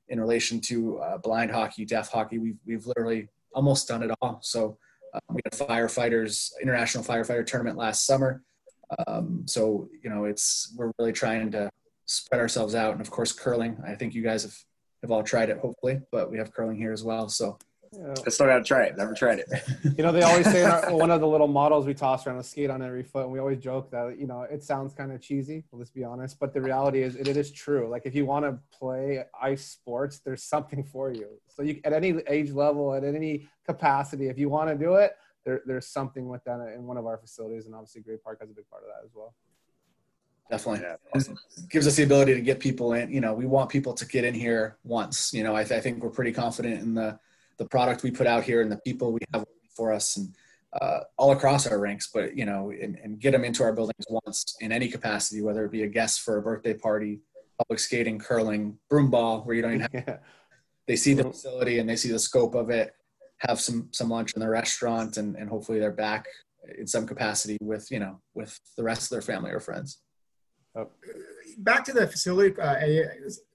in 0.09 0.19
relation 0.19 0.59
to 0.61 0.97
uh, 0.99 1.17
blind 1.17 1.51
hockey, 1.51 1.85
deaf 1.85 2.09
hockey, 2.09 2.37
we've 2.37 2.57
we've 2.65 2.85
literally 2.85 3.29
almost 3.53 3.87
done 3.87 4.03
it 4.03 4.11
all. 4.21 4.39
So 4.41 4.77
um, 5.13 5.35
we 5.35 5.41
had 5.45 5.53
a 5.53 5.65
firefighters 5.65 6.51
international 6.61 7.03
firefighter 7.03 7.45
tournament 7.45 7.77
last 7.77 8.05
summer. 8.05 8.43
Um, 9.07 9.43
so 9.47 9.89
you 10.03 10.09
know, 10.09 10.25
it's 10.25 10.73
we're 10.77 10.91
really 10.99 11.13
trying 11.13 11.51
to 11.51 11.69
spread 12.05 12.41
ourselves 12.41 12.75
out, 12.75 12.93
and 12.93 13.01
of 13.01 13.11
course, 13.11 13.31
curling. 13.31 13.77
I 13.85 13.95
think 13.95 14.13
you 14.13 14.23
guys 14.23 14.43
have 14.43 14.57
have 15.01 15.11
all 15.11 15.23
tried 15.23 15.49
it, 15.49 15.57
hopefully, 15.59 16.01
but 16.11 16.29
we 16.29 16.37
have 16.37 16.53
curling 16.53 16.77
here 16.77 16.91
as 16.91 17.03
well. 17.03 17.29
So. 17.29 17.57
I 17.93 18.29
still 18.29 18.45
got 18.45 18.59
to 18.59 18.63
try 18.63 18.83
it. 18.83 18.97
Never 18.97 19.13
tried 19.13 19.39
it. 19.39 19.49
you 19.97 20.03
know, 20.03 20.13
they 20.13 20.21
always 20.21 20.45
say 20.45 20.63
our, 20.63 20.95
one 20.95 21.11
of 21.11 21.19
the 21.19 21.27
little 21.27 21.49
models 21.49 21.85
we 21.85 21.93
toss 21.93 22.25
around 22.25 22.37
a 22.37 22.43
skate 22.43 22.69
on 22.69 22.81
every 22.81 23.03
foot, 23.03 23.23
and 23.23 23.33
we 23.33 23.39
always 23.39 23.59
joke 23.59 23.91
that 23.91 24.17
you 24.17 24.27
know 24.27 24.43
it 24.43 24.63
sounds 24.63 24.93
kind 24.93 25.11
of 25.11 25.19
cheesy. 25.21 25.65
Let's 25.73 25.89
be 25.89 26.05
honest, 26.05 26.39
but 26.39 26.53
the 26.53 26.61
reality 26.61 27.01
is 27.03 27.17
it, 27.17 27.27
it 27.27 27.35
is 27.35 27.51
true. 27.51 27.89
Like 27.89 28.03
if 28.05 28.15
you 28.15 28.25
want 28.25 28.45
to 28.45 28.57
play 28.71 29.25
ice 29.39 29.65
sports, 29.65 30.19
there's 30.19 30.41
something 30.41 30.85
for 30.85 31.11
you. 31.11 31.27
So 31.49 31.63
you 31.63 31.81
at 31.83 31.91
any 31.91 32.15
age 32.27 32.51
level, 32.51 32.93
at 32.93 33.03
any 33.03 33.49
capacity, 33.65 34.29
if 34.29 34.39
you 34.39 34.47
want 34.47 34.69
to 34.69 34.75
do 34.75 34.95
it, 34.95 35.11
there, 35.43 35.61
there's 35.65 35.87
something 35.87 36.29
with 36.29 36.45
that 36.45 36.61
in 36.73 36.87
one 36.87 36.95
of 36.95 37.05
our 37.05 37.17
facilities, 37.17 37.65
and 37.65 37.75
obviously 37.75 38.01
Great 38.01 38.23
Park 38.23 38.39
has 38.39 38.49
a 38.49 38.53
big 38.53 38.69
part 38.69 38.83
of 38.83 38.87
that 38.87 39.05
as 39.05 39.11
well. 39.13 39.33
Definitely. 40.49 40.81
Yeah, 40.81 40.95
awesome. 41.13 41.37
gives 41.69 41.87
us 41.87 41.95
the 41.97 42.03
ability 42.03 42.35
to 42.35 42.41
get 42.41 42.61
people 42.61 42.93
in. 42.93 43.11
You 43.11 43.19
know, 43.19 43.33
we 43.33 43.45
want 43.45 43.69
people 43.69 43.93
to 43.93 44.05
get 44.05 44.23
in 44.23 44.33
here 44.33 44.77
once. 44.83 45.33
You 45.33 45.43
know, 45.43 45.55
I, 45.55 45.63
th- 45.63 45.77
I 45.77 45.81
think 45.81 46.01
we're 46.01 46.09
pretty 46.09 46.33
confident 46.33 46.81
in 46.81 46.93
the 46.93 47.19
the 47.61 47.67
product 47.67 48.01
we 48.01 48.09
put 48.09 48.25
out 48.25 48.43
here 48.43 48.61
and 48.61 48.71
the 48.71 48.77
people 48.77 49.13
we 49.13 49.19
have 49.31 49.45
for 49.75 49.93
us. 49.93 50.17
And 50.17 50.35
uh, 50.81 51.01
all 51.15 51.31
across 51.31 51.67
our 51.67 51.77
ranks, 51.77 52.09
but 52.11 52.35
you 52.35 52.45
know, 52.45 52.71
and, 52.71 52.97
and, 53.03 53.19
get 53.19 53.31
them 53.31 53.43
into 53.43 53.61
our 53.61 53.73
buildings 53.73 54.05
once 54.09 54.55
in 54.61 54.71
any 54.71 54.87
capacity, 54.87 55.41
whether 55.41 55.65
it 55.65 55.71
be 55.71 55.83
a 55.83 55.87
guest 55.87 56.21
for 56.21 56.37
a 56.37 56.41
birthday 56.41 56.73
party, 56.73 57.19
public 57.57 57.77
skating, 57.77 58.17
curling, 58.17 58.77
broomball, 58.89 59.45
where 59.45 59.53
you 59.53 59.61
don't 59.61 59.73
even 59.75 59.81
have. 59.81 59.91
Yeah. 59.93 60.17
They 60.87 60.95
see 60.95 61.13
the 61.13 61.25
facility 61.25 61.79
and 61.79 61.87
they 61.87 61.97
see 61.97 62.11
the 62.11 62.19
scope 62.19 62.55
of 62.55 62.69
it. 62.69 62.93
Have 63.39 63.59
some 63.59 63.89
some 63.91 64.09
lunch 64.09 64.33
in 64.33 64.39
the 64.39 64.49
restaurant, 64.49 65.17
and 65.17 65.35
and 65.35 65.49
hopefully 65.49 65.79
they're 65.79 65.91
back 65.91 66.25
in 66.77 66.87
some 66.87 67.05
capacity 67.05 67.57
with 67.61 67.91
you 67.91 67.99
know 67.99 68.19
with 68.33 68.57
the 68.77 68.83
rest 68.83 69.03
of 69.03 69.09
their 69.09 69.21
family 69.21 69.51
or 69.51 69.59
friends. 69.59 69.99
Oh. 70.75 70.89
Back 71.57 71.83
to 71.85 71.93
the 71.93 72.07
facility, 72.07 72.59
uh, 72.59 72.75
a 72.79 73.05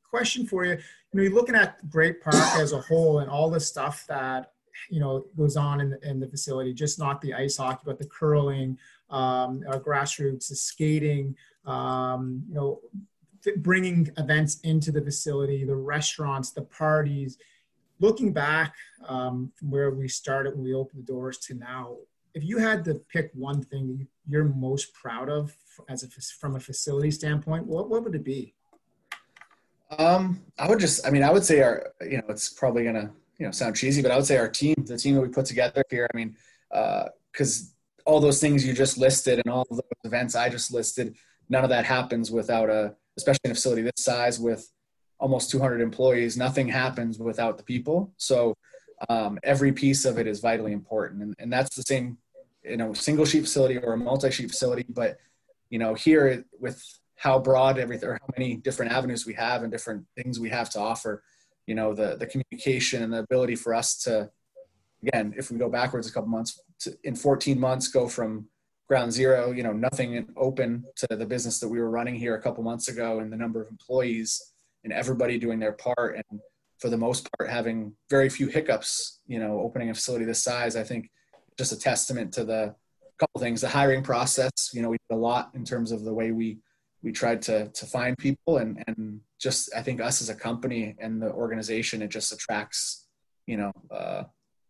question 0.09 0.47
for 0.47 0.65
you. 0.65 0.73
You 0.73 0.79
know, 1.13 1.23
you're 1.23 1.35
looking 1.35 1.55
at 1.55 1.89
Great 1.91 2.23
Park 2.23 2.37
as 2.57 2.73
a 2.73 2.81
whole 2.81 3.21
and 3.21 3.31
all 3.31 3.51
the 3.51 3.61
stuff 3.61 4.05
that 4.09 4.53
you 4.91 5.01
know 5.01 5.25
goes 5.37 5.57
on 5.57 5.81
in 5.81 5.91
the, 5.91 6.09
in 6.09 6.21
the 6.21 6.29
facility 6.29 6.73
just 6.73 6.99
not 6.99 7.21
the 7.21 7.35
ice 7.35 7.57
hockey 7.57 7.83
but 7.85 7.99
the 7.99 8.07
curling 8.07 8.79
um, 9.11 9.63
uh, 9.69 9.79
grassroots 9.79 10.49
the 10.49 10.57
skating 10.57 11.35
um, 11.65 12.43
you 12.49 12.55
know 12.55 12.81
bringing 13.59 14.11
events 14.19 14.61
into 14.61 14.91
the 14.91 15.01
facility 15.01 15.65
the 15.65 15.75
restaurants 15.75 16.51
the 16.51 16.63
parties 16.63 17.39
looking 18.01 18.33
back 18.33 18.75
um, 19.09 19.53
from 19.57 19.71
where 19.71 19.91
we 19.91 20.09
started 20.09 20.55
when 20.55 20.65
we 20.65 20.75
opened 20.75 21.03
the 21.03 21.13
doors 21.13 21.39
to 21.39 21.55
now 21.55 21.97
if 22.35 22.45
you 22.45 22.59
had 22.59 22.85
to 22.85 22.95
pick 23.13 23.31
one 23.35 23.63
thing 23.63 24.07
you're 24.29 24.45
most 24.45 24.93
proud 24.93 25.29
of 25.29 25.57
as 25.89 26.03
a 26.03 26.09
from 26.39 26.57
a 26.57 26.61
facility 26.61 27.11
standpoint 27.11 27.65
what, 27.67 27.89
what 27.89 28.03
would 28.03 28.15
it 28.15 28.25
be 28.25 28.55
um, 29.99 30.43
I 30.59 30.69
would 30.69 30.81
just, 30.81 31.07
I 31.07 31.11
mean, 31.11 31.23
I 31.23 31.31
would 31.31 31.45
say 31.45 31.63
our, 31.63 31.93
you 32.01 32.19
know, 32.19 32.25
it's 32.29 32.49
probably 32.49 32.85
gonna 32.85 33.13
you 33.39 33.47
know 33.47 33.53
sound 33.53 33.77
cheesy, 33.77 34.03
but 34.03 34.11
I 34.11 34.17
would 34.17 34.27
say 34.27 34.37
our 34.37 34.49
team, 34.49 34.75
the 34.87 34.97
team 34.97 35.15
that 35.15 35.21
we 35.21 35.29
put 35.29 35.47
together 35.47 35.85
here. 35.91 36.09
I 36.13 36.17
mean, 36.17 36.37
because 37.33 37.73
uh, 38.07 38.11
all 38.11 38.21
those 38.21 38.41
things 38.41 38.67
you 38.67 38.73
just 38.73 38.99
listed 38.99 39.41
and 39.45 39.53
all 39.53 39.67
those 39.71 39.81
events 40.05 40.35
I 40.35 40.49
just 40.49 40.73
listed, 40.73 41.17
none 41.49 41.65
of 41.65 41.71
that 41.71 41.85
happens 41.85 42.31
without 42.31 42.71
a, 42.71 42.95
especially 43.17 43.41
in 43.45 43.51
a 43.51 43.55
facility 43.55 43.83
this 43.83 43.93
size 43.99 44.39
with 44.39 44.71
almost 45.19 45.51
200 45.51 45.81
employees. 45.81 46.37
Nothing 46.37 46.69
happens 46.69 47.19
without 47.19 47.57
the 47.57 47.65
people. 47.65 48.13
So 48.17 48.55
um, 49.09 49.39
every 49.43 49.73
piece 49.73 50.05
of 50.05 50.19
it 50.19 50.27
is 50.27 50.41
vitally 50.41 50.73
important, 50.73 51.23
and, 51.23 51.35
and 51.39 51.53
that's 51.53 51.75
the 51.77 51.83
same, 51.83 52.19
you 52.63 52.77
know, 52.77 52.95
single 52.95 53.27
sheet 53.27 53.43
facility 53.43 53.79
or 53.79 53.93
a 53.93 53.99
multi 53.99 54.31
sheet 54.31 54.51
facility. 54.51 54.87
But 54.89 55.19
you 55.69 55.79
know, 55.79 55.95
here 55.95 56.45
with 56.59 56.83
how 57.17 57.39
broad 57.39 57.79
everything 57.79 58.09
or 58.09 58.15
how 58.15 58.29
many 58.37 58.57
different 58.57 58.93
avenues 58.93 59.27
we 59.27 59.35
have 59.35 59.63
and 59.63 59.73
different 59.73 60.05
things 60.17 60.39
we 60.39 60.49
have 60.49 60.71
to 60.71 60.79
offer 60.79 61.23
you 61.67 61.75
know 61.75 61.95
the 61.95 62.17
the 62.17 62.27
communication 62.27 63.03
and 63.03 63.13
the 63.13 63.19
ability 63.19 63.57
for 63.57 63.75
us 63.75 63.97
to 63.97 64.31
again 65.03 65.35
if 65.37 65.51
we 65.51 65.59
go 65.59 65.69
backwards 65.69 66.09
a 66.09 66.13
couple 66.13 66.29
months 66.29 66.61
to, 66.79 66.97
in 67.05 67.15
14 67.15 67.59
months 67.59 67.89
go 67.89 68.07
from 68.09 68.47
ground 68.89 69.13
zero 69.13 69.51
you 69.51 69.63
know 69.63 69.73
nothing 69.73 70.29
open 70.37 70.85
to 70.95 71.07
the 71.17 71.27
business 71.27 71.59
that 71.59 71.69
we 71.69 71.81
were 71.81 71.91
running 71.91 72.15
here 72.15 72.37
a 72.37 72.43
couple 72.43 72.63
months 72.63 72.89
ago 72.89 73.19
and 73.19 73.33
the 73.33 73.37
number 73.37 73.61
of 73.61 73.69
employees 73.69 74.53
and 74.85 74.93
everybody 74.93 75.39
doing 75.39 75.59
their 75.59 75.73
part 75.73 76.17
and 76.17 76.41
for 76.79 76.91
the 76.91 76.97
most 76.97 77.29
part 77.37 77.51
having 77.51 77.93
very 78.11 78.29
few 78.29 78.47
hiccups 78.47 79.21
you 79.27 79.41
know 79.41 79.61
opening 79.61 79.91
a 79.91 79.95
facility 79.95 80.25
this 80.25 80.43
size 80.43 80.77
i 80.77 80.85
think 80.85 81.11
just 81.59 81.73
a 81.73 81.79
testament 81.79 82.33
to 82.33 82.45
the 82.45 82.75
couple 83.19 83.41
things 83.41 83.61
the 83.61 83.69
hiring 83.69 84.03
process. 84.03 84.51
You 84.73 84.83
know 84.83 84.91
we 84.91 84.99
did 85.09 85.17
a 85.17 85.19
lot 85.19 85.51
in 85.55 85.65
terms 85.65 85.93
of 85.93 86.05
the 86.05 86.13
way 86.13 86.33
we 86.33 86.59
we 87.07 87.13
tried 87.13 87.41
to 87.41 87.69
to 87.69 87.87
find 87.87 88.19
people 88.19 88.59
and 88.59 88.83
and 88.89 89.21
just 89.41 89.73
I 89.75 89.81
think 89.81 90.01
us 90.01 90.21
as 90.21 90.29
a 90.29 90.35
company 90.35 90.97
and 90.99 91.23
the 91.23 91.31
organization 91.31 92.03
it 92.03 92.09
just 92.09 92.33
attracts 92.33 93.07
you 93.47 93.57
know 93.57 93.73
uh, 93.93 94.25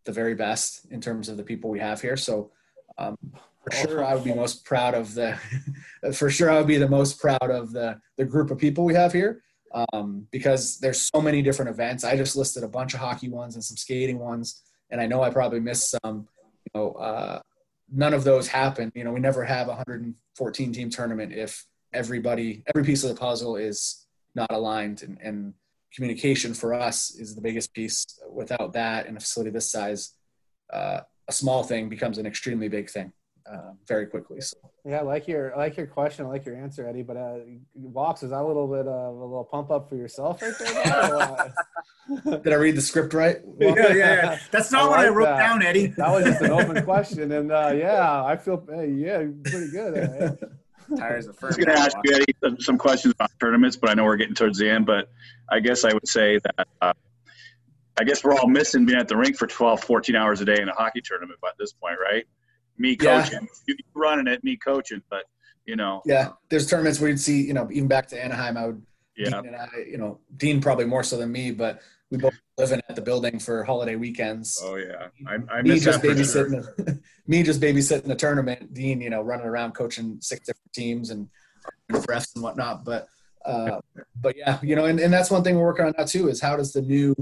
the 0.04 0.12
very 0.12 0.34
best 0.34 0.84
in 0.90 1.00
terms 1.00 1.30
of 1.30 1.38
the 1.38 1.42
people 1.42 1.70
we 1.70 1.80
have 1.80 2.02
here. 2.02 2.18
So 2.18 2.50
um, 2.98 3.16
for 3.64 3.72
sure 3.72 4.04
I 4.04 4.14
would 4.14 4.22
be 4.22 4.34
most 4.34 4.66
proud 4.66 4.92
of 4.92 5.14
the 5.14 5.38
for 6.12 6.28
sure 6.28 6.50
I 6.50 6.58
would 6.58 6.66
be 6.66 6.76
the 6.76 6.94
most 6.98 7.18
proud 7.18 7.50
of 7.60 7.72
the 7.72 7.98
the 8.18 8.26
group 8.26 8.50
of 8.50 8.58
people 8.58 8.84
we 8.84 8.94
have 8.94 9.14
here 9.14 9.42
um, 9.72 10.26
because 10.30 10.78
there's 10.78 11.00
so 11.00 11.22
many 11.22 11.40
different 11.40 11.70
events. 11.70 12.04
I 12.04 12.16
just 12.16 12.36
listed 12.36 12.64
a 12.64 12.68
bunch 12.68 12.92
of 12.92 13.00
hockey 13.00 13.30
ones 13.30 13.54
and 13.54 13.64
some 13.64 13.78
skating 13.78 14.18
ones, 14.18 14.60
and 14.90 15.00
I 15.00 15.06
know 15.06 15.22
I 15.22 15.30
probably 15.30 15.60
missed 15.60 15.88
some. 15.90 16.28
You 16.66 16.72
know, 16.74 16.92
uh, 16.92 17.40
none 17.90 18.12
of 18.12 18.24
those 18.24 18.46
happen. 18.46 18.92
You 18.94 19.04
know, 19.04 19.12
we 19.12 19.20
never 19.20 19.42
have 19.42 19.68
a 19.68 19.70
114 19.70 20.72
team 20.72 20.90
tournament 20.90 21.32
if 21.32 21.64
everybody, 21.96 22.62
every 22.68 22.84
piece 22.84 23.02
of 23.02 23.10
the 23.10 23.16
puzzle 23.16 23.56
is 23.56 24.06
not 24.34 24.52
aligned. 24.52 25.02
And, 25.02 25.18
and 25.22 25.54
communication 25.94 26.54
for 26.54 26.74
us 26.74 27.14
is 27.16 27.34
the 27.34 27.40
biggest 27.40 27.72
piece. 27.72 28.04
Without 28.30 28.74
that, 28.74 29.06
in 29.06 29.16
a 29.16 29.20
facility 29.20 29.50
this 29.50 29.70
size, 29.70 30.12
uh, 30.72 31.00
a 31.28 31.32
small 31.32 31.64
thing 31.64 31.88
becomes 31.88 32.18
an 32.18 32.26
extremely 32.26 32.68
big 32.68 32.90
thing 32.90 33.12
uh, 33.50 33.72
very 33.88 34.06
quickly. 34.06 34.40
So. 34.40 34.56
Yeah, 34.84 34.98
I 34.98 35.02
like 35.02 35.26
your 35.26 35.54
I 35.54 35.58
like 35.58 35.76
your 35.76 35.86
question, 35.86 36.26
I 36.26 36.28
like 36.28 36.44
your 36.44 36.56
answer, 36.56 36.86
Eddie. 36.86 37.02
But 37.02 37.16
uh, 37.16 37.38
walks 37.74 38.22
is 38.22 38.30
that 38.30 38.40
a 38.40 38.46
little 38.46 38.68
bit 38.68 38.86
of 38.86 39.16
a 39.16 39.24
little 39.24 39.44
pump 39.44 39.70
up 39.70 39.88
for 39.88 39.96
yourself 39.96 40.42
right 40.42 40.54
there? 40.58 41.54
Did 42.42 42.52
I 42.52 42.56
read 42.56 42.76
the 42.76 42.82
script 42.82 43.14
right? 43.14 43.38
yeah, 43.58 43.74
yeah, 43.76 43.94
yeah, 43.94 44.38
That's 44.52 44.70
not 44.70 44.82
I 44.82 44.88
what 44.88 44.98
like 44.98 45.06
I 45.06 45.10
wrote 45.10 45.24
that. 45.24 45.38
down, 45.38 45.62
Eddie. 45.62 45.86
That 45.96 46.10
was 46.10 46.24
just 46.24 46.42
an 46.42 46.52
open 46.52 46.84
question, 46.84 47.32
and 47.32 47.50
uh, 47.50 47.72
yeah, 47.74 48.24
I 48.24 48.36
feel 48.36 48.64
hey, 48.68 48.90
yeah, 48.90 49.24
pretty 49.44 49.70
good. 49.70 50.38
Tires 50.96 51.26
the 51.26 51.32
first. 51.32 51.58
I 51.58 51.60
was 51.60 51.66
going 51.66 51.76
to 51.76 51.82
ask 51.82 51.96
you 52.04 52.14
Eddie, 52.14 52.56
some 52.60 52.78
questions 52.78 53.14
about 53.14 53.30
tournaments, 53.40 53.76
but 53.76 53.90
I 53.90 53.94
know 53.94 54.04
we're 54.04 54.16
getting 54.16 54.34
towards 54.34 54.58
the 54.58 54.70
end. 54.70 54.86
But 54.86 55.10
I 55.48 55.60
guess 55.60 55.84
I 55.84 55.92
would 55.92 56.06
say 56.06 56.38
that 56.38 56.68
uh, 56.80 56.92
I 57.98 58.04
guess 58.04 58.22
we're 58.22 58.34
all 58.34 58.48
missing 58.48 58.84
being 58.84 58.98
at 58.98 59.08
the 59.08 59.16
rink 59.16 59.36
for 59.36 59.46
12, 59.46 59.82
14 59.82 60.16
hours 60.16 60.40
a 60.40 60.44
day 60.44 60.60
in 60.60 60.68
a 60.68 60.72
hockey 60.74 61.00
tournament 61.00 61.40
by 61.40 61.50
this 61.58 61.72
point, 61.72 61.96
right? 62.00 62.24
Me 62.78 62.94
coaching, 62.94 63.48
yeah. 63.66 63.74
you 63.74 63.76
running 63.94 64.26
it, 64.26 64.44
me 64.44 64.56
coaching, 64.56 65.02
but 65.08 65.24
you 65.64 65.76
know. 65.76 66.02
Yeah, 66.04 66.32
there's 66.50 66.66
tournaments 66.66 67.00
where 67.00 67.08
you'd 67.08 67.20
see, 67.20 67.42
you 67.42 67.54
know, 67.54 67.68
even 67.72 67.88
back 67.88 68.08
to 68.08 68.22
Anaheim, 68.22 68.56
I 68.56 68.66
would. 68.66 68.82
Yeah. 69.16 69.30
Dean 69.30 69.46
and 69.46 69.56
I, 69.56 69.68
you 69.88 69.96
know, 69.96 70.20
Dean 70.36 70.60
probably 70.60 70.84
more 70.84 71.02
so 71.02 71.16
than 71.16 71.32
me, 71.32 71.50
but 71.50 71.80
we 72.10 72.18
both 72.18 72.34
living 72.58 72.80
at 72.88 72.96
the 72.96 73.02
building 73.02 73.38
for 73.38 73.64
holiday 73.64 73.96
weekends. 73.96 74.60
Oh 74.62 74.76
yeah, 74.76 75.08
I, 75.26 75.38
I 75.50 75.62
me 75.62 75.78
just 75.78 76.02
babysitting. 76.02 76.64
Sure. 76.64 76.98
me 77.26 77.42
just 77.42 77.60
babysitting 77.60 78.04
the 78.04 78.14
tournament. 78.14 78.72
Dean, 78.72 79.00
you 79.00 79.10
know, 79.10 79.22
running 79.22 79.46
around 79.46 79.72
coaching 79.72 80.18
six 80.20 80.46
different 80.46 80.72
teams 80.72 81.10
and 81.10 81.28
refs 81.90 82.34
and 82.34 82.42
whatnot. 82.42 82.84
But 82.84 83.08
uh, 83.44 83.80
but 84.20 84.36
yeah, 84.36 84.58
you 84.62 84.74
know, 84.74 84.86
and, 84.86 84.98
and 84.98 85.12
that's 85.12 85.30
one 85.30 85.42
thing 85.42 85.56
we're 85.56 85.64
working 85.64 85.86
on 85.86 85.94
now 85.96 86.04
too 86.04 86.28
is 86.28 86.40
how 86.40 86.56
does 86.56 86.72
the 86.72 86.82
new 86.82 87.14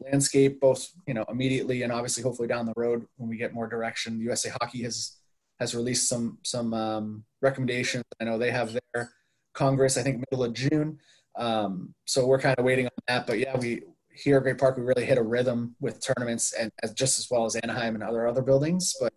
landscape, 0.00 0.60
both 0.60 0.88
you 1.06 1.14
know, 1.14 1.24
immediately 1.28 1.82
and 1.82 1.92
obviously 1.92 2.22
hopefully 2.22 2.48
down 2.48 2.66
the 2.66 2.74
road 2.76 3.06
when 3.16 3.28
we 3.28 3.36
get 3.36 3.54
more 3.54 3.66
direction. 3.66 4.20
USA 4.20 4.50
Hockey 4.60 4.82
has 4.82 5.16
has 5.58 5.74
released 5.74 6.08
some 6.08 6.38
some 6.44 6.72
um, 6.74 7.24
recommendations. 7.42 8.04
I 8.20 8.24
know 8.24 8.38
they 8.38 8.50
have 8.50 8.72
their 8.72 9.10
Congress, 9.54 9.96
I 9.96 10.02
think 10.02 10.24
middle 10.30 10.44
of 10.44 10.52
June. 10.52 10.98
Um, 11.36 11.94
so 12.06 12.26
we're 12.26 12.40
kind 12.40 12.58
of 12.58 12.64
waiting 12.64 12.86
on 12.86 12.92
that. 13.08 13.26
But 13.26 13.38
yeah, 13.38 13.56
we 13.58 13.82
here 14.16 14.38
at 14.38 14.42
Great 14.42 14.58
Park, 14.58 14.76
we 14.76 14.82
really 14.82 15.04
hit 15.04 15.18
a 15.18 15.22
rhythm 15.22 15.76
with 15.80 16.00
tournaments 16.00 16.52
and 16.52 16.70
as, 16.82 16.92
just 16.92 17.18
as 17.18 17.28
well 17.30 17.44
as 17.44 17.54
Anaheim 17.56 17.94
and 17.94 18.02
other 18.02 18.26
other 18.26 18.42
buildings. 18.42 18.94
But 19.00 19.12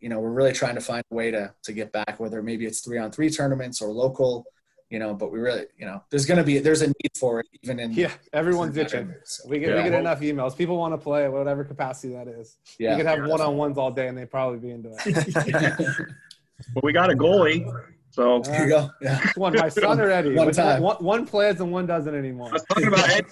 you 0.00 0.08
know, 0.08 0.18
we're 0.18 0.32
really 0.32 0.52
trying 0.52 0.74
to 0.74 0.80
find 0.80 1.04
a 1.10 1.14
way 1.14 1.30
to 1.30 1.54
to 1.62 1.72
get 1.72 1.92
back, 1.92 2.18
whether 2.18 2.42
maybe 2.42 2.66
it's 2.66 2.80
three 2.80 2.98
on 2.98 3.10
three 3.10 3.30
tournaments 3.30 3.80
or 3.80 3.92
local. 3.92 4.44
You 4.90 4.98
know, 4.98 5.14
but 5.14 5.32
we 5.32 5.38
really, 5.38 5.64
you 5.78 5.86
know, 5.86 6.02
there's 6.10 6.26
going 6.26 6.36
to 6.36 6.44
be 6.44 6.58
there's 6.58 6.82
a 6.82 6.88
need 6.88 7.12
for 7.18 7.40
it 7.40 7.46
even 7.62 7.80
in 7.80 7.92
yeah. 7.92 8.10
Everyone's 8.34 8.76
itching. 8.76 9.14
So, 9.24 9.48
we 9.48 9.58
get 9.58 9.70
yeah. 9.70 9.76
we 9.76 9.90
get 9.90 9.98
enough 9.98 10.20
emails. 10.20 10.56
People 10.56 10.76
want 10.76 10.92
to 10.92 10.98
play 10.98 11.26
whatever 11.28 11.64
capacity 11.64 12.12
that 12.12 12.28
is. 12.28 12.58
Yeah, 12.78 12.90
you 12.90 12.96
could 12.98 13.06
have 13.06 13.26
one 13.26 13.40
on 13.40 13.56
ones 13.56 13.78
all 13.78 13.90
day 13.90 14.08
and 14.08 14.18
they'd 14.18 14.30
probably 14.30 14.58
be 14.58 14.70
into 14.70 14.90
it. 14.92 16.06
but 16.74 16.84
we 16.84 16.92
got 16.92 17.10
a 17.10 17.14
goalie. 17.14 17.66
So 18.12 18.36
uh, 18.36 18.38
there 18.40 18.64
you 18.64 18.68
go. 18.68 18.90
Yeah. 19.00 19.26
One, 19.36 19.54
my 19.54 19.70
son 19.70 19.98
already. 19.98 20.34
one, 20.34 20.52
time. 20.52 20.82
One, 20.82 21.02
one 21.02 21.26
plays 21.26 21.60
and 21.60 21.72
one 21.72 21.86
doesn't 21.86 22.14
anymore. 22.14 22.50
I 22.50 22.52
was 22.52 22.64
talking 22.64 22.88
about 22.88 23.08
it. 23.10 23.24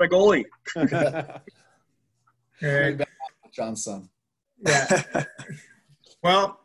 my 0.00 0.08
goalie. 0.08 0.44
Johnson. 3.52 4.08
Yeah. 4.66 5.02
well, 6.22 6.60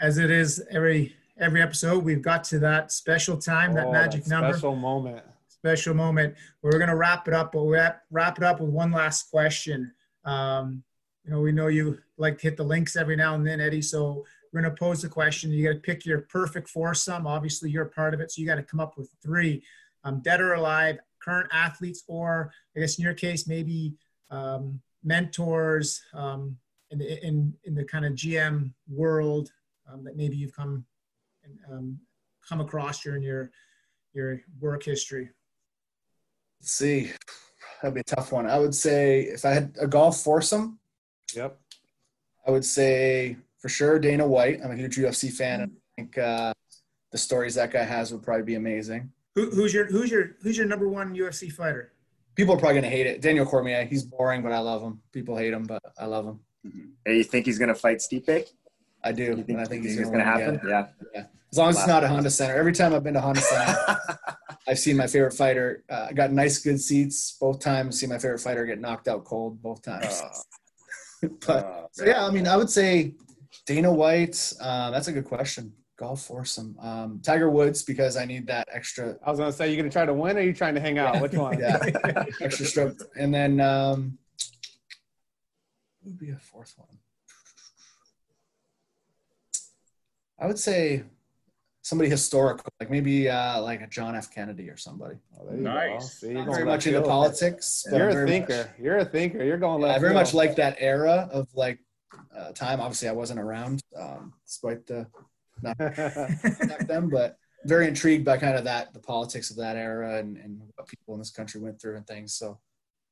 as 0.00 0.18
it 0.18 0.32
is 0.32 0.64
every 0.68 1.14
every 1.38 1.62
episode, 1.62 2.04
we've 2.04 2.22
got 2.22 2.42
to 2.44 2.58
that 2.60 2.90
special 2.90 3.36
time, 3.36 3.74
that 3.74 3.86
oh, 3.86 3.92
magic 3.92 4.24
that 4.24 4.30
number. 4.30 4.52
Special 4.52 4.74
moment. 4.74 5.22
Special 5.46 5.94
moment. 5.94 6.34
We're 6.62 6.72
going 6.72 6.88
to 6.88 6.96
wrap 6.96 7.28
it 7.28 7.34
up, 7.34 7.52
but 7.52 7.62
we 7.64 7.74
wrap, 7.74 8.02
wrap 8.10 8.38
it 8.38 8.44
up 8.44 8.60
with 8.60 8.70
one 8.70 8.90
last 8.90 9.30
question. 9.30 9.92
Um, 10.24 10.82
you 11.24 11.30
know, 11.30 11.40
we 11.40 11.52
know 11.52 11.68
you 11.68 12.00
like 12.18 12.38
to 12.38 12.42
hit 12.42 12.56
the 12.56 12.64
links 12.64 12.96
every 12.96 13.14
now 13.16 13.36
and 13.36 13.46
then, 13.46 13.60
Eddie. 13.60 13.82
So 13.82 14.24
we're 14.54 14.62
going 14.62 14.72
to 14.72 14.78
pose 14.78 15.02
the 15.02 15.08
question. 15.08 15.50
You 15.50 15.66
got 15.66 15.74
to 15.74 15.80
pick 15.80 16.06
your 16.06 16.20
perfect 16.20 16.68
foursome. 16.68 17.26
Obviously, 17.26 17.70
you're 17.70 17.86
a 17.86 17.90
part 17.90 18.14
of 18.14 18.20
it, 18.20 18.30
so 18.30 18.40
you 18.40 18.46
got 18.46 18.54
to 18.54 18.62
come 18.62 18.78
up 18.78 18.96
with 18.96 19.10
three, 19.20 19.64
um, 20.04 20.20
dead 20.22 20.40
or 20.40 20.54
alive, 20.54 20.98
current 21.20 21.50
athletes, 21.52 22.04
or 22.06 22.52
I 22.76 22.80
guess 22.80 22.96
in 22.96 23.02
your 23.02 23.14
case, 23.14 23.48
maybe 23.48 23.96
um, 24.30 24.80
mentors 25.02 26.02
um, 26.14 26.56
in, 26.92 26.98
the, 26.98 27.26
in 27.26 27.52
in 27.64 27.74
the 27.74 27.84
kind 27.84 28.04
of 28.04 28.12
GM 28.12 28.72
world 28.88 29.50
um, 29.92 30.04
that 30.04 30.16
maybe 30.16 30.36
you've 30.36 30.54
come 30.54 30.84
um, 31.68 31.98
come 32.48 32.60
across 32.60 33.02
during 33.02 33.24
your 33.24 33.50
your 34.12 34.40
work 34.60 34.84
history. 34.84 35.30
Let's 36.60 36.70
see, 36.70 37.10
that'd 37.82 37.94
be 37.94 38.02
a 38.02 38.04
tough 38.04 38.30
one. 38.30 38.46
I 38.46 38.60
would 38.60 38.74
say 38.74 39.22
if 39.22 39.44
I 39.44 39.50
had 39.50 39.74
a 39.80 39.88
golf 39.88 40.20
foursome. 40.22 40.78
Yep. 41.34 41.58
I 42.46 42.50
would 42.50 42.64
say 42.64 43.38
for 43.64 43.70
sure 43.70 43.98
Dana 43.98 44.26
White. 44.26 44.60
I'm 44.62 44.72
a 44.72 44.76
huge 44.76 44.96
UFC 44.98 45.32
fan, 45.32 45.62
and 45.62 45.72
I 45.72 46.02
think 46.02 46.18
uh, 46.18 46.52
the 47.12 47.16
stories 47.16 47.54
that 47.54 47.70
guy 47.70 47.82
has 47.82 48.12
would 48.12 48.22
probably 48.22 48.42
be 48.42 48.56
amazing. 48.56 49.10
Who, 49.36 49.48
who's 49.48 49.72
your 49.72 49.86
who's 49.86 50.10
your 50.10 50.36
who's 50.42 50.58
your 50.58 50.66
number 50.66 50.86
one 50.86 51.16
UFC 51.16 51.50
fighter? 51.50 51.94
People 52.34 52.56
are 52.56 52.58
probably 52.58 52.74
gonna 52.74 52.90
hate 52.90 53.06
it. 53.06 53.22
Daniel 53.22 53.46
Cormier. 53.46 53.86
He's 53.86 54.02
boring, 54.02 54.42
but 54.42 54.52
I 54.52 54.58
love 54.58 54.82
him. 54.82 55.00
People 55.12 55.34
hate 55.38 55.54
him, 55.54 55.62
but 55.62 55.80
I 55.98 56.04
love 56.04 56.26
him. 56.26 56.40
Hey, 57.06 57.16
you 57.16 57.24
think 57.24 57.46
he's 57.46 57.58
gonna 57.58 57.74
fight 57.74 58.00
Stipe? 58.00 58.46
I 59.02 59.12
do, 59.12 59.22
You 59.22 59.36
think, 59.36 59.48
and 59.48 59.60
I 59.62 59.64
think 59.64 59.82
you 59.84 59.88
he's 59.88 60.00
gonna, 60.00 60.10
gonna 60.10 60.24
happen? 60.24 60.60
yeah. 60.68 60.88
Yeah. 61.14 61.24
As 61.50 61.56
long 61.58 61.70
as 61.70 61.78
it's 61.78 61.86
not 61.86 62.04
a 62.04 62.08
Honda 62.08 62.28
Center. 62.28 62.54
Every 62.54 62.72
time 62.74 62.92
I've 62.92 63.02
been 63.02 63.14
to 63.14 63.20
Honda 63.22 63.40
Center, 63.40 63.98
I've 64.68 64.78
seen 64.78 64.98
my 64.98 65.06
favorite 65.06 65.32
fighter. 65.32 65.84
Uh, 65.88 66.12
got 66.12 66.32
nice, 66.32 66.58
good 66.58 66.78
seats 66.82 67.34
both 67.40 67.60
times. 67.60 67.98
See 67.98 68.06
my 68.06 68.18
favorite 68.18 68.40
fighter 68.40 68.66
get 68.66 68.78
knocked 68.78 69.08
out 69.08 69.24
cold 69.24 69.62
both 69.62 69.80
times. 69.80 70.22
but 71.46 71.64
Uh, 71.64 71.86
so 71.92 72.04
yeah, 72.04 72.26
I 72.26 72.30
mean, 72.30 72.46
I 72.46 72.56
would 72.58 72.68
say 72.68 73.14
Dana 73.66 73.92
White. 73.92 74.52
Uh, 74.60 74.90
that's 74.90 75.08
a 75.08 75.12
good 75.12 75.24
question. 75.24 75.72
Golf 75.96 76.22
foursome. 76.26 76.76
Um, 76.80 77.20
Tiger 77.22 77.48
Woods 77.50 77.82
because 77.82 78.16
I 78.16 78.24
need 78.24 78.46
that 78.48 78.68
extra 78.72 79.16
I 79.24 79.30
was 79.30 79.38
gonna 79.38 79.52
say, 79.52 79.70
you 79.70 79.76
gonna 79.76 79.90
try 79.90 80.04
to 80.04 80.12
win 80.12 80.36
or 80.36 80.40
are 80.40 80.42
you 80.42 80.52
trying 80.52 80.74
to 80.74 80.80
hang 80.80 80.98
out? 80.98 81.20
Which 81.20 81.32
one? 81.34 81.58
Yeah. 81.60 81.78
extra 82.40 82.66
stroke. 82.66 82.98
And 83.18 83.32
then 83.32 83.60
um, 83.60 84.18
would 86.02 86.18
be 86.18 86.30
a 86.30 86.36
fourth 86.36 86.74
one? 86.76 86.88
I 90.38 90.46
would 90.46 90.58
say 90.58 91.04
somebody 91.82 92.10
historical, 92.10 92.64
like 92.80 92.90
maybe 92.90 93.28
uh, 93.30 93.60
like 93.62 93.80
a 93.80 93.86
John 93.86 94.16
F. 94.16 94.34
Kennedy 94.34 94.68
or 94.68 94.76
somebody. 94.76 95.16
Oh, 95.38 95.46
there 95.46 95.56
you 95.56 95.62
Nice. 95.62 96.00
go. 96.02 96.06
See, 96.08 96.26
you're 96.28 96.34
Not 96.38 96.46
very 96.46 96.56
left 96.64 96.66
much 96.66 96.86
into 96.88 97.02
politics. 97.02 97.84
You're 97.90 98.24
a 98.24 98.26
thinker. 98.26 98.56
much- 98.56 98.66
You're 98.80 98.96
a 98.98 99.04
thinker. 99.04 99.44
You're 99.44 99.58
going 99.58 99.80
Yeah, 99.80 99.88
left. 99.88 99.98
I 99.98 100.00
very 100.00 100.12
field. 100.12 100.22
much 100.24 100.34
like 100.34 100.56
that 100.56 100.76
era 100.80 101.28
of 101.32 101.46
like 101.54 101.78
uh, 102.36 102.52
time. 102.52 102.80
Obviously, 102.80 103.08
I 103.08 103.12
wasn't 103.12 103.40
around, 103.40 103.82
um, 103.98 104.32
despite 104.46 104.86
the 104.86 105.06
back 105.62 106.86
then, 106.86 107.08
but 107.08 107.36
very 107.64 107.88
intrigued 107.88 108.24
by 108.24 108.36
kind 108.36 108.56
of 108.56 108.64
that 108.64 108.92
the 108.92 109.00
politics 109.00 109.50
of 109.50 109.56
that 109.56 109.76
era 109.76 110.18
and, 110.18 110.36
and 110.36 110.60
what 110.76 110.86
people 110.86 111.14
in 111.14 111.20
this 111.20 111.30
country 111.30 111.60
went 111.60 111.80
through 111.80 111.96
and 111.96 112.06
things. 112.06 112.34
So, 112.34 112.58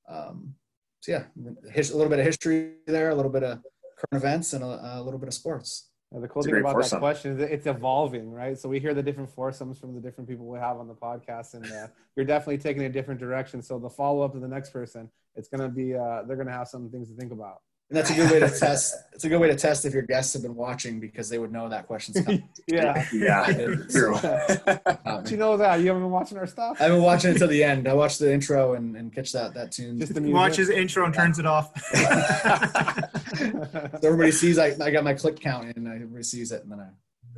um, 0.09 0.55
so 1.01 1.13
yeah, 1.13 1.25
his, 1.73 1.91
a 1.91 1.97
little 1.97 2.11
bit 2.11 2.19
of 2.19 2.27
history 2.27 2.75
there, 2.87 3.11
a 3.11 3.15
little 3.15 3.31
bit 3.31 3.43
of 3.43 3.59
current 3.99 4.25
events, 4.25 4.53
and 4.53 4.63
a, 4.63 4.99
a 4.99 5.03
little 5.03 5.19
bit 5.19 5.29
of 5.29 5.35
sports. 5.35 5.89
Yeah, 6.13 6.21
the 6.21 6.29
cool 6.29 6.41
It's 6.41 6.47
thing 6.47 6.53
great 6.53 6.71
about 6.71 6.91
that 6.91 6.99
question 6.99 7.33
is 7.33 7.39
that 7.39 7.51
it's 7.51 7.67
evolving, 7.67 8.31
right? 8.31 8.59
So 8.59 8.69
we 8.69 8.79
hear 8.79 8.93
the 8.93 9.03
different 9.03 9.31
foursomes 9.31 9.79
from 9.79 9.95
the 9.95 10.01
different 10.01 10.29
people 10.29 10.47
we 10.47 10.59
have 10.59 10.77
on 10.77 10.87
the 10.87 10.95
podcast, 10.95 11.55
and 11.55 11.65
uh, 11.65 11.87
you're 12.17 12.27
definitely 12.27 12.59
taking 12.59 12.83
a 12.85 12.89
different 12.89 13.19
direction. 13.19 13.63
So 13.63 13.79
the 13.79 13.89
follow 13.89 14.23
up 14.23 14.33
to 14.35 14.39
the 14.39 14.49
next 14.49 14.71
person, 14.71 15.11
it's 15.35 15.49
gonna 15.49 15.71
be 15.71 15.95
uh, 15.95 16.23
they're 16.25 16.37
gonna 16.37 16.53
have 16.53 16.69
some 16.69 16.91
things 16.91 17.09
to 17.09 17.17
think 17.17 17.33
about. 17.33 17.63
And 17.93 17.99
that's 17.99 18.09
a 18.09 18.15
good 18.15 18.31
way 18.31 18.41
to 18.41 18.49
test. 18.49 18.95
It's 19.13 19.25
a 19.25 19.29
good 19.29 19.39
way 19.39 19.49
to 19.49 19.55
test 19.55 19.85
if 19.85 19.93
your 19.93 20.01
guests 20.01 20.33
have 20.33 20.41
been 20.41 20.57
watching 20.57 20.99
because 20.99 21.29
they 21.29 21.39
would 21.39 21.53
know 21.53 21.69
that 21.69 21.87
question's 21.87 22.25
coming. 22.25 22.49
yeah. 22.67 23.07
yeah. 23.13 23.45
True. 23.91 24.17
But 24.23 25.31
you 25.31 25.37
know 25.37 25.59
that 25.59 25.81
you 25.81 25.89
haven't 25.89 26.01
been 26.01 26.11
watching 26.11 26.39
our 26.39 26.47
stuff. 26.47 26.79
I've 26.81 26.91
been 26.91 27.03
watching 27.03 27.33
it 27.33 27.39
till 27.39 27.49
the 27.49 27.63
end. 27.63 27.87
I 27.87 27.93
watched 27.93 28.19
the 28.19 28.33
intro 28.33 28.73
and, 28.73 28.97
and 28.97 29.15
catch 29.15 29.33
that 29.33 29.53
that 29.53 29.73
tune. 29.73 29.99
Just 29.99 30.15
the 30.15 30.23
music. 30.23 30.35
watches 30.35 30.69
the 30.69 30.81
intro 30.81 31.05
and 31.05 31.13
turns 31.13 31.39
it 31.39 31.45
off. 31.45 31.71
everybody 34.03 34.33
sees 34.33 34.59
I, 34.59 34.75
I 34.83 34.91
got 34.91 35.05
my 35.05 35.13
click 35.13 35.39
count 35.39 35.77
and 35.77 35.87
everybody 35.87 36.23
sees 36.23 36.51
it 36.51 36.63
and 36.63 36.73
then 36.73 36.81
I 36.81 36.89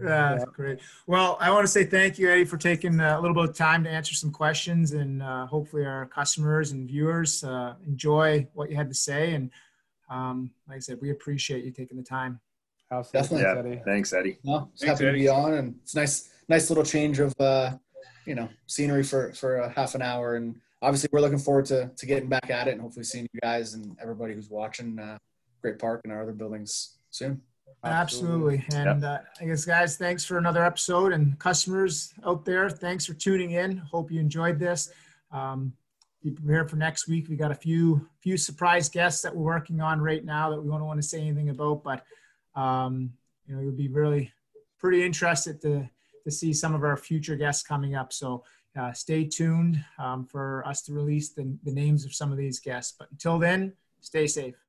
Yeah, 0.01 0.37
that's 0.37 0.45
great. 0.53 0.79
Well, 1.09 1.37
I 1.41 1.51
want 1.51 1.65
to 1.65 1.69
say 1.69 1.83
thank 1.83 2.17
you, 2.17 2.31
Eddie, 2.31 2.45
for 2.45 2.59
taking 2.59 3.01
uh, 3.01 3.19
a 3.19 3.21
little 3.21 3.35
bit 3.35 3.51
of 3.51 3.57
time 3.57 3.83
to 3.83 3.91
answer 3.91 4.15
some 4.15 4.31
questions, 4.31 4.93
and 4.93 5.21
uh, 5.21 5.47
hopefully 5.47 5.85
our 5.85 6.07
customers 6.07 6.71
and 6.71 6.87
viewers 6.87 7.43
uh, 7.43 7.75
enjoy 7.85 8.47
what 8.55 8.71
you 8.71 8.77
had 8.77 8.89
to 8.89 8.95
say. 8.95 9.35
And 9.35 9.51
um, 10.15 10.51
like 10.69 10.77
I 10.77 10.81
said, 10.81 10.99
we 11.01 11.11
appreciate 11.11 11.65
you 11.65 11.73
taking 11.73 11.97
the 11.97 12.03
time. 12.05 12.41
Absolutely, 12.91 13.43
Definitely. 13.43 13.73
Eddie. 13.73 13.83
Thanks, 13.85 14.13
Eddie. 14.13 14.39
No, 14.45 14.69
just 14.71 14.85
Thanks, 14.85 15.01
happy 15.01 15.05
to 15.05 15.09
Eddie. 15.11 15.21
be 15.21 15.29
on, 15.29 15.55
and 15.55 15.75
it's 15.83 15.95
nice, 15.97 16.31
nice 16.49 16.71
little 16.71 16.85
change 16.85 17.19
of, 17.19 17.35
uh, 17.41 17.73
you 18.25 18.35
know, 18.35 18.49
scenery 18.67 19.03
for 19.03 19.33
for 19.33 19.57
a 19.57 19.69
half 19.71 19.95
an 19.95 20.03
hour, 20.03 20.37
and 20.37 20.55
obviously 20.83 21.09
we're 21.13 21.21
looking 21.21 21.39
forward 21.39 21.67
to 21.67 21.91
to 21.97 22.07
getting 22.07 22.29
back 22.29 22.51
at 22.51 22.69
it, 22.69 22.73
and 22.73 22.81
hopefully 22.81 23.05
seeing 23.05 23.27
you 23.33 23.41
guys 23.43 23.75
and 23.75 23.97
everybody 24.01 24.35
who's 24.35 24.51
watching 24.51 24.99
uh, 24.99 25.19
Great 25.63 25.79
Park 25.79 26.03
and 26.05 26.13
our 26.13 26.23
other 26.23 26.33
buildings 26.33 26.99
soon. 27.11 27.41
Absolutely. 27.83 28.65
And 28.73 29.05
uh, 29.05 29.19
I 29.41 29.45
guess, 29.45 29.65
guys, 29.65 29.97
thanks 29.97 30.25
for 30.25 30.39
another 30.39 30.65
episode. 30.65 31.13
And 31.13 31.39
customers 31.39 32.15
out 32.25 32.45
there, 32.45 32.71
thanks 32.71 33.05
for 33.05 33.15
tuning 33.15 33.53
in. 33.53 33.77
Hope 33.77 34.11
you 34.11 34.21
enjoyed 34.21 34.59
this. 34.59 34.91
Um, 35.33 35.73
be 36.25 36.31
prepared 36.31 36.71
for 36.71 36.77
next 36.77 37.07
week. 37.07 37.29
We 37.29 37.37
got 37.37 37.51
a 37.51 37.55
few 37.55 38.09
few 38.21 38.37
surprise 38.39 38.89
guests 38.89 39.21
that 39.23 39.37
we're 39.37 39.45
working 39.45 39.81
on 39.83 40.01
right 40.01 40.25
now 40.25 40.51
that 40.51 40.61
we 40.61 40.71
don't 40.71 40.85
want 40.85 41.01
to 41.01 41.07
say 41.07 41.21
anything 41.21 41.51
about, 41.51 41.85
but 41.85 42.05
um, 42.57 43.13
you 43.47 43.55
know, 43.55 43.61
you'll 43.61 43.73
be 43.73 43.89
really 43.89 44.33
pretty 44.79 45.05
interested 45.05 45.61
to 45.63 45.89
to 46.25 46.31
see 46.31 46.55
some 46.55 46.75
of 46.75 46.83
our 46.83 46.97
future 46.97 47.37
guests 47.37 47.63
coming 47.63 47.95
up. 47.95 48.13
So 48.13 48.43
uh, 48.75 48.93
stay 48.93 49.25
tuned 49.25 49.85
um, 49.99 50.25
for 50.25 50.67
us 50.67 50.81
to 50.83 50.95
release 50.95 51.29
the, 51.29 51.55
the 51.63 51.73
names 51.73 52.07
of 52.07 52.15
some 52.15 52.33
of 52.33 52.39
these 52.39 52.59
guests. 52.59 52.95
But 52.99 53.11
until 53.11 53.39
then, 53.39 53.75
stay 54.01 54.27
safe. 54.27 54.64